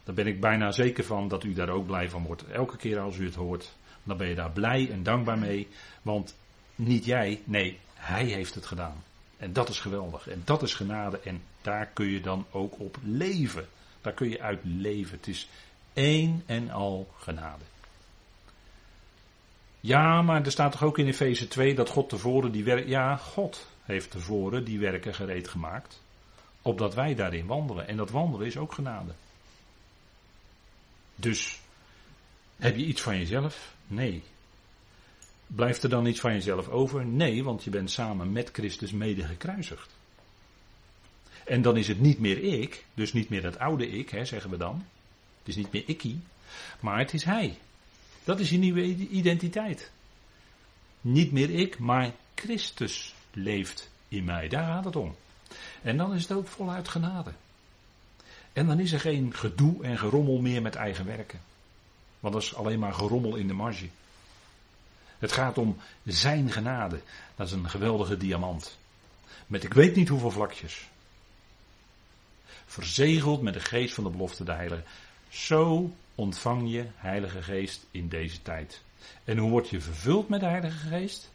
daar 0.04 0.14
ben 0.14 0.26
ik 0.26 0.40
bijna 0.40 0.72
zeker 0.72 1.04
van 1.04 1.28
dat 1.28 1.44
u 1.44 1.52
daar 1.52 1.68
ook 1.68 1.86
blij 1.86 2.10
van 2.10 2.22
wordt. 2.22 2.44
Elke 2.46 2.76
keer 2.76 2.98
als 2.98 3.16
u 3.16 3.24
het 3.24 3.34
hoort, 3.34 3.72
dan 4.02 4.16
ben 4.16 4.28
je 4.28 4.34
daar 4.34 4.50
blij 4.50 4.90
en 4.90 5.02
dankbaar 5.02 5.38
mee. 5.38 5.68
Want 6.02 6.34
niet 6.74 7.04
jij, 7.04 7.42
nee, 7.44 7.78
hij 7.94 8.24
heeft 8.24 8.54
het 8.54 8.66
gedaan. 8.66 9.04
En 9.36 9.52
dat 9.52 9.68
is 9.68 9.80
geweldig. 9.80 10.28
En 10.28 10.42
dat 10.44 10.62
is 10.62 10.74
genade. 10.74 11.20
En 11.20 11.42
daar 11.62 11.86
kun 11.86 12.06
je 12.06 12.20
dan 12.20 12.46
ook 12.50 12.80
op 12.80 12.96
leven. 13.02 13.66
Daar 14.00 14.12
kun 14.12 14.28
je 14.28 14.40
uit 14.40 14.60
leven. 14.62 15.16
Het 15.16 15.26
is 15.26 15.48
één 15.92 16.42
en 16.46 16.70
al 16.70 17.12
genade. 17.18 17.64
Ja, 19.82 20.22
maar 20.22 20.44
er 20.44 20.50
staat 20.50 20.72
toch 20.72 20.82
ook 20.82 20.98
in 20.98 21.06
Efeze 21.06 21.48
2 21.48 21.74
dat 21.74 21.88
God 21.88 22.08
tevoren 22.08 22.52
die 22.52 22.64
werken. 22.64 22.88
Ja, 22.88 23.16
God 23.16 23.66
heeft 23.82 24.10
tevoren 24.10 24.64
die 24.64 24.78
werken 24.78 25.14
gereed 25.14 25.48
gemaakt. 25.48 26.02
Opdat 26.62 26.94
wij 26.94 27.14
daarin 27.14 27.46
wandelen. 27.46 27.88
En 27.88 27.96
dat 27.96 28.10
wandelen 28.10 28.46
is 28.46 28.56
ook 28.56 28.72
genade. 28.72 29.12
Dus, 31.14 31.60
heb 32.56 32.76
je 32.76 32.84
iets 32.84 33.00
van 33.00 33.18
jezelf? 33.18 33.74
Nee. 33.86 34.22
Blijft 35.46 35.82
er 35.82 35.88
dan 35.88 36.06
iets 36.06 36.20
van 36.20 36.32
jezelf 36.32 36.68
over? 36.68 37.06
Nee, 37.06 37.44
want 37.44 37.64
je 37.64 37.70
bent 37.70 37.90
samen 37.90 38.32
met 38.32 38.50
Christus 38.52 38.92
mede 38.92 39.22
gekruisigd. 39.22 39.90
En 41.44 41.62
dan 41.62 41.76
is 41.76 41.88
het 41.88 42.00
niet 42.00 42.18
meer 42.18 42.42
ik, 42.42 42.84
dus 42.94 43.12
niet 43.12 43.28
meer 43.28 43.42
dat 43.42 43.58
oude 43.58 43.88
ik, 43.88 44.10
hè, 44.10 44.24
zeggen 44.24 44.50
we 44.50 44.56
dan. 44.56 44.84
Het 45.38 45.48
is 45.48 45.56
niet 45.56 45.72
meer 45.72 45.84
ikkie, 45.86 46.20
maar 46.80 46.98
het 46.98 47.14
is 47.14 47.24
hij. 47.24 47.58
Dat 48.24 48.40
is 48.40 48.50
je 48.50 48.58
nieuwe 48.58 48.82
identiteit. 49.08 49.90
Niet 51.00 51.32
meer 51.32 51.50
ik, 51.50 51.78
maar 51.78 52.12
Christus 52.34 53.14
leeft 53.30 53.90
in 54.08 54.24
mij. 54.24 54.48
Daar 54.48 54.66
gaat 54.66 54.84
het 54.84 54.96
om. 54.96 55.16
En 55.82 55.96
dan 55.96 56.14
is 56.14 56.22
het 56.22 56.32
ook 56.32 56.48
voluit 56.48 56.88
genade. 56.88 57.32
En 58.52 58.66
dan 58.66 58.80
is 58.80 58.92
er 58.92 59.00
geen 59.00 59.34
gedoe 59.34 59.84
en 59.84 59.98
gerommel 59.98 60.40
meer 60.40 60.62
met 60.62 60.74
eigen 60.74 61.06
werken. 61.06 61.40
Want 62.20 62.34
dat 62.34 62.42
is 62.42 62.54
alleen 62.54 62.78
maar 62.78 62.94
gerommel 62.94 63.36
in 63.36 63.46
de 63.46 63.54
marge. 63.54 63.88
Het 65.18 65.32
gaat 65.32 65.58
om 65.58 65.76
zijn 66.04 66.50
genade. 66.50 67.00
Dat 67.36 67.46
is 67.46 67.52
een 67.52 67.70
geweldige 67.70 68.16
diamant. 68.16 68.78
Met 69.46 69.64
ik 69.64 69.74
weet 69.74 69.96
niet 69.96 70.08
hoeveel 70.08 70.30
vlakjes. 70.30 70.88
Verzegeld 72.66 73.42
met 73.42 73.54
de 73.54 73.60
geest 73.60 73.94
van 73.94 74.04
de 74.04 74.10
belofte 74.10 74.44
de 74.44 74.52
heilige. 74.52 74.82
Zo 75.28 75.94
ontvang 76.14 76.70
je 76.72 76.86
Heilige 76.94 77.42
Geest 77.42 77.86
in 77.90 78.08
deze 78.08 78.42
tijd. 78.42 78.82
En 79.24 79.38
hoe 79.38 79.50
word 79.50 79.68
je 79.68 79.80
vervuld 79.80 80.28
met 80.28 80.40
de 80.40 80.46
Heilige 80.46 80.88
Geest? 80.88 81.30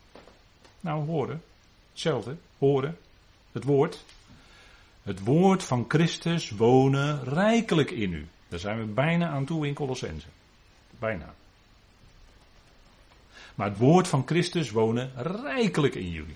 Nou, 0.79 1.05
horen. 1.05 1.43
Hetzelfde. 1.91 2.35
Horen. 2.57 2.97
Het 3.51 3.63
woord. 3.63 4.03
Het 5.03 5.23
woord 5.23 5.63
van 5.63 5.85
Christus 5.87 6.49
wonen 6.49 7.23
rijkelijk 7.23 7.91
in 7.91 8.13
u. 8.13 8.27
Daar 8.47 8.59
zijn 8.59 8.79
we 8.79 8.85
bijna 8.85 9.29
aan 9.29 9.45
toe 9.45 9.67
in 9.67 9.73
Colossense. 9.73 10.27
Bijna. 10.99 11.33
Maar 13.55 13.69
het 13.69 13.77
woord 13.77 14.07
van 14.07 14.23
Christus 14.25 14.71
wonen 14.71 15.11
rijkelijk 15.15 15.95
in 15.95 16.09
jullie. 16.09 16.35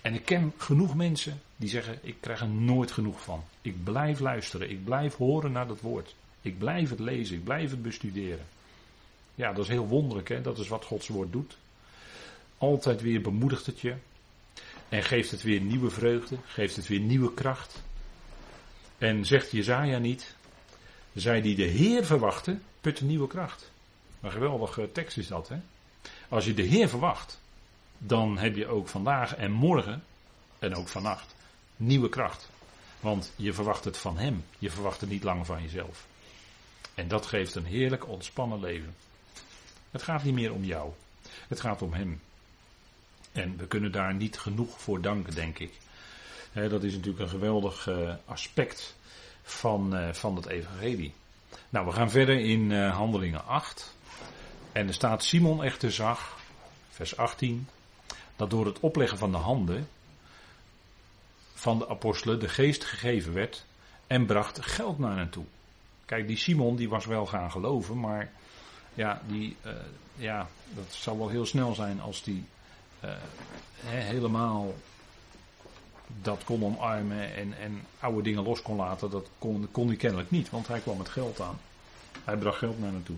En 0.00 0.14
ik 0.14 0.24
ken 0.24 0.52
genoeg 0.56 0.94
mensen 0.94 1.40
die 1.56 1.68
zeggen: 1.68 1.98
Ik 2.02 2.16
krijg 2.20 2.40
er 2.40 2.48
nooit 2.48 2.92
genoeg 2.92 3.22
van. 3.22 3.44
Ik 3.62 3.84
blijf 3.84 4.20
luisteren, 4.20 4.70
ik 4.70 4.84
blijf 4.84 5.16
horen 5.16 5.52
naar 5.52 5.66
dat 5.66 5.80
woord. 5.80 6.14
Ik 6.44 6.58
blijf 6.58 6.90
het 6.90 6.98
lezen, 6.98 7.36
ik 7.36 7.44
blijf 7.44 7.70
het 7.70 7.82
bestuderen. 7.82 8.46
Ja, 9.34 9.52
dat 9.52 9.64
is 9.64 9.70
heel 9.70 9.86
wonderlijk, 9.86 10.28
hè? 10.28 10.40
dat 10.40 10.58
is 10.58 10.68
wat 10.68 10.84
Gods 10.84 11.08
woord 11.08 11.32
doet. 11.32 11.56
Altijd 12.58 13.02
weer 13.02 13.20
bemoedigt 13.20 13.66
het 13.66 13.80
je. 13.80 13.94
En 14.88 15.02
geeft 15.02 15.30
het 15.30 15.42
weer 15.42 15.60
nieuwe 15.60 15.90
vreugde, 15.90 16.36
geeft 16.46 16.76
het 16.76 16.86
weer 16.86 17.00
nieuwe 17.00 17.34
kracht. 17.34 17.82
En 18.98 19.24
zegt 19.24 19.50
Jezaja 19.50 19.98
niet, 19.98 20.34
zij 21.14 21.40
die 21.40 21.54
de 21.56 21.62
Heer 21.62 22.04
verwachten, 22.04 22.62
putten 22.80 23.06
nieuwe 23.06 23.26
kracht. 23.26 23.70
Een 24.20 24.32
geweldige 24.32 24.92
tekst 24.92 25.16
is 25.16 25.26
dat, 25.26 25.48
hè? 25.48 25.56
Als 26.28 26.44
je 26.44 26.54
de 26.54 26.62
Heer 26.62 26.88
verwacht, 26.88 27.40
dan 27.98 28.38
heb 28.38 28.56
je 28.56 28.66
ook 28.66 28.88
vandaag 28.88 29.34
en 29.34 29.50
morgen, 29.50 30.04
en 30.58 30.74
ook 30.74 30.88
vannacht, 30.88 31.34
nieuwe 31.76 32.08
kracht. 32.08 32.48
Want 33.00 33.32
je 33.36 33.52
verwacht 33.52 33.84
het 33.84 33.98
van 33.98 34.18
Hem, 34.18 34.44
je 34.58 34.70
verwacht 34.70 35.00
het 35.00 35.10
niet 35.10 35.24
langer 35.24 35.44
van 35.44 35.62
jezelf. 35.62 36.06
En 36.94 37.08
dat 37.08 37.26
geeft 37.26 37.54
een 37.54 37.64
heerlijk 37.64 38.08
ontspannen 38.08 38.60
leven. 38.60 38.94
Het 39.90 40.02
gaat 40.02 40.24
niet 40.24 40.34
meer 40.34 40.52
om 40.52 40.64
jou, 40.64 40.92
het 41.48 41.60
gaat 41.60 41.82
om 41.82 41.92
Hem. 41.92 42.20
En 43.32 43.56
we 43.56 43.66
kunnen 43.66 43.92
daar 43.92 44.14
niet 44.14 44.38
genoeg 44.38 44.80
voor 44.80 45.00
danken, 45.00 45.34
denk 45.34 45.58
ik. 45.58 45.72
dat 46.52 46.82
is 46.82 46.92
natuurlijk 46.92 47.22
een 47.22 47.28
geweldig 47.28 47.88
eh, 47.88 48.14
aspect 48.24 48.96
van, 49.42 49.96
uh, 49.96 50.12
van 50.12 50.36
het 50.36 50.46
evangelie. 50.46 51.14
Nou, 51.68 51.86
we 51.86 51.92
gaan 51.92 52.10
verder 52.10 52.38
in 52.38 52.70
uh, 52.70 52.96
Handelingen 52.96 53.46
8. 53.46 53.94
En 54.72 54.86
er 54.86 54.94
staat 54.94 55.24
Simon 55.24 55.64
echter 55.64 55.92
zag, 55.92 56.38
vers 56.90 57.16
18, 57.16 57.68
dat 58.36 58.50
door 58.50 58.66
het 58.66 58.80
opleggen 58.80 59.18
van 59.18 59.30
de 59.30 59.36
handen 59.36 59.88
van 61.54 61.78
de 61.78 61.88
apostelen 61.88 62.40
de 62.40 62.48
geest 62.48 62.84
gegeven 62.84 63.32
werd 63.32 63.64
en 64.06 64.26
bracht 64.26 64.62
geld 64.62 64.98
naar 64.98 65.16
hen 65.16 65.30
toe. 65.30 65.44
Kijk, 66.04 66.26
die 66.26 66.36
Simon 66.36 66.76
die 66.76 66.88
was 66.88 67.06
wel 67.06 67.26
gaan 67.26 67.50
geloven, 67.50 68.00
maar 68.00 68.30
ja, 68.94 69.22
die, 69.26 69.56
uh, 69.66 69.72
ja, 70.16 70.48
dat 70.74 70.86
zal 70.88 71.18
wel 71.18 71.28
heel 71.28 71.46
snel 71.46 71.74
zijn 71.74 72.00
als 72.00 72.22
die 72.22 72.44
uh, 73.04 73.10
helemaal 73.84 74.74
dat 76.22 76.44
kon 76.44 76.64
omarmen 76.64 77.34
en, 77.34 77.58
en 77.58 77.82
oude 77.98 78.22
dingen 78.22 78.42
los 78.42 78.62
kon 78.62 78.76
laten. 78.76 79.10
Dat 79.10 79.28
kon, 79.38 79.68
kon 79.70 79.86
hij 79.86 79.96
kennelijk 79.96 80.30
niet, 80.30 80.50
want 80.50 80.68
hij 80.68 80.80
kwam 80.80 80.96
met 80.96 81.08
geld 81.08 81.40
aan. 81.40 81.58
Hij 82.24 82.36
bracht 82.36 82.58
geld 82.58 82.80
naar 82.80 82.92
naartoe. 82.92 83.16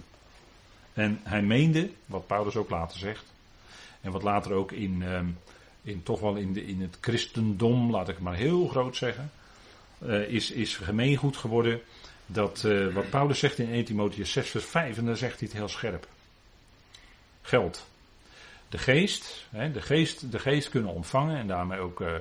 En 0.93 1.21
hij 1.23 1.43
meende, 1.43 1.91
wat 2.07 2.27
Paulus 2.27 2.57
ook 2.57 2.71
later 2.71 2.99
zegt, 2.99 3.25
en 4.01 4.11
wat 4.11 4.23
later 4.23 4.53
ook 4.53 4.73
in, 4.73 5.03
um, 5.03 5.39
in 5.83 6.03
toch 6.03 6.21
wel 6.21 6.35
in, 6.37 6.53
de, 6.53 6.67
in 6.67 6.81
het 6.81 6.97
christendom, 7.01 7.91
laat 7.91 8.09
ik 8.09 8.15
het 8.15 8.25
maar 8.25 8.35
heel 8.35 8.69
groot 8.69 8.97
zeggen, 8.97 9.31
uh, 10.03 10.29
is, 10.29 10.51
is 10.51 10.77
gemeengoed 10.77 11.37
geworden. 11.37 11.81
Dat 12.27 12.63
uh, 12.67 12.95
wat 12.95 13.11
Paulus 13.11 13.39
zegt 13.39 13.59
in 13.59 13.73
1 13.73 13.85
Timotheus 13.85 14.33
6 14.33 14.51
vers 14.51 14.65
5, 14.65 14.99
en 14.99 15.05
daar 15.05 15.17
zegt 15.17 15.39
hij 15.39 15.49
het 15.49 15.57
heel 15.57 15.69
scherp. 15.69 16.07
Geld. 17.43 17.87
De 18.69 18.79
geest, 18.79 19.47
hè, 19.51 19.73
de 19.73 19.83
geest, 19.83 20.33
de 20.33 20.39
geest 20.39 20.69
kunnen 20.69 20.95
ontvangen 20.95 21.37
en 21.37 21.47
daarmee 21.47 21.79
ook 21.79 22.01
uh, 22.01 22.15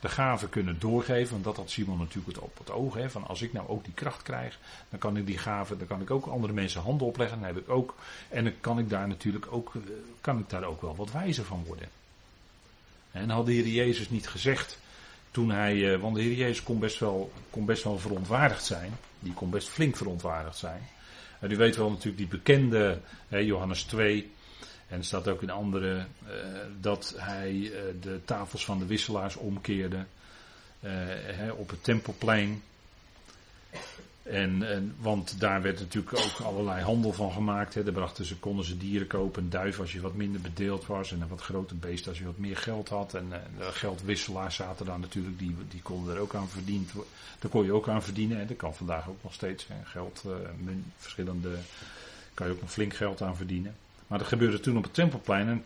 de 0.00 0.08
gaven 0.08 0.48
kunnen 0.48 0.78
doorgeven. 0.78 1.32
Want 1.32 1.44
dat 1.44 1.56
had 1.56 1.70
Simon 1.70 1.98
natuurlijk 1.98 2.42
op 2.42 2.58
het 2.58 2.70
oog. 2.70 2.94
Hè, 2.94 3.10
van 3.10 3.26
als 3.26 3.42
ik 3.42 3.52
nou 3.52 3.68
ook 3.68 3.84
die 3.84 3.94
kracht 3.94 4.22
krijg, 4.22 4.58
dan 4.88 4.98
kan 4.98 5.16
ik 5.16 5.26
die 5.26 5.38
gaven, 5.38 5.78
dan 5.78 5.86
kan 5.86 6.00
ik 6.00 6.10
ook 6.10 6.26
andere 6.26 6.52
mensen 6.52 6.80
handen 6.80 7.06
opleggen. 7.06 7.38
Dan 7.38 7.46
heb 7.46 7.56
ik 7.56 7.68
ook, 7.68 7.94
en 8.28 8.44
dan 8.44 8.52
kan 8.60 8.78
ik 8.78 8.88
daar 8.88 9.08
natuurlijk 9.08 9.46
ook, 9.50 9.72
kan 10.20 10.38
ik 10.38 10.48
daar 10.48 10.64
ook 10.64 10.80
wel 10.80 10.96
wat 10.96 11.12
wijzer 11.12 11.44
van 11.44 11.64
worden. 11.66 11.88
En 13.12 13.30
had 13.30 13.46
de 13.46 13.52
Heer 13.52 13.66
Jezus 13.66 14.10
niet 14.10 14.28
gezegd 14.28 14.78
toen 15.32 15.50
hij, 15.50 15.98
want 15.98 16.14
de 16.14 16.22
Heer 16.22 16.34
Jezus 16.34 16.62
kon 16.62 16.78
best 16.78 16.98
wel, 16.98 17.32
kon 17.50 17.64
best 17.64 17.84
wel 17.84 17.98
verontwaardigd 17.98 18.64
zijn. 18.64 18.92
Die 19.18 19.32
kon 19.32 19.50
best 19.50 19.68
flink 19.68 19.96
verontwaardigd 19.96 20.56
zijn. 20.56 20.88
En 21.40 21.50
u 21.50 21.56
weet 21.56 21.76
wel 21.76 21.90
natuurlijk 21.90 22.16
die 22.16 22.26
bekende 22.26 23.00
Johannes 23.28 23.82
2. 23.82 24.30
En 24.88 24.98
er 24.98 25.04
staat 25.04 25.28
ook 25.28 25.42
in 25.42 25.50
andere 25.50 25.96
uh, 25.96 26.30
dat 26.80 27.14
hij 27.16 27.72
de 28.00 28.20
tafels 28.24 28.64
van 28.64 28.78
de 28.78 28.86
wisselaars 28.86 29.36
omkeerde 29.36 30.04
op 31.56 31.70
het 31.70 31.84
tempelplein. 31.84 32.62
En, 34.22 34.68
en, 34.68 34.94
want 35.00 35.40
daar 35.40 35.62
werd 35.62 35.78
natuurlijk 35.78 36.18
ook 36.18 36.46
allerlei 36.46 36.82
handel 36.82 37.12
van 37.12 37.32
gemaakt. 37.32 37.74
Hè. 37.74 37.82
Daar 37.84 37.92
brachten 37.92 38.24
ze, 38.24 38.36
konden 38.36 38.64
ze 38.64 38.76
dieren 38.76 39.06
kopen, 39.06 39.50
duif 39.50 39.80
als 39.80 39.92
je 39.92 40.00
wat 40.00 40.14
minder 40.14 40.40
bedeeld 40.40 40.86
was. 40.86 41.12
En 41.12 41.20
een 41.20 41.28
wat 41.28 41.40
groter 41.40 41.76
beest 41.76 42.08
als 42.08 42.18
je 42.18 42.24
wat 42.24 42.38
meer 42.38 42.56
geld 42.56 42.88
had. 42.88 43.14
En, 43.14 43.32
geldwisselaars 43.58 44.54
zaten 44.54 44.86
daar 44.86 44.98
natuurlijk, 45.00 45.38
die, 45.38 45.56
die 45.68 45.82
konden 45.82 46.14
er 46.14 46.20
ook 46.20 46.34
aan 46.34 46.48
verdiend 46.48 46.92
Daar 47.38 47.50
kon 47.50 47.64
je 47.64 47.72
ook 47.72 47.88
aan 47.88 48.02
verdienen. 48.02 48.40
En 48.40 48.46
dat 48.46 48.56
kan 48.56 48.74
vandaag 48.74 49.08
ook 49.08 49.22
nog 49.22 49.32
steeds. 49.32 49.66
Geld, 49.84 50.22
uh, 50.26 50.32
verschillende, 50.96 51.50
kan 52.34 52.46
je 52.46 52.52
ook 52.52 52.60
nog 52.60 52.72
flink 52.72 52.94
geld 52.94 53.22
aan 53.22 53.36
verdienen. 53.36 53.74
Maar 54.06 54.18
dat 54.18 54.28
gebeurde 54.28 54.60
toen 54.60 54.76
op 54.76 54.82
het 54.82 54.94
Tempelplein. 54.94 55.48
En 55.48 55.64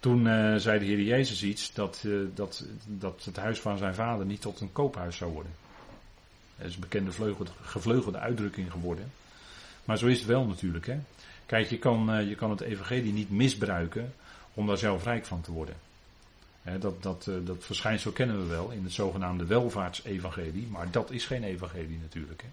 toen 0.00 0.26
uh, 0.26 0.56
zei 0.56 0.78
de 0.78 0.84
Heer 0.84 1.00
Jezus 1.00 1.42
iets 1.42 1.72
dat, 1.72 2.02
uh, 2.06 2.26
dat, 2.34 2.64
dat 2.86 3.24
het 3.24 3.36
huis 3.36 3.60
van 3.60 3.78
zijn 3.78 3.94
vader 3.94 4.26
niet 4.26 4.40
tot 4.40 4.60
een 4.60 4.72
koophuis 4.72 5.16
zou 5.16 5.32
worden. 5.32 5.52
Dat 6.58 6.66
is 6.66 6.74
een 6.74 6.80
bekende 6.80 7.12
vleugelde, 7.12 7.50
gevleugelde 7.62 8.18
uitdrukking 8.18 8.70
geworden. 8.70 9.12
Maar 9.84 9.98
zo 9.98 10.06
is 10.06 10.18
het 10.18 10.26
wel 10.26 10.46
natuurlijk. 10.46 10.86
Hè? 10.86 10.98
Kijk, 11.46 11.70
je 11.70 11.78
kan, 11.78 12.14
uh, 12.14 12.28
je 12.28 12.34
kan 12.34 12.50
het 12.50 12.60
evangelie 12.60 13.12
niet 13.12 13.30
misbruiken 13.30 14.14
om 14.54 14.66
daar 14.66 14.78
zelf 14.78 15.04
rijk 15.04 15.24
van 15.24 15.40
te 15.40 15.52
worden. 15.52 15.74
Dat, 16.78 17.02
dat, 17.02 17.30
dat 17.44 17.56
verschijnsel 17.64 18.10
kennen 18.12 18.38
we 18.38 18.46
wel 18.46 18.70
in 18.70 18.84
het 18.84 18.92
zogenaamde 18.92 19.46
welvaartsevangelie. 19.46 20.66
Maar 20.70 20.90
dat 20.90 21.10
is 21.10 21.26
geen 21.26 21.44
evangelie 21.44 21.98
natuurlijk. 22.02 22.42
Hè? 22.42 22.48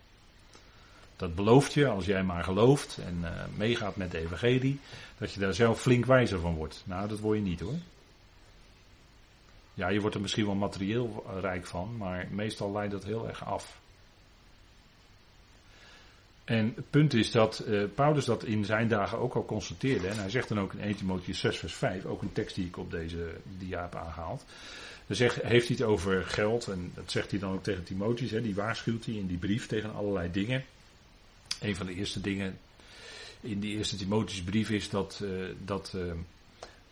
Dat 1.15 1.35
belooft 1.35 1.73
je, 1.73 1.87
als 1.87 2.05
jij 2.05 2.23
maar 2.23 2.43
gelooft 2.43 2.97
en 2.97 3.19
uh, 3.21 3.29
meegaat 3.55 3.95
met 3.95 4.11
de 4.11 4.17
evangelie, 4.17 4.79
dat 5.17 5.33
je 5.33 5.39
daar 5.39 5.53
zelf 5.53 5.81
flink 5.81 6.05
wijzer 6.05 6.39
van 6.39 6.55
wordt. 6.55 6.83
Nou, 6.85 7.07
dat 7.07 7.19
word 7.19 7.37
je 7.37 7.43
niet 7.43 7.59
hoor. 7.59 7.77
Ja, 9.73 9.87
je 9.87 9.99
wordt 9.99 10.15
er 10.15 10.21
misschien 10.21 10.45
wel 10.45 10.55
materieel 10.55 11.25
rijk 11.39 11.65
van, 11.65 11.97
maar 11.97 12.27
meestal 12.31 12.71
leidt 12.71 12.91
dat 12.91 13.03
heel 13.03 13.27
erg 13.27 13.45
af. 13.45 13.79
En 16.45 16.73
het 16.75 16.89
punt 16.89 17.13
is 17.13 17.31
dat 17.31 17.63
uh, 17.67 17.83
Paulus 17.95 18.25
dat 18.25 18.43
in 18.43 18.65
zijn 18.65 18.87
dagen 18.87 19.17
ook 19.17 19.35
al 19.35 19.45
constateerde. 19.45 20.07
En 20.07 20.17
hij 20.17 20.29
zegt 20.29 20.47
dan 20.47 20.59
ook 20.59 20.73
in 20.73 20.79
1 20.79 20.95
Timotheus 20.95 21.39
6 21.39 21.57
vers 21.57 21.73
5, 21.73 22.05
ook 22.05 22.21
een 22.21 22.33
tekst 22.33 22.55
die 22.55 22.65
ik 22.65 22.77
op 22.77 22.91
deze 22.91 23.35
dia 23.57 23.81
heb 23.81 23.95
aangehaald. 23.95 24.45
Dan 25.07 25.15
zegt, 25.15 25.41
heeft 25.41 25.67
hij 25.67 25.77
het 25.79 25.85
over 25.85 26.23
geld 26.23 26.67
en 26.67 26.91
dat 26.93 27.11
zegt 27.11 27.31
hij 27.31 27.39
dan 27.39 27.53
ook 27.53 27.63
tegen 27.63 27.83
Timotheus. 27.83 28.31
Hè, 28.31 28.41
die 28.41 28.55
waarschuwt 28.55 29.05
hij 29.05 29.13
in 29.13 29.27
die 29.27 29.37
brief 29.37 29.67
tegen 29.67 29.93
allerlei 29.93 30.31
dingen. 30.31 30.65
Een 31.61 31.75
van 31.75 31.85
de 31.85 31.93
eerste 31.93 32.21
dingen 32.21 32.57
in 33.41 33.59
die 33.59 33.77
eerste 33.77 33.95
Timotheusbrief 33.95 34.69
is 34.69 34.89
dat, 34.89 35.19
uh, 35.23 35.45
dat, 35.65 35.93
uh, 35.95 36.11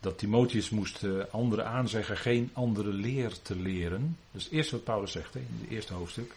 dat 0.00 0.18
Timotheus 0.18 0.70
moest 0.70 1.06
anderen 1.30 1.66
aanzeggen 1.66 2.16
geen 2.16 2.50
andere 2.52 2.92
leer 2.92 3.32
te 3.42 3.56
leren. 3.56 4.16
Dat 4.30 4.40
is 4.40 4.44
het 4.44 4.52
eerste 4.52 4.74
wat 4.74 4.84
Paulus 4.84 5.12
zegt 5.12 5.34
hè, 5.34 5.40
in 5.40 5.58
het 5.60 5.70
eerste 5.70 5.94
hoofdstuk 5.94 6.34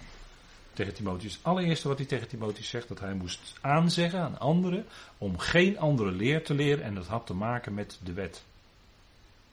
tegen 0.78 0.94
Timotheus. 0.94 1.34
Het 1.34 1.44
allereerste 1.44 1.88
wat 1.88 1.98
hij 1.98 2.08
tegen 2.08 2.28
Timotheus 2.28 2.70
zegt, 2.70 2.88
dat 2.88 3.00
hij 3.00 3.14
moest 3.14 3.54
aanzeggen 3.62 4.20
aan 4.20 4.40
anderen 4.40 4.86
om 5.18 5.38
geen 5.38 5.80
andere 5.80 6.12
leer 6.12 6.44
te 6.44 6.54
leren. 6.54 6.84
En 6.84 6.96
dat 6.96 7.08
had 7.08 7.26
te 7.26 7.34
maken 7.34 7.74
met 7.74 8.00
de 8.04 8.14
wet. 8.14 8.44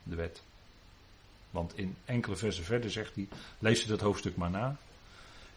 De 0.03 0.15
wet. 0.15 0.43
Want 1.51 1.79
in 1.79 1.97
enkele 2.05 2.37
versen 2.37 2.65
verder 2.65 2.91
zegt 2.91 3.15
hij, 3.15 3.29
lees 3.59 3.83
je 3.83 3.89
dat 3.89 4.01
hoofdstuk 4.01 4.37
maar 4.37 4.51
na. 4.51 4.77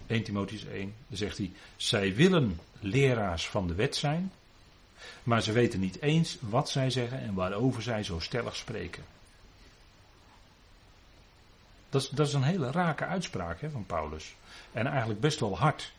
1 0.07 0.24
Timotheus 0.24 0.65
1, 0.65 0.93
dan 1.07 1.18
zegt 1.18 1.38
hij, 1.38 1.51
zij 1.76 2.15
willen 2.15 2.59
leraars 2.80 3.47
van 3.47 3.68
de 3.68 3.76
wet 3.76 3.95
zijn, 3.95 4.32
maar 5.24 5.41
ze 5.41 5.51
weten 5.51 5.80
niet 5.80 6.01
eens 6.01 6.38
wat 6.39 6.70
zij 6.70 6.89
zeggen 6.89 7.20
en 7.20 7.34
waarover 7.34 7.82
zij 7.82 8.03
zo 8.03 8.20
stellig 8.20 8.55
spreken. 8.55 9.03
Dat 11.89 12.01
is, 12.01 12.09
dat 12.09 12.28
is 12.28 12.34
een 12.34 12.43
hele 12.43 12.72
rake 12.72 13.05
uitspraak 13.05 13.61
hè, 13.61 13.70
van 13.70 13.86
Paulus. 13.86 14.36
En 14.72 14.88
eigenlijk 14.88 15.20
best 15.20 15.39
wel 15.39 15.58
hard. 15.58 15.91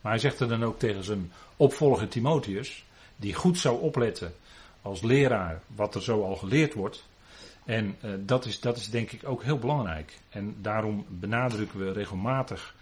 Maar 0.00 0.12
hij 0.12 0.20
zegt 0.20 0.40
er 0.40 0.48
dan 0.48 0.64
ook 0.64 0.78
tegen 0.78 1.04
zijn 1.04 1.32
opvolger 1.56 2.08
Timotheus, 2.08 2.84
die 3.16 3.34
goed 3.34 3.58
zou 3.58 3.80
opletten 3.80 4.34
als 4.82 5.02
leraar 5.02 5.62
wat 5.66 5.94
er 5.94 6.02
zo 6.02 6.22
al 6.22 6.36
geleerd 6.36 6.74
wordt. 6.74 7.06
En 7.64 7.96
uh, 8.04 8.10
dat, 8.18 8.44
is, 8.44 8.60
dat 8.60 8.76
is 8.76 8.90
denk 8.90 9.12
ik 9.12 9.28
ook 9.28 9.42
heel 9.42 9.58
belangrijk. 9.58 10.18
En 10.28 10.56
daarom 10.60 11.06
benadrukken 11.08 11.78
we 11.78 11.92
regelmatig 11.92 12.74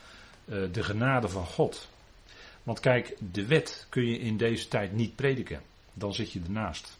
uh, 0.45 0.63
de 0.73 0.83
genade 0.83 1.29
van 1.29 1.47
God. 1.47 1.89
Want 2.63 2.81
kijk, 2.81 3.17
de 3.33 3.47
wet 3.47 3.87
kun 3.89 4.07
je 4.07 4.19
in 4.19 4.37
deze 4.37 4.69
tijd 4.69 4.93
niet 4.93 5.15
prediken. 5.15 5.61
Dan 5.93 6.15
zit 6.15 6.33
je 6.33 6.41
ernaast. 6.45 6.99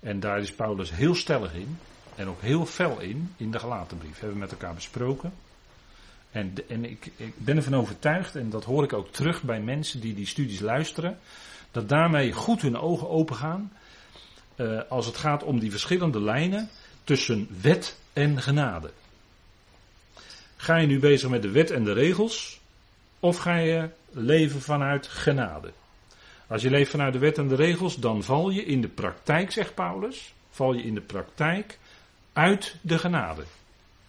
En 0.00 0.20
daar 0.20 0.38
is 0.38 0.52
Paulus 0.52 0.90
heel 0.90 1.14
stellig 1.14 1.54
in. 1.54 1.78
En 2.14 2.28
ook 2.28 2.40
heel 2.40 2.66
fel 2.66 3.00
in, 3.00 3.34
in 3.36 3.50
de 3.50 3.58
gelaten 3.58 3.98
brief. 3.98 4.18
Hebben 4.18 4.32
we 4.32 4.38
met 4.38 4.52
elkaar 4.52 4.74
besproken. 4.74 5.32
En, 6.36 6.54
en 6.68 6.84
ik, 6.84 7.10
ik, 7.16 7.32
ben 7.36 7.56
ervan 7.56 7.74
overtuigd, 7.74 8.36
en 8.36 8.50
dat 8.50 8.64
hoor 8.64 8.84
ik 8.84 8.92
ook 8.92 9.12
terug 9.12 9.42
bij 9.42 9.60
mensen 9.60 10.00
die 10.00 10.14
die 10.14 10.26
studies 10.26 10.60
luisteren, 10.60 11.18
dat 11.70 11.88
daarmee 11.88 12.32
goed 12.32 12.62
hun 12.62 12.76
ogen 12.76 13.08
open 13.08 13.36
gaan. 13.36 13.72
Uh, 14.56 14.80
als 14.88 15.06
het 15.06 15.16
gaat 15.16 15.42
om 15.42 15.58
die 15.58 15.70
verschillende 15.70 16.20
lijnen 16.20 16.68
tussen 17.04 17.48
wet 17.60 17.98
en 18.12 18.42
genade. 18.42 18.90
Ga 20.56 20.76
je 20.76 20.86
nu 20.86 20.98
bezig 20.98 21.30
met 21.30 21.42
de 21.42 21.50
wet 21.50 21.70
en 21.70 21.84
de 21.84 21.92
regels, 21.92 22.60
of 23.20 23.36
ga 23.36 23.56
je 23.56 23.88
leven 24.10 24.60
vanuit 24.60 25.06
genade? 25.06 25.72
Als 26.46 26.62
je 26.62 26.70
leeft 26.70 26.90
vanuit 26.90 27.12
de 27.12 27.18
wet 27.18 27.38
en 27.38 27.48
de 27.48 27.54
regels, 27.54 27.96
dan 27.96 28.22
val 28.22 28.50
je 28.50 28.64
in 28.64 28.80
de 28.80 28.88
praktijk, 28.88 29.52
zegt 29.52 29.74
Paulus, 29.74 30.34
val 30.50 30.72
je 30.72 30.82
in 30.82 30.94
de 30.94 31.00
praktijk 31.00 31.78
uit 32.32 32.76
de 32.80 32.98
genade. 32.98 33.42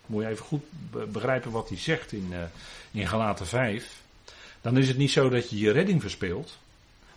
Moet 0.08 0.24
je 0.24 0.30
even 0.30 0.46
goed 0.46 0.64
begrijpen 1.12 1.52
wat 1.52 1.70
hij 1.70 1.78
zegt 1.78 2.12
in, 2.12 2.28
uh, 2.32 2.38
in 2.92 3.08
Galaten 3.08 3.48
5. 3.48 4.02
Dan 4.62 4.78
is 4.78 4.88
het 4.88 4.98
niet 4.98 5.12
zo 5.12 5.30
dat 5.30 5.50
je 5.50 5.60
je 5.60 5.72
redding 5.72 6.02
verspeelt, 6.02 6.58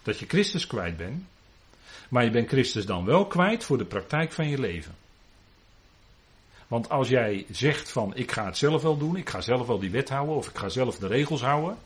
dat 0.03 0.19
je 0.19 0.27
Christus 0.27 0.67
kwijt 0.67 0.97
bent, 0.97 1.25
maar 2.09 2.25
je 2.25 2.31
bent 2.31 2.49
Christus 2.49 2.87
dan 2.87 3.05
wel 3.05 3.27
kwijt 3.27 3.65
voor 3.65 3.79
de 3.79 3.85
praktijk 3.85 4.33
van 4.33 4.49
je 4.49 4.59
leven. 4.59 4.95
Want 6.69 6.89
als 6.89 7.09
jij 7.09 7.47
zegt 7.51 7.91
van 7.91 8.17
ik 8.17 8.33
ga 8.33 8.45
het 8.45 8.57
zelf 8.57 8.83
wel 8.83 8.99
doen, 8.99 9.17
ik 9.17 9.29
ga 9.29 9.41
zelf 9.41 9.67
wel 9.67 9.79
die 9.79 9.91
wet 9.91 10.09
houden 10.09 10.35
of 10.35 10.49
ik 10.49 10.59
ga 10.59 10.69
zelf 10.69 10.99
de 10.99 11.07
regels 11.07 11.43
houden, 11.43 11.77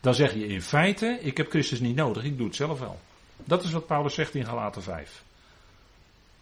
dan 0.00 0.14
zeg 0.14 0.34
je 0.34 0.46
in 0.46 0.62
feite 0.62 1.18
ik 1.22 1.36
heb 1.36 1.50
Christus 1.50 1.80
niet 1.80 1.96
nodig, 1.96 2.24
ik 2.24 2.36
doe 2.36 2.46
het 2.46 2.56
zelf 2.56 2.78
wel. 2.78 2.98
Dat 3.44 3.64
is 3.64 3.70
wat 3.70 3.86
Paulus 3.86 4.14
zegt 4.14 4.34
in 4.34 4.44
Galaten 4.44 4.82
5. 4.82 5.22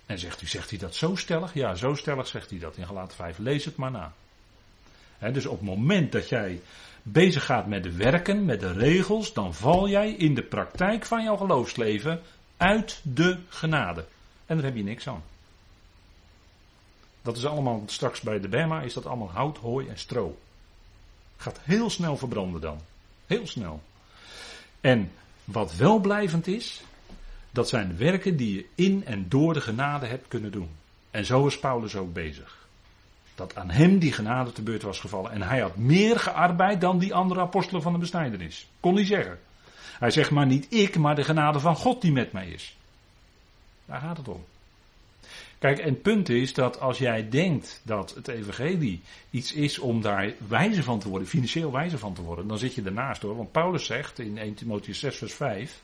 En 0.06 0.18
zegt 0.18 0.42
u, 0.42 0.46
zegt 0.46 0.70
hij 0.70 0.78
dat 0.78 0.94
zo 0.94 1.16
stellig? 1.16 1.54
Ja, 1.54 1.74
zo 1.74 1.94
stellig 1.94 2.26
zegt 2.26 2.50
hij 2.50 2.58
dat 2.58 2.76
in 2.76 2.86
Galaten 2.86 3.16
5. 3.16 3.38
Lees 3.38 3.64
het 3.64 3.76
maar 3.76 3.90
na. 3.90 4.12
dus 5.32 5.46
op 5.46 5.58
het 5.58 5.68
moment 5.68 6.12
dat 6.12 6.28
jij 6.28 6.60
bezig 7.02 7.44
gaat 7.44 7.66
met 7.66 7.82
de 7.82 7.92
werken, 7.92 8.44
met 8.44 8.60
de 8.60 8.72
regels, 8.72 9.32
dan 9.32 9.54
val 9.54 9.88
jij 9.88 10.10
in 10.10 10.34
de 10.34 10.42
praktijk 10.42 11.04
van 11.04 11.22
jouw 11.22 11.36
geloofsleven 11.36 12.22
uit 12.56 13.00
de 13.02 13.38
genade. 13.48 14.04
En 14.46 14.56
daar 14.56 14.64
heb 14.64 14.76
je 14.76 14.82
niks 14.82 15.08
aan. 15.08 15.22
Dat 17.22 17.36
is 17.36 17.46
allemaal 17.46 17.82
straks 17.86 18.20
bij 18.20 18.40
de 18.40 18.48
Bema, 18.48 18.80
is 18.80 18.94
dat 18.94 19.06
allemaal 19.06 19.30
hout, 19.30 19.58
hooi 19.58 19.88
en 19.88 19.98
stro. 19.98 20.38
Gaat 21.36 21.60
heel 21.62 21.90
snel 21.90 22.16
verbranden 22.16 22.60
dan. 22.60 22.80
Heel 23.26 23.46
snel. 23.46 23.82
En 24.80 25.12
wat 25.44 25.76
wel 25.76 25.98
blijvend 25.98 26.46
is, 26.46 26.82
dat 27.56 27.68
zijn 27.68 27.96
werken 27.96 28.36
die 28.36 28.54
je 28.54 28.66
in 28.74 29.02
en 29.06 29.28
door 29.28 29.54
de 29.54 29.60
genade 29.60 30.06
hebt 30.06 30.28
kunnen 30.28 30.52
doen. 30.52 30.68
En 31.10 31.24
zo 31.24 31.46
is 31.46 31.58
Paulus 31.58 31.96
ook 31.96 32.12
bezig. 32.12 32.66
Dat 33.34 33.56
aan 33.56 33.70
hem 33.70 33.98
die 33.98 34.12
genade 34.12 34.52
te 34.52 34.62
beurt 34.62 34.82
was 34.82 35.00
gevallen. 35.00 35.30
En 35.30 35.42
hij 35.42 35.60
had 35.60 35.76
meer 35.76 36.18
gearbeid 36.18 36.80
dan 36.80 36.98
die 36.98 37.14
andere 37.14 37.40
apostelen 37.40 37.82
van 37.82 37.92
de 37.92 37.98
besnijdenis. 37.98 38.66
Kon 38.80 38.94
hij 38.94 39.04
zeggen. 39.04 39.38
Hij 39.98 40.10
zegt 40.10 40.30
maar 40.30 40.46
niet 40.46 40.66
ik, 40.72 40.98
maar 40.98 41.14
de 41.14 41.24
genade 41.24 41.60
van 41.60 41.76
God 41.76 42.00
die 42.00 42.12
met 42.12 42.32
mij 42.32 42.48
is. 42.48 42.76
Daar 43.84 44.00
gaat 44.00 44.16
het 44.16 44.28
om. 44.28 44.44
Kijk, 45.58 45.78
en 45.78 45.88
het 45.88 46.02
punt 46.02 46.28
is 46.28 46.54
dat 46.54 46.80
als 46.80 46.98
jij 46.98 47.28
denkt 47.28 47.80
dat 47.82 48.14
het 48.14 48.28
evangelie 48.28 49.00
iets 49.30 49.52
is 49.52 49.78
om 49.78 50.02
daar 50.02 50.32
wijzer 50.48 50.82
van 50.82 50.98
te 50.98 51.08
worden, 51.08 51.28
financieel 51.28 51.72
wijzer 51.72 51.98
van 51.98 52.14
te 52.14 52.22
worden, 52.22 52.48
dan 52.48 52.58
zit 52.58 52.74
je 52.74 52.82
ernaast 52.82 53.22
hoor. 53.22 53.36
Want 53.36 53.52
Paulus 53.52 53.84
zegt 53.84 54.18
in 54.18 54.38
1 54.38 54.54
Timotheus 54.54 54.98
6 54.98 55.16
vers 55.16 55.34
5, 55.34 55.80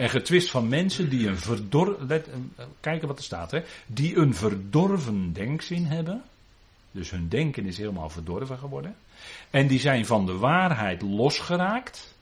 en 0.00 0.10
getwist 0.10 0.50
van 0.50 0.68
mensen 0.68 1.08
die 1.08 1.28
een 1.28 1.38
verdorven, 1.38 2.10
eh, 2.10 2.64
kijken 2.80 3.08
wat 3.08 3.18
er 3.18 3.24
staat, 3.24 3.50
hè, 3.50 3.62
die 3.86 4.16
een 4.16 4.34
verdorven 4.34 5.32
denkzin 5.32 5.86
hebben. 5.86 6.22
Dus 6.90 7.10
hun 7.10 7.28
denken 7.28 7.66
is 7.66 7.76
helemaal 7.76 8.10
verdorven 8.10 8.58
geworden. 8.58 8.96
En 9.50 9.66
die 9.66 9.80
zijn 9.80 10.06
van 10.06 10.26
de 10.26 10.36
waarheid 10.36 11.02
losgeraakt. 11.02 12.14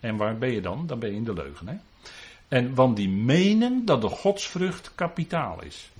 En 0.00 0.16
waar 0.16 0.38
ben 0.38 0.50
je 0.50 0.60
dan? 0.60 0.86
Dan 0.86 0.98
ben 0.98 1.10
je 1.10 1.16
in 1.16 1.24
de 1.24 1.32
leugen. 1.32 1.68
Hè? 1.68 1.74
En 2.48 2.74
want 2.74 2.96
die 2.96 3.08
menen 3.08 3.84
dat 3.84 4.00
de 4.00 4.08
godsvrucht 4.08 4.90
kapitaal 4.94 5.62
is. 5.62 5.90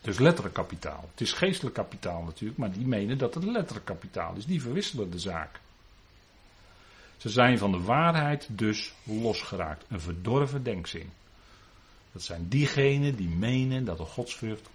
Dus 0.00 0.18
letterlijk 0.18 0.54
kapitaal. 0.54 1.08
Het 1.10 1.20
is 1.20 1.32
geestelijk 1.32 1.74
kapitaal 1.74 2.22
natuurlijk, 2.22 2.58
maar 2.58 2.72
die 2.72 2.86
menen 2.86 3.18
dat 3.18 3.34
het 3.34 3.44
letterlijk 3.44 3.86
kapitaal 3.86 4.34
is. 4.36 4.46
Die 4.46 4.62
verwisselen 4.62 5.10
de 5.10 5.18
zaak. 5.18 5.60
Ze 7.22 7.28
zijn 7.28 7.58
van 7.58 7.72
de 7.72 7.80
waarheid 7.80 8.48
dus 8.50 8.92
losgeraakt. 9.02 9.84
Een 9.88 10.00
verdorven 10.00 10.62
denkzin. 10.62 11.10
Dat 12.12 12.22
zijn 12.22 12.48
diegenen 12.48 13.16
die 13.16 13.28
menen 13.28 13.84
dat 13.84 13.96
de 13.96 14.04
godsvrucht 14.04 14.68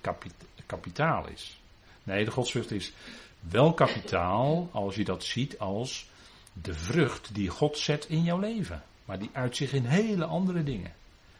kapitaal 0.65 1.27
is. 1.27 1.59
Nee, 2.03 2.25
de 2.25 2.31
godsvrucht 2.31 2.71
is 2.71 2.93
wel 3.39 3.73
kapitaal 3.73 4.69
als 4.71 4.95
je 4.95 5.03
dat 5.03 5.23
ziet 5.23 5.59
als 5.59 6.09
de 6.53 6.73
vrucht 6.73 7.35
die 7.35 7.49
God 7.49 7.77
zet 7.77 8.05
in 8.05 8.23
jouw 8.23 8.39
leven. 8.39 8.83
Maar 9.05 9.19
die 9.19 9.29
uitzicht 9.33 9.73
in 9.73 9.85
hele 9.85 10.25
andere 10.25 10.63
dingen. 10.63 10.93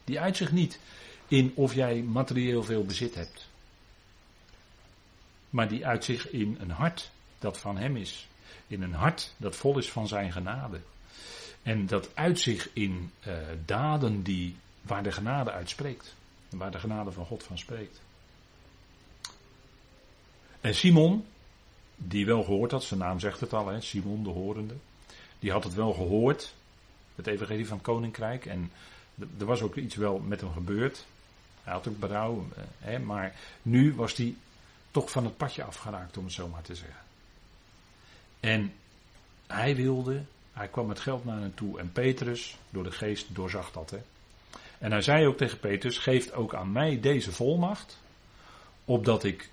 Die 0.04 0.20
uitzicht 0.20 0.52
niet 0.52 0.80
in 1.28 1.52
of 1.56 1.74
jij 1.74 2.02
materieel 2.02 2.64
veel 2.64 2.86
bezit 2.86 3.16
hebt. 3.16 3.50
Maar 5.50 5.68
die 5.68 5.86
uitzicht 5.86 6.32
in 6.32 6.58
een 6.60 6.72
hart 6.72 7.12
dat 7.40 7.58
van 7.58 7.78
Hem 7.78 7.96
is. 7.96 8.28
In 8.68 8.82
een 8.82 8.94
hart 8.94 9.34
dat 9.38 9.56
vol 9.56 9.78
is 9.78 9.92
van 9.92 10.08
Zijn 10.08 10.32
genade. 10.32 10.82
En 11.68 11.86
dat 11.86 12.16
uitzicht 12.16 12.70
in 12.74 13.12
uh, 13.28 13.38
daden 13.66 14.24
die, 14.24 14.56
waar 14.82 15.04
de 15.04 15.12
genade 15.12 15.52
uitspreekt. 15.52 16.16
Waar 16.50 16.72
de 16.72 16.80
genade 16.80 17.12
van 17.12 17.26
God 17.26 17.44
van 17.44 17.58
spreekt. 17.58 18.02
En 20.62 20.76
Simon, 20.76 21.26
die 21.96 22.26
wel 22.26 22.44
gehoord 22.44 22.72
had, 22.72 22.84
zijn 22.84 23.00
naam 23.00 23.20
zegt 23.20 23.40
het 23.40 23.54
al, 23.54 23.68
hè, 23.68 23.82
Simon 23.82 24.24
de 24.24 24.30
horende. 24.30 24.74
Die 25.40 25.52
had 25.52 25.64
het 25.64 25.74
wel 25.74 25.94
gehoord, 25.94 26.54
het 27.16 27.28
evangelie 27.28 27.68
van 27.68 27.78
het 27.78 27.86
koninkrijk. 27.86 28.46
En 28.46 28.72
er 29.40 29.46
was 29.46 29.62
ook 29.62 29.76
iets 29.76 29.96
wel 29.96 30.20
met 30.20 30.42
hem 30.42 30.52
gebeurd. 30.52 31.06
Hij 31.64 31.74
had 31.74 31.88
ook 31.88 32.00
berouw, 32.00 32.48
eh, 32.56 32.64
hè, 32.80 33.00
maar 33.00 33.36
nu 33.62 33.96
was 33.96 34.16
hij 34.16 34.36
toch 34.92 35.12
van 35.12 35.24
het 35.24 35.38
padje 35.38 35.64
afgeraakt, 35.64 36.18
om 36.18 36.24
het 36.24 36.34
zo 36.34 36.48
maar 36.48 36.62
te 36.62 36.76
zeggen. 36.76 37.02
En 38.40 38.74
hij 39.48 39.76
wilde 39.76 40.24
hij 40.58 40.68
kwam 40.68 40.88
met 40.88 41.00
geld 41.00 41.26
naar 41.26 41.40
hen 41.40 41.54
toe 41.54 41.80
en 41.80 41.92
Petrus, 41.92 42.58
door 42.70 42.84
de 42.84 42.92
geest, 42.92 43.36
doorzag 43.36 43.72
dat. 43.72 43.90
Hè. 43.90 43.98
En 44.78 44.92
hij 44.92 45.02
zei 45.02 45.28
ook 45.28 45.38
tegen 45.38 45.60
Petrus, 45.60 45.98
geef 45.98 46.32
ook 46.32 46.56
aan 46.56 46.72
mij 46.72 47.00
deze 47.00 47.32
volmacht, 47.32 47.98
opdat 48.86 49.24
ik, 49.24 49.50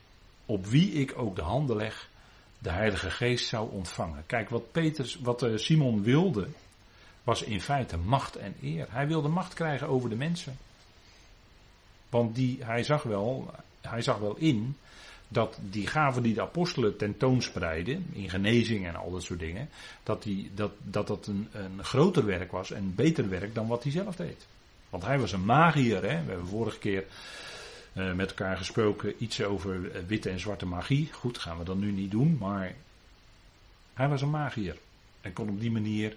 op 0.47 0.67
wie 0.67 0.93
ik 0.93 1.19
ook 1.19 1.37
de 1.37 1.43
handen 1.43 1.77
leg, 1.77 2.09
de 2.59 2.71
Heilige 2.71 3.11
Geest 3.11 3.49
zou 3.49 3.71
ontvangen. 3.71 4.23
Kijk, 4.27 4.49
wat, 4.49 4.73
Petrus, 4.73 5.19
wat 5.21 5.43
eh, 5.43 5.57
Simon 5.57 6.03
wilde, 6.03 6.49
was 7.23 7.43
in 7.43 7.61
feite 7.61 7.97
macht 7.97 8.37
en 8.37 8.55
eer. 8.63 8.87
Hij 8.91 9.07
wilde 9.07 9.29
macht 9.29 9.55
krijgen 9.55 9.89
over 9.89 10.09
de 10.09 10.17
mensen. 10.17 10.57
Want 12.09 12.35
die, 12.35 12.65
hij, 12.65 12.83
zag 12.83 13.03
wel, 13.03 13.51
hij 13.81 14.03
zag 14.03 14.19
wel 14.19 14.37
in 14.37 14.77
dat 15.35 15.59
die 15.71 15.87
gaven 15.87 16.23
die 16.23 16.35
de 16.35 16.41
apostelen 16.41 16.97
tentoonspreiden, 16.97 18.07
in 18.13 18.31
genezing 18.31 18.87
en 18.87 18.97
al 18.97 19.11
dat 19.11 19.23
soort 19.23 19.39
dingen, 19.39 19.69
dat 20.03 20.23
die, 20.23 20.51
dat, 20.55 20.73
dat, 20.83 21.07
dat 21.07 21.27
een, 21.27 21.49
een 21.53 21.85
groter 21.85 22.27
werk 22.27 22.53
was 22.53 22.71
en 22.71 22.95
beter 22.95 23.29
werk 23.29 23.55
dan 23.55 23.67
wat 23.67 23.83
hij 23.83 23.93
zelf 23.93 24.17
deed. 24.17 24.47
Want 24.91 25.05
hij 25.05 25.19
was 25.19 25.33
een 25.33 25.45
magier, 25.45 26.03
hè? 26.03 26.23
we 26.25 26.31
hebben 26.31 26.47
vorige 26.47 26.79
keer 26.79 27.05
uh, 27.93 28.13
met 28.13 28.29
elkaar 28.29 28.57
gesproken 28.57 29.15
iets 29.19 29.43
over 29.43 29.91
eh, 29.91 30.03
witte 30.07 30.31
en 30.31 30.41
zwarte 30.41 30.67
magie. 30.67 31.09
Goed, 31.13 31.39
gaan 31.39 31.59
we 31.59 31.65
dat 31.65 31.77
nu 31.77 31.91
niet 31.91 32.11
doen, 32.11 32.37
maar 32.41 32.75
hij 33.95 34.09
was 34.09 34.23
een 34.23 34.31
magier 34.31 34.77
en 35.21 35.33
kon 35.33 35.49
op 35.49 35.61
die 35.61 35.71
manier 35.71 36.17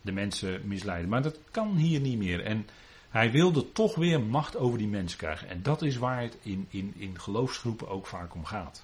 de 0.00 0.12
mensen 0.12 0.60
misleiden. 0.64 1.08
Maar 1.08 1.22
dat 1.22 1.38
kan 1.50 1.76
hier 1.76 2.00
niet 2.00 2.18
meer. 2.18 2.44
En 2.44 2.66
hij 3.12 3.30
wilde 3.30 3.72
toch 3.72 3.94
weer 3.94 4.20
macht 4.20 4.56
over 4.56 4.78
die 4.78 4.88
mens 4.88 5.16
krijgen. 5.16 5.48
En 5.48 5.62
dat 5.62 5.82
is 5.82 5.96
waar 5.96 6.22
het 6.22 6.36
in, 6.42 6.66
in, 6.70 6.94
in 6.96 7.20
geloofsgroepen 7.20 7.88
ook 7.88 8.06
vaak 8.06 8.34
om 8.34 8.44
gaat. 8.44 8.82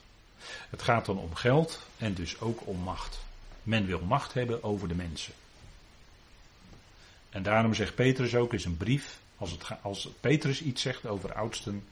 Het 0.71 0.83
gaat 0.83 1.07
dan 1.07 1.19
om 1.19 1.35
geld 1.35 1.83
en 1.99 2.15
dus 2.15 2.41
ook 2.41 2.61
om 2.65 2.79
macht. 2.79 3.19
Men 3.63 3.87
wil 3.87 4.01
macht 4.01 4.35
hebben 4.35 4.63
over 4.63 4.89
de 4.89 4.95
mensen. 4.95 5.33
En 7.31 7.43
daarom 7.43 7.75
zegt 7.75 7.95
Petrus 7.95 8.35
ook 8.35 8.53
in 8.53 8.61
zijn 8.61 8.77
brief, 8.77 9.21
als, 9.37 9.51
het, 9.51 9.63
als 9.83 10.09
Petrus 10.21 10.63
iets 10.63 10.83
zegt 10.83 11.07
over 11.07 11.35
oudsten, 11.35 11.85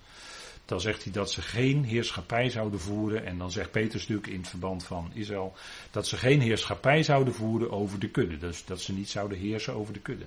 dan 0.64 0.80
zegt 0.80 1.02
hij 1.02 1.12
dat 1.12 1.30
ze 1.30 1.42
geen 1.42 1.84
heerschappij 1.84 2.50
zouden 2.50 2.80
voeren. 2.80 3.26
En 3.26 3.38
dan 3.38 3.50
zegt 3.50 3.70
Petrus 3.70 4.00
natuurlijk 4.00 4.32
in 4.32 4.40
het 4.40 4.48
verband 4.48 4.84
van 4.84 5.10
Israël, 5.14 5.54
dat 5.90 6.06
ze 6.06 6.16
geen 6.16 6.40
heerschappij 6.40 7.02
zouden 7.02 7.34
voeren 7.34 7.70
over 7.70 7.98
de 7.98 8.08
kudde. 8.08 8.38
Dus 8.38 8.64
dat 8.64 8.80
ze 8.80 8.92
niet 8.92 9.10
zouden 9.10 9.38
heersen 9.38 9.74
over 9.74 9.92
de 9.92 10.00
kudde. 10.00 10.26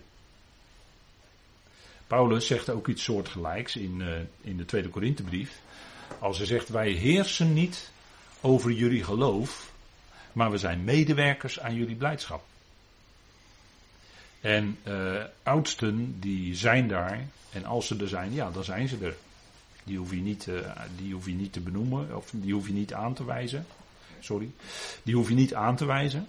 Paulus 2.09 2.47
zegt 2.47 2.69
ook 2.69 2.87
iets 2.87 3.03
soortgelijks 3.03 3.75
in, 3.75 3.99
uh, 3.99 4.07
in 4.41 4.57
de 4.57 4.65
tweede 4.65 4.89
Korinthebrief. 4.89 5.61
Als 6.19 6.37
hij 6.37 6.45
zegt, 6.45 6.69
wij 6.69 6.89
heersen 6.89 7.53
niet 7.53 7.91
over 8.41 8.71
jullie 8.71 9.03
geloof, 9.03 9.71
maar 10.33 10.51
we 10.51 10.57
zijn 10.57 10.83
medewerkers 10.83 11.59
aan 11.59 11.75
jullie 11.75 11.95
blijdschap. 11.95 12.43
En 14.41 14.77
uh, 14.87 15.23
oudsten 15.43 16.19
die 16.19 16.55
zijn 16.55 16.87
daar, 16.87 17.27
en 17.51 17.65
als 17.65 17.87
ze 17.87 17.97
er 17.97 18.07
zijn, 18.07 18.33
ja, 18.33 18.51
dan 18.51 18.63
zijn 18.63 18.87
ze 18.87 18.97
er. 19.01 19.15
Die 19.83 19.97
hoef 19.97 20.11
je 20.11 20.21
niet, 20.21 20.47
die 20.97 21.13
hoef 21.13 21.25
je 21.25 21.33
niet 21.33 21.53
te 21.53 21.59
benoemen, 21.59 22.15
of 22.15 22.29
die 22.31 22.53
hoef 22.53 22.67
je 22.67 22.73
niet 22.73 22.93
aan 22.93 23.13
te 23.13 23.25
wijzen. 23.25 23.65
Sorry. 24.19 24.51
Die 25.03 25.15
hoef 25.15 25.29
je 25.29 25.35
niet 25.35 25.53
aan 25.53 25.75
te 25.75 25.85
wijzen. 25.85 26.27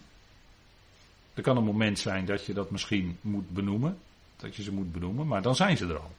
Er 1.34 1.42
kan 1.42 1.56
een 1.56 1.64
moment 1.64 1.98
zijn 1.98 2.24
dat 2.24 2.44
je 2.44 2.52
dat 2.52 2.70
misschien 2.70 3.18
moet 3.20 3.50
benoemen. 3.50 3.98
Dat 4.41 4.57
je 4.57 4.62
ze 4.62 4.72
moet 4.72 4.93
benoemen, 4.93 5.26
maar 5.26 5.43
dan 5.43 5.57
zijn 5.57 5.76
ze 5.76 5.86
er 5.86 5.99
al. 5.99 6.11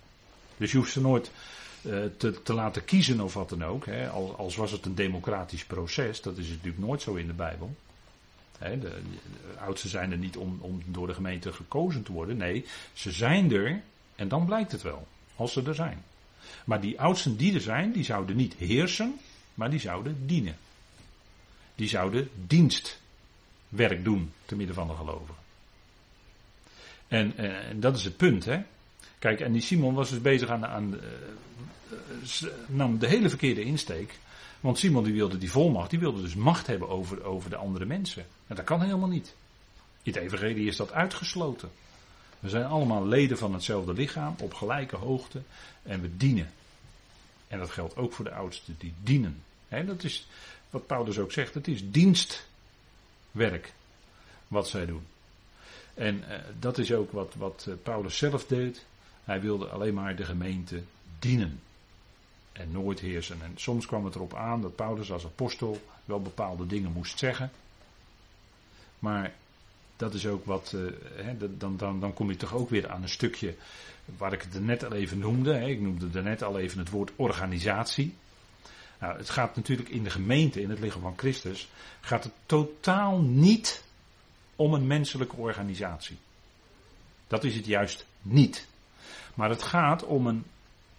Dus 0.57 0.71
je 0.71 0.77
hoeft 0.77 0.91
ze 0.91 1.01
nooit 1.01 1.31
uh, 1.81 2.03
te, 2.17 2.41
te, 2.41 2.53
laten 2.53 2.85
kiezen 2.85 3.19
of 3.19 3.33
wat 3.33 3.49
dan 3.49 3.63
ook. 3.63 3.85
Hè. 3.85 4.09
Als, 4.09 4.37
als, 4.37 4.55
was 4.55 4.71
het 4.71 4.85
een 4.85 4.95
democratisch 4.95 5.65
proces, 5.65 6.21
dat 6.21 6.37
is 6.37 6.47
natuurlijk 6.47 6.77
nooit 6.77 7.01
zo 7.01 7.13
in 7.13 7.27
de 7.27 7.33
Bijbel. 7.33 7.75
Hè, 8.57 8.79
de, 8.79 8.89
de, 8.89 9.59
oudsten 9.59 9.89
zijn 9.89 10.11
er 10.11 10.17
niet 10.17 10.37
om, 10.37 10.57
om 10.61 10.81
door 10.85 11.07
de 11.07 11.13
gemeente 11.13 11.53
gekozen 11.53 12.03
te 12.03 12.11
worden. 12.11 12.37
Nee, 12.37 12.65
ze 12.93 13.11
zijn 13.11 13.51
er 13.51 13.81
en 14.15 14.27
dan 14.27 14.45
blijkt 14.45 14.71
het 14.71 14.81
wel. 14.81 15.07
Als 15.35 15.53
ze 15.53 15.63
er 15.63 15.75
zijn. 15.75 16.03
Maar 16.65 16.81
die 16.81 16.99
oudsten 16.99 17.37
die 17.37 17.53
er 17.53 17.61
zijn, 17.61 17.91
die 17.91 18.03
zouden 18.03 18.35
niet 18.35 18.53
heersen, 18.53 19.19
maar 19.53 19.69
die 19.69 19.79
zouden 19.79 20.27
dienen. 20.27 20.57
Die 21.75 21.87
zouden 21.87 22.29
dienstwerk 22.47 24.03
doen 24.03 24.31
te 24.45 24.55
midden 24.55 24.75
van 24.75 24.87
de 24.87 24.95
gelovigen. 24.95 25.40
En, 27.11 27.37
en, 27.37 27.63
en 27.63 27.79
dat 27.79 27.97
is 27.97 28.03
het 28.03 28.17
punt, 28.17 28.45
hè. 28.45 28.61
Kijk, 29.19 29.39
en 29.39 29.51
die 29.51 29.61
Simon 29.61 29.93
was 29.93 30.09
dus 30.09 30.21
bezig 30.21 30.49
aan, 30.49 30.65
aan 30.65 30.93
uh, 30.93 32.49
nam 32.67 32.99
de 32.99 33.07
hele 33.07 33.29
verkeerde 33.29 33.63
insteek. 33.63 34.19
Want 34.59 34.77
Simon 34.77 35.03
die 35.03 35.13
wilde 35.13 35.37
die 35.37 35.51
volmacht, 35.51 35.89
die 35.89 35.99
wilde 35.99 36.21
dus 36.21 36.35
macht 36.35 36.67
hebben 36.67 36.89
over, 36.89 37.23
over 37.23 37.49
de 37.49 37.55
andere 37.55 37.85
mensen. 37.85 38.25
En 38.47 38.55
dat 38.55 38.65
kan 38.65 38.81
helemaal 38.81 39.07
niet. 39.07 39.35
In 40.01 40.13
het 40.13 40.41
is 40.41 40.75
dat 40.75 40.91
uitgesloten. 40.91 41.69
We 42.39 42.49
zijn 42.49 42.65
allemaal 42.65 43.07
leden 43.07 43.37
van 43.37 43.53
hetzelfde 43.53 43.93
lichaam, 43.93 44.35
op 44.39 44.53
gelijke 44.53 44.95
hoogte. 44.95 45.41
En 45.83 46.01
we 46.01 46.17
dienen. 46.17 46.51
En 47.47 47.59
dat 47.59 47.69
geldt 47.69 47.97
ook 47.97 48.13
voor 48.13 48.25
de 48.25 48.33
oudsten, 48.33 48.75
die 48.77 48.93
dienen. 49.03 49.43
He, 49.67 49.85
dat 49.85 50.03
is 50.03 50.27
wat 50.69 50.87
Paulus 50.87 51.17
ook 51.17 51.31
zegt, 51.31 51.53
het 51.53 51.67
is 51.67 51.91
dienstwerk 51.91 53.73
wat 54.47 54.67
zij 54.67 54.85
doen. 54.85 55.05
En 55.93 56.15
uh, 56.15 56.35
dat 56.59 56.77
is 56.77 56.93
ook 56.93 57.11
wat, 57.11 57.33
wat 57.37 57.67
Paulus 57.83 58.17
zelf 58.17 58.45
deed. 58.45 58.85
Hij 59.23 59.41
wilde 59.41 59.67
alleen 59.67 59.93
maar 59.93 60.15
de 60.15 60.25
gemeente 60.25 60.81
dienen. 61.19 61.59
En 62.51 62.71
nooit 62.71 62.99
heersen. 62.99 63.41
En 63.41 63.51
soms 63.55 63.85
kwam 63.85 64.05
het 64.05 64.15
erop 64.15 64.33
aan 64.35 64.61
dat 64.61 64.75
Paulus 64.75 65.11
als 65.11 65.25
apostel 65.25 65.81
wel 66.05 66.21
bepaalde 66.21 66.67
dingen 66.67 66.91
moest 66.91 67.19
zeggen. 67.19 67.51
Maar 68.99 69.33
dat 69.95 70.13
is 70.13 70.27
ook 70.27 70.45
wat. 70.45 70.73
Uh, 70.75 70.91
dan, 71.57 71.77
dan, 71.77 71.99
dan 71.99 72.13
kom 72.13 72.29
je 72.29 72.37
toch 72.37 72.53
ook 72.53 72.69
weer 72.69 72.89
aan 72.89 73.01
een 73.01 73.09
stukje. 73.09 73.55
waar 74.17 74.33
ik 74.33 74.41
het 74.41 74.65
net 74.65 74.83
al 74.83 74.93
even 74.93 75.19
noemde. 75.19 75.69
Ik 75.69 75.81
noemde 75.81 76.07
er 76.13 76.23
net 76.23 76.43
al 76.43 76.59
even 76.59 76.79
het 76.79 76.89
woord 76.89 77.11
organisatie. 77.15 78.15
Nou, 78.99 79.17
het 79.17 79.29
gaat 79.29 79.55
natuurlijk 79.55 79.89
in 79.89 80.03
de 80.03 80.09
gemeente, 80.09 80.61
in 80.61 80.69
het 80.69 80.79
lichaam 80.79 81.01
van 81.01 81.17
Christus. 81.17 81.69
gaat 82.01 82.23
het 82.23 82.33
totaal 82.45 83.19
niet 83.19 83.83
om 84.61 84.73
een 84.73 84.87
menselijke 84.87 85.35
organisatie. 85.35 86.17
Dat 87.27 87.43
is 87.43 87.55
het 87.55 87.65
juist 87.65 88.05
niet. 88.21 88.67
Maar 89.33 89.49
het 89.49 89.63
gaat 89.63 90.03
om 90.03 90.27
een 90.27 90.43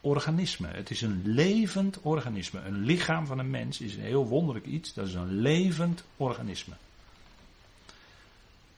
organisme. 0.00 0.68
Het 0.68 0.90
is 0.90 1.02
een 1.02 1.22
levend 1.24 2.00
organisme. 2.00 2.60
Een 2.60 2.84
lichaam 2.84 3.26
van 3.26 3.38
een 3.38 3.50
mens 3.50 3.80
is 3.80 3.94
een 3.94 4.02
heel 4.02 4.26
wonderlijk 4.26 4.66
iets. 4.66 4.94
Dat 4.94 5.06
is 5.06 5.14
een 5.14 5.40
levend 5.40 6.04
organisme. 6.16 6.74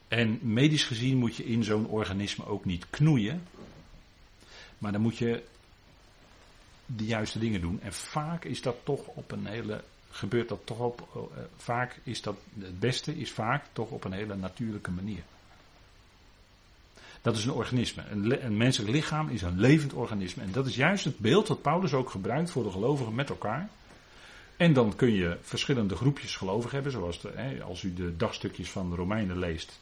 En 0.08 0.38
medisch 0.42 0.84
gezien 0.84 1.16
moet 1.16 1.36
je 1.36 1.44
in 1.44 1.64
zo'n 1.64 1.86
organisme 1.86 2.46
ook 2.46 2.64
niet 2.64 2.90
knoeien. 2.90 3.42
Maar 4.78 4.92
dan 4.92 5.00
moet 5.00 5.18
je 5.18 5.42
de 6.86 7.04
juiste 7.04 7.38
dingen 7.38 7.60
doen. 7.60 7.80
En 7.80 7.92
vaak 7.92 8.44
is 8.44 8.62
dat 8.62 8.76
toch 8.82 9.06
op 9.06 9.30
een 9.30 9.46
hele. 9.46 9.84
Gebeurt 10.14 10.48
dat 10.48 10.60
toch 10.64 10.78
op. 10.78 11.08
Uh, 11.16 11.42
vaak 11.56 12.00
is 12.02 12.22
dat. 12.22 12.36
Het 12.58 12.80
beste 12.80 13.18
is 13.18 13.32
vaak 13.32 13.64
toch 13.72 13.90
op 13.90 14.04
een 14.04 14.12
hele 14.12 14.36
natuurlijke 14.36 14.90
manier. 14.90 15.22
Dat 17.22 17.36
is 17.36 17.44
een 17.44 17.52
organisme. 17.52 18.02
Een, 18.10 18.56
menselijk 18.56 18.92
lichaam 18.92 19.28
is 19.28 19.42
een 19.42 19.60
levend 19.60 19.92
organisme. 19.92 20.42
En 20.42 20.52
dat 20.52 20.66
is 20.66 20.76
juist 20.76 21.04
het 21.04 21.18
beeld 21.18 21.46
dat 21.46 21.62
Paulus 21.62 21.92
ook 21.92 22.10
gebruikt 22.10 22.50
voor 22.50 22.62
de 22.62 22.70
gelovigen 22.70 23.14
met 23.14 23.28
elkaar. 23.28 23.68
En 24.56 24.72
dan 24.72 24.96
kun 24.96 25.12
je 25.12 25.36
verschillende 25.40 25.96
groepjes 25.96 26.36
gelovigen 26.36 26.74
hebben. 26.74 26.92
Zoals 26.92 27.22
hè, 27.34 27.62
als 27.62 27.82
u 27.82 27.94
de 27.94 28.16
dagstukjes 28.16 28.70
van 28.70 28.90
de 28.90 28.96
Romeinen 28.96 29.38
leest. 29.38 29.80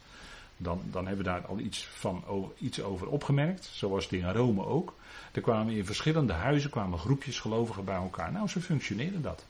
Dan, 0.57 0.81
dan 0.91 1.07
hebben 1.07 1.25
we 1.25 1.31
daar 1.31 1.45
al 1.45 1.59
iets, 1.59 1.85
van, 1.85 2.23
iets 2.57 2.81
over 2.81 3.07
opgemerkt. 3.07 3.69
Zoals 3.71 4.03
het 4.03 4.13
in 4.13 4.29
Rome 4.29 4.65
ook. 4.65 4.95
Er 5.31 5.41
kwamen 5.41 5.73
in 5.73 5.85
verschillende 5.85 6.33
huizen 6.33 6.69
kwamen 6.69 6.99
groepjes 6.99 7.39
gelovigen 7.39 7.85
bij 7.85 7.95
elkaar. 7.95 8.31
Nou, 8.31 8.47
zo 8.47 8.59
functioneerde 8.59 9.21
dat. 9.21 9.45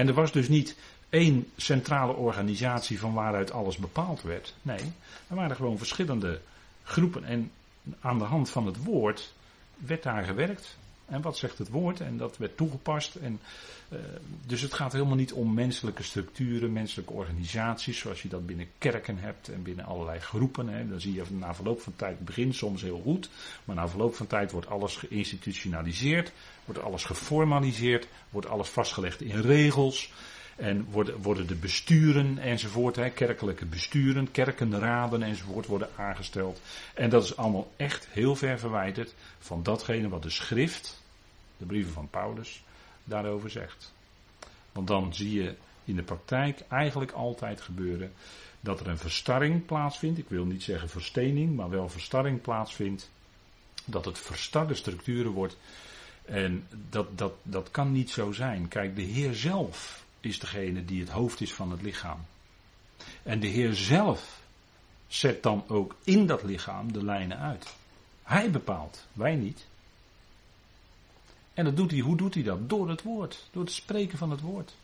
En 0.00 0.08
er 0.08 0.14
was 0.14 0.32
dus 0.32 0.48
niet 0.48 0.76
één 1.08 1.46
centrale 1.56 2.12
organisatie 2.12 2.98
van 2.98 3.12
waaruit 3.14 3.52
alles 3.52 3.76
bepaald 3.76 4.22
werd. 4.22 4.54
Nee, 4.62 4.92
er 5.28 5.36
waren 5.36 5.56
gewoon 5.56 5.78
verschillende 5.78 6.40
groepen. 6.82 7.24
En 7.24 7.50
aan 8.00 8.18
de 8.18 8.24
hand 8.24 8.50
van 8.50 8.66
het 8.66 8.84
woord 8.84 9.32
werd 9.76 10.02
daar 10.02 10.24
gewerkt. 10.24 10.76
En 11.10 11.22
wat 11.22 11.36
zegt 11.36 11.58
het 11.58 11.68
woord? 11.68 12.00
En 12.00 12.16
dat 12.16 12.36
werd 12.36 12.56
toegepast. 12.56 13.14
En, 13.14 13.40
uh, 13.88 13.98
dus 14.46 14.60
het 14.60 14.74
gaat 14.74 14.92
helemaal 14.92 15.16
niet 15.16 15.32
om 15.32 15.54
menselijke 15.54 16.02
structuren, 16.02 16.72
menselijke 16.72 17.12
organisaties, 17.12 17.98
zoals 17.98 18.22
je 18.22 18.28
dat 18.28 18.46
binnen 18.46 18.68
kerken 18.78 19.18
hebt 19.18 19.48
en 19.48 19.62
binnen 19.62 19.84
allerlei 19.84 20.20
groepen. 20.20 20.68
Hè. 20.68 20.88
Dan 20.88 21.00
zie 21.00 21.14
je 21.14 21.22
na 21.28 21.54
verloop 21.54 21.80
van 21.80 21.96
tijd 21.96 22.20
begint 22.20 22.54
soms 22.54 22.82
heel 22.82 23.00
goed, 23.02 23.30
maar 23.64 23.76
na 23.76 23.88
verloop 23.88 24.14
van 24.14 24.26
tijd 24.26 24.52
wordt 24.52 24.68
alles 24.68 24.96
geïnstitutionaliseerd, 24.96 26.32
wordt 26.64 26.82
alles 26.82 27.04
geformaliseerd, 27.04 28.08
wordt 28.30 28.48
alles 28.48 28.68
vastgelegd 28.68 29.20
in 29.20 29.40
regels. 29.40 30.12
En 30.56 30.86
worden, 30.90 31.22
worden 31.22 31.46
de 31.46 31.54
besturen 31.54 32.38
enzovoort, 32.38 32.96
hè, 32.96 33.10
kerkelijke 33.10 33.66
besturen, 33.66 34.30
kerkenraden 34.30 35.22
enzovoort 35.22 35.66
worden 35.66 35.88
aangesteld. 35.96 36.60
En 36.94 37.10
dat 37.10 37.24
is 37.24 37.36
allemaal 37.36 37.72
echt 37.76 38.08
heel 38.10 38.36
ver 38.36 38.58
verwijderd 38.58 39.14
van 39.38 39.62
datgene 39.62 40.08
wat 40.08 40.22
de 40.22 40.30
schrift, 40.30 40.99
de 41.60 41.66
brieven 41.66 41.92
van 41.92 42.08
Paulus, 42.08 42.62
daarover 43.04 43.50
zegt. 43.50 43.92
Want 44.72 44.86
dan 44.86 45.14
zie 45.14 45.42
je 45.42 45.54
in 45.84 45.96
de 45.96 46.02
praktijk 46.02 46.60
eigenlijk 46.68 47.12
altijd 47.12 47.60
gebeuren 47.60 48.12
dat 48.60 48.80
er 48.80 48.88
een 48.88 48.98
verstarring 48.98 49.66
plaatsvindt. 49.66 50.18
Ik 50.18 50.28
wil 50.28 50.44
niet 50.44 50.62
zeggen 50.62 50.88
verstening, 50.88 51.56
maar 51.56 51.70
wel 51.70 51.88
verstarring 51.88 52.40
plaatsvindt. 52.40 53.10
Dat 53.84 54.04
het 54.04 54.18
verstarde 54.18 54.74
structuren 54.74 55.30
wordt. 55.30 55.56
En 56.24 56.66
dat, 56.90 57.18
dat, 57.18 57.32
dat 57.42 57.70
kan 57.70 57.92
niet 57.92 58.10
zo 58.10 58.32
zijn. 58.32 58.68
Kijk, 58.68 58.96
de 58.96 59.02
Heer 59.02 59.34
zelf 59.34 60.04
is 60.20 60.38
degene 60.38 60.84
die 60.84 61.00
het 61.00 61.10
hoofd 61.10 61.40
is 61.40 61.54
van 61.54 61.70
het 61.70 61.82
lichaam. 61.82 62.24
En 63.22 63.40
de 63.40 63.46
Heer 63.46 63.74
zelf 63.74 64.40
zet 65.08 65.42
dan 65.42 65.64
ook 65.68 65.94
in 66.04 66.26
dat 66.26 66.42
lichaam 66.42 66.92
de 66.92 67.04
lijnen 67.04 67.38
uit. 67.38 67.74
Hij 68.22 68.50
bepaalt, 68.50 69.06
wij 69.12 69.34
niet. 69.34 69.66
En 71.54 71.64
dat 71.64 71.76
doet 71.76 71.90
hij, 71.90 72.00
hoe 72.00 72.16
doet 72.16 72.34
hij 72.34 72.42
dat? 72.42 72.68
Door 72.68 72.88
het 72.88 73.02
woord, 73.02 73.48
door 73.50 73.62
het 73.62 73.72
spreken 73.72 74.18
van 74.18 74.30
het 74.30 74.40
woord. 74.40 74.74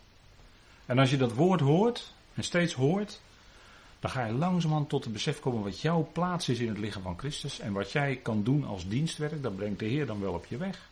En 0.87 0.99
als 0.99 1.11
je 1.11 1.17
dat 1.17 1.33
woord 1.33 1.61
hoort, 1.61 2.13
en 2.35 2.45
steeds 2.45 2.75
hoort, 2.75 3.21
dan 4.01 4.11
ga 4.11 4.25
je 4.25 4.33
langzamerhand 4.33 4.89
tot 4.89 5.05
het 5.05 5.13
besef 5.13 5.41
komen 5.41 5.63
wat 5.63 5.81
jouw 5.81 6.09
plaats 6.13 6.49
is 6.49 6.59
in 6.59 6.69
het 6.69 6.79
lichaam 6.79 7.03
van 7.03 7.19
Christus. 7.19 7.59
En 7.59 7.73
wat 7.73 7.93
jij 7.93 8.17
kan 8.17 8.43
doen 8.43 8.65
als 8.65 8.89
dienstwerk, 8.89 9.43
dat 9.43 9.57
brengt 9.57 9.79
de 9.79 9.87
Heer 9.87 10.07
dan 10.07 10.21
wel 10.21 10.33
op 10.33 10.47
je 10.47 10.57
weg. 10.57 10.89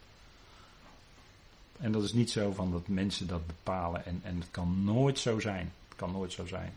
En 1.79 1.93
dat 1.93 2.03
is 2.03 2.13
niet 2.13 2.31
zo 2.31 2.53
van 2.53 2.71
dat 2.71 2.89
mensen 2.89 3.27
dat 3.27 3.47
bepalen. 3.47 4.05
En, 4.05 4.21
en 4.23 4.37
het 4.37 4.51
kan 4.51 4.85
nooit 4.85 5.19
zo 5.19 5.41
zijn. 5.41 5.73
Het 5.89 5.97
kan 5.97 6.13
nooit 6.13 6.33
zo 6.33 6.47
zijn. 6.47 6.73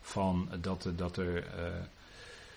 Van 0.00 0.48
dat, 0.60 0.88
dat 0.96 1.16
er 1.16 1.36
uh, 1.36 1.44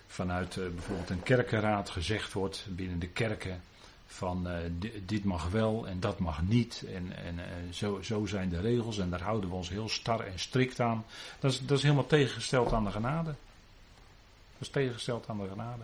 vanuit 0.07 0.55
uh, 0.55 0.67
bijvoorbeeld 0.69 1.09
een 1.09 1.23
kerkenraad 1.23 1.89
gezegd 1.89 2.33
wordt 2.33 2.65
binnen 2.69 2.99
de 2.99 3.07
kerken. 3.07 3.61
Van 4.07 4.47
uh, 4.47 4.57
dit 5.05 5.23
mag 5.23 5.49
wel 5.49 5.87
en 5.87 5.99
dat 5.99 6.19
mag 6.19 6.41
niet. 6.41 6.85
En, 6.93 7.15
en 7.25 7.39
zo, 7.73 8.01
zo 8.01 8.25
zijn 8.25 8.49
de 8.49 8.59
regels 8.59 8.97
en 8.97 9.09
daar 9.09 9.21
houden 9.21 9.49
we 9.49 9.55
ons 9.55 9.69
heel 9.69 9.89
star 9.89 10.19
en 10.19 10.39
strikt 10.39 10.79
aan. 10.79 11.05
Dat 11.39 11.51
is, 11.51 11.65
dat 11.65 11.77
is 11.77 11.83
helemaal 11.83 12.07
tegengesteld 12.07 12.73
aan 12.73 12.83
de 12.83 12.91
genade. 12.91 13.35
Dat 14.57 14.67
is 14.67 14.69
tegengesteld 14.69 15.29
aan 15.29 15.37
de 15.37 15.47
genade. 15.47 15.83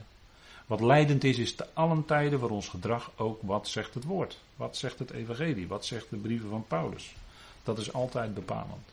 Wat 0.66 0.82
leidend 0.82 1.24
is, 1.24 1.38
is 1.38 1.56
te 1.56 1.68
allen 1.74 2.06
tijden 2.06 2.40
voor 2.40 2.50
ons 2.50 2.70
gedrag 2.70 3.12
ook 3.16 3.40
wat 3.42 3.68
zegt 3.68 3.94
het 3.94 4.04
woord. 4.04 4.40
Wat 4.56 4.78
zegt 4.78 5.00
het 5.00 5.12
evangelie? 5.12 5.68
Wat 5.68 5.86
zegt 5.86 6.10
de 6.10 6.18
brieven 6.18 6.50
van 6.50 6.66
Paulus? 6.68 7.16
Dat 7.64 7.78
is 7.78 7.94
altijd 7.94 8.34
bepalend. 8.34 8.88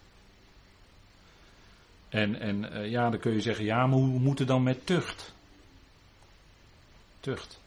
En, 2.09 2.41
en 2.41 2.73
uh, 2.73 2.91
ja, 2.91 3.11
dan 3.11 3.21
kun 3.21 3.33
je 3.33 3.41
zeggen, 3.41 3.65
ja, 3.65 3.87
maar 3.87 3.99
hoe 3.99 4.19
moet 4.19 4.39
het 4.39 4.49
dan 4.49 4.63
met 4.63 4.87
tucht? 4.87 5.33
Tucht. 7.21 7.61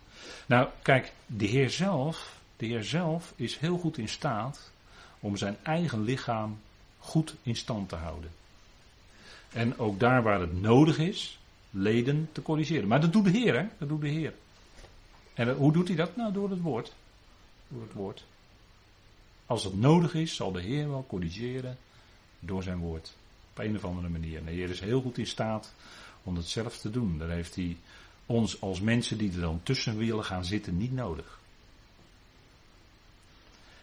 Nou, 0.45 0.67
kijk, 0.81 1.11
de 1.25 1.45
Heer 1.45 1.69
zelf, 1.69 2.39
de 2.57 2.65
Heer 2.65 2.83
zelf 2.83 3.33
is 3.35 3.57
heel 3.57 3.77
goed 3.77 3.97
in 3.97 4.09
staat 4.09 4.71
om 5.19 5.37
zijn 5.37 5.57
eigen 5.63 6.03
lichaam 6.03 6.59
goed 6.99 7.35
in 7.43 7.55
stand 7.55 7.89
te 7.89 7.95
houden. 7.95 8.31
En 9.51 9.77
ook 9.77 9.99
daar 9.99 10.23
waar 10.23 10.39
het 10.39 10.61
nodig 10.61 10.97
is, 10.97 11.39
leden 11.69 12.29
te 12.31 12.41
corrigeren. 12.41 12.87
Maar 12.87 13.01
dat 13.01 13.13
doet 13.13 13.23
de 13.23 13.29
Heer, 13.29 13.55
hè? 13.55 13.65
Dat 13.77 13.89
doet 13.89 14.01
de 14.01 14.07
Heer. 14.07 14.33
En 15.33 15.53
hoe 15.53 15.71
doet 15.71 15.87
hij 15.87 15.97
dat? 15.97 16.15
Nou, 16.15 16.33
door 16.33 16.49
het 16.49 16.61
woord. 16.61 16.93
Door 17.67 17.81
het 17.81 17.93
woord. 17.93 18.23
als 19.45 19.63
het 19.63 19.79
nodig 19.79 20.13
is, 20.13 20.35
zal 20.35 20.51
de 20.51 20.61
Heer 20.61 20.89
wel 20.89 21.05
corrigeren 21.07 21.77
door 22.39 22.63
zijn 22.63 22.77
woord. 22.77 23.13
Op 23.51 23.59
een 23.59 23.75
of 23.75 23.85
andere 23.85 24.09
manier. 24.09 24.45
de 24.45 24.51
Heer 24.51 24.69
is 24.69 24.79
heel 24.79 25.01
goed 25.01 25.17
in 25.17 25.27
staat 25.27 25.73
om 26.23 26.35
het 26.35 26.47
zelf 26.47 26.77
te 26.77 26.89
doen. 26.89 27.17
Daar 27.17 27.29
heeft 27.29 27.55
hij 27.55 27.77
ons 28.25 28.61
als 28.61 28.79
mensen 28.79 29.17
die 29.17 29.31
er 29.31 29.41
dan 29.41 29.59
tussen 29.63 29.97
willen 29.97 30.23
gaan 30.23 30.45
zitten 30.45 30.77
niet 30.77 30.93
nodig. 30.93 31.39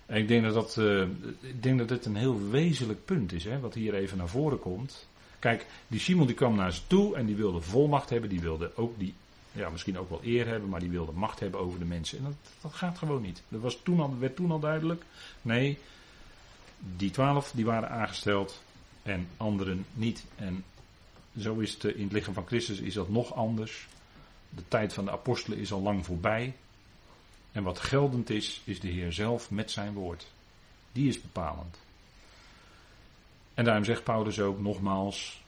En 0.06 0.16
ik 0.16 0.28
denk 0.28 0.44
dat 0.44 0.54
dat, 0.54 0.76
uh, 0.78 1.02
ik 1.40 1.62
denk 1.62 1.78
dat 1.78 1.88
dit 1.88 2.04
een 2.04 2.16
heel 2.16 2.48
wezenlijk 2.48 3.04
punt 3.04 3.32
is, 3.32 3.44
hè, 3.44 3.60
wat 3.60 3.74
hier 3.74 3.94
even 3.94 4.18
naar 4.18 4.28
voren 4.28 4.58
komt. 4.58 5.08
Kijk, 5.38 5.66
die 5.88 6.00
Simon 6.00 6.26
die 6.26 6.36
kwam 6.36 6.54
naar 6.54 6.72
ze 6.72 6.80
toe 6.86 7.16
en 7.16 7.26
die 7.26 7.36
wilde 7.36 7.60
volmacht 7.60 8.10
hebben, 8.10 8.30
die 8.30 8.40
wilde 8.40 8.76
ook 8.76 8.98
die, 8.98 9.14
ja, 9.52 9.70
misschien 9.70 9.98
ook 9.98 10.08
wel 10.08 10.20
eer 10.22 10.46
hebben, 10.46 10.68
maar 10.68 10.80
die 10.80 10.90
wilde 10.90 11.12
macht 11.12 11.40
hebben 11.40 11.60
over 11.60 11.78
de 11.78 11.84
mensen. 11.84 12.18
En 12.18 12.24
dat, 12.24 12.34
dat 12.60 12.72
gaat 12.72 12.98
gewoon 12.98 13.22
niet. 13.22 13.42
Dat 13.48 13.60
was 13.60 13.78
toen 13.82 14.00
al, 14.00 14.18
werd 14.18 14.36
toen 14.36 14.50
al 14.50 14.60
duidelijk. 14.60 15.02
Nee, 15.42 15.78
die 16.96 17.10
twaalf 17.10 17.52
die 17.54 17.64
waren 17.64 17.90
aangesteld 17.90 18.62
en 19.02 19.28
anderen 19.36 19.84
niet. 19.92 20.24
En 20.36 20.64
zo 21.38 21.58
is 21.58 21.72
het 21.72 21.84
in 21.84 22.02
het 22.02 22.12
lichaam 22.12 22.34
van 22.34 22.46
Christus 22.46 22.78
is 22.78 22.94
dat 22.94 23.08
nog 23.08 23.34
anders. 23.34 23.86
De 24.58 24.68
tijd 24.68 24.92
van 24.92 25.04
de 25.04 25.10
apostelen 25.10 25.58
is 25.58 25.72
al 25.72 25.80
lang 25.80 26.04
voorbij. 26.04 26.54
En 27.52 27.62
wat 27.62 27.78
geldend 27.78 28.30
is, 28.30 28.60
is 28.64 28.80
de 28.80 28.88
Heer 28.88 29.12
zelf 29.12 29.50
met 29.50 29.70
zijn 29.70 29.92
woord. 29.92 30.26
Die 30.92 31.08
is 31.08 31.20
bepalend. 31.20 31.78
En 33.54 33.64
daarom 33.64 33.84
zegt 33.84 34.04
Paulus 34.04 34.40
ook 34.40 34.60
nogmaals: 34.60 35.42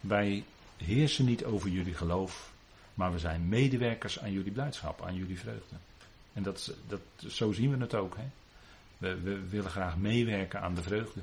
wij 0.00 0.44
heersen 0.76 1.24
niet 1.24 1.44
over 1.44 1.70
jullie 1.70 1.94
geloof, 1.94 2.52
maar 2.94 3.12
we 3.12 3.18
zijn 3.18 3.48
medewerkers 3.48 4.18
aan 4.18 4.32
jullie 4.32 4.52
blijdschap, 4.52 5.02
aan 5.02 5.14
jullie 5.14 5.38
vreugde. 5.38 5.76
En 6.32 6.42
dat, 6.42 6.74
dat, 6.88 7.00
zo 7.28 7.52
zien 7.52 7.70
we 7.70 7.76
het 7.76 7.94
ook. 7.94 8.16
Hè? 8.16 8.26
We, 8.98 9.20
we 9.20 9.48
willen 9.48 9.70
graag 9.70 9.96
meewerken 9.96 10.60
aan 10.60 10.74
de 10.74 10.82
vreugde. 10.82 11.20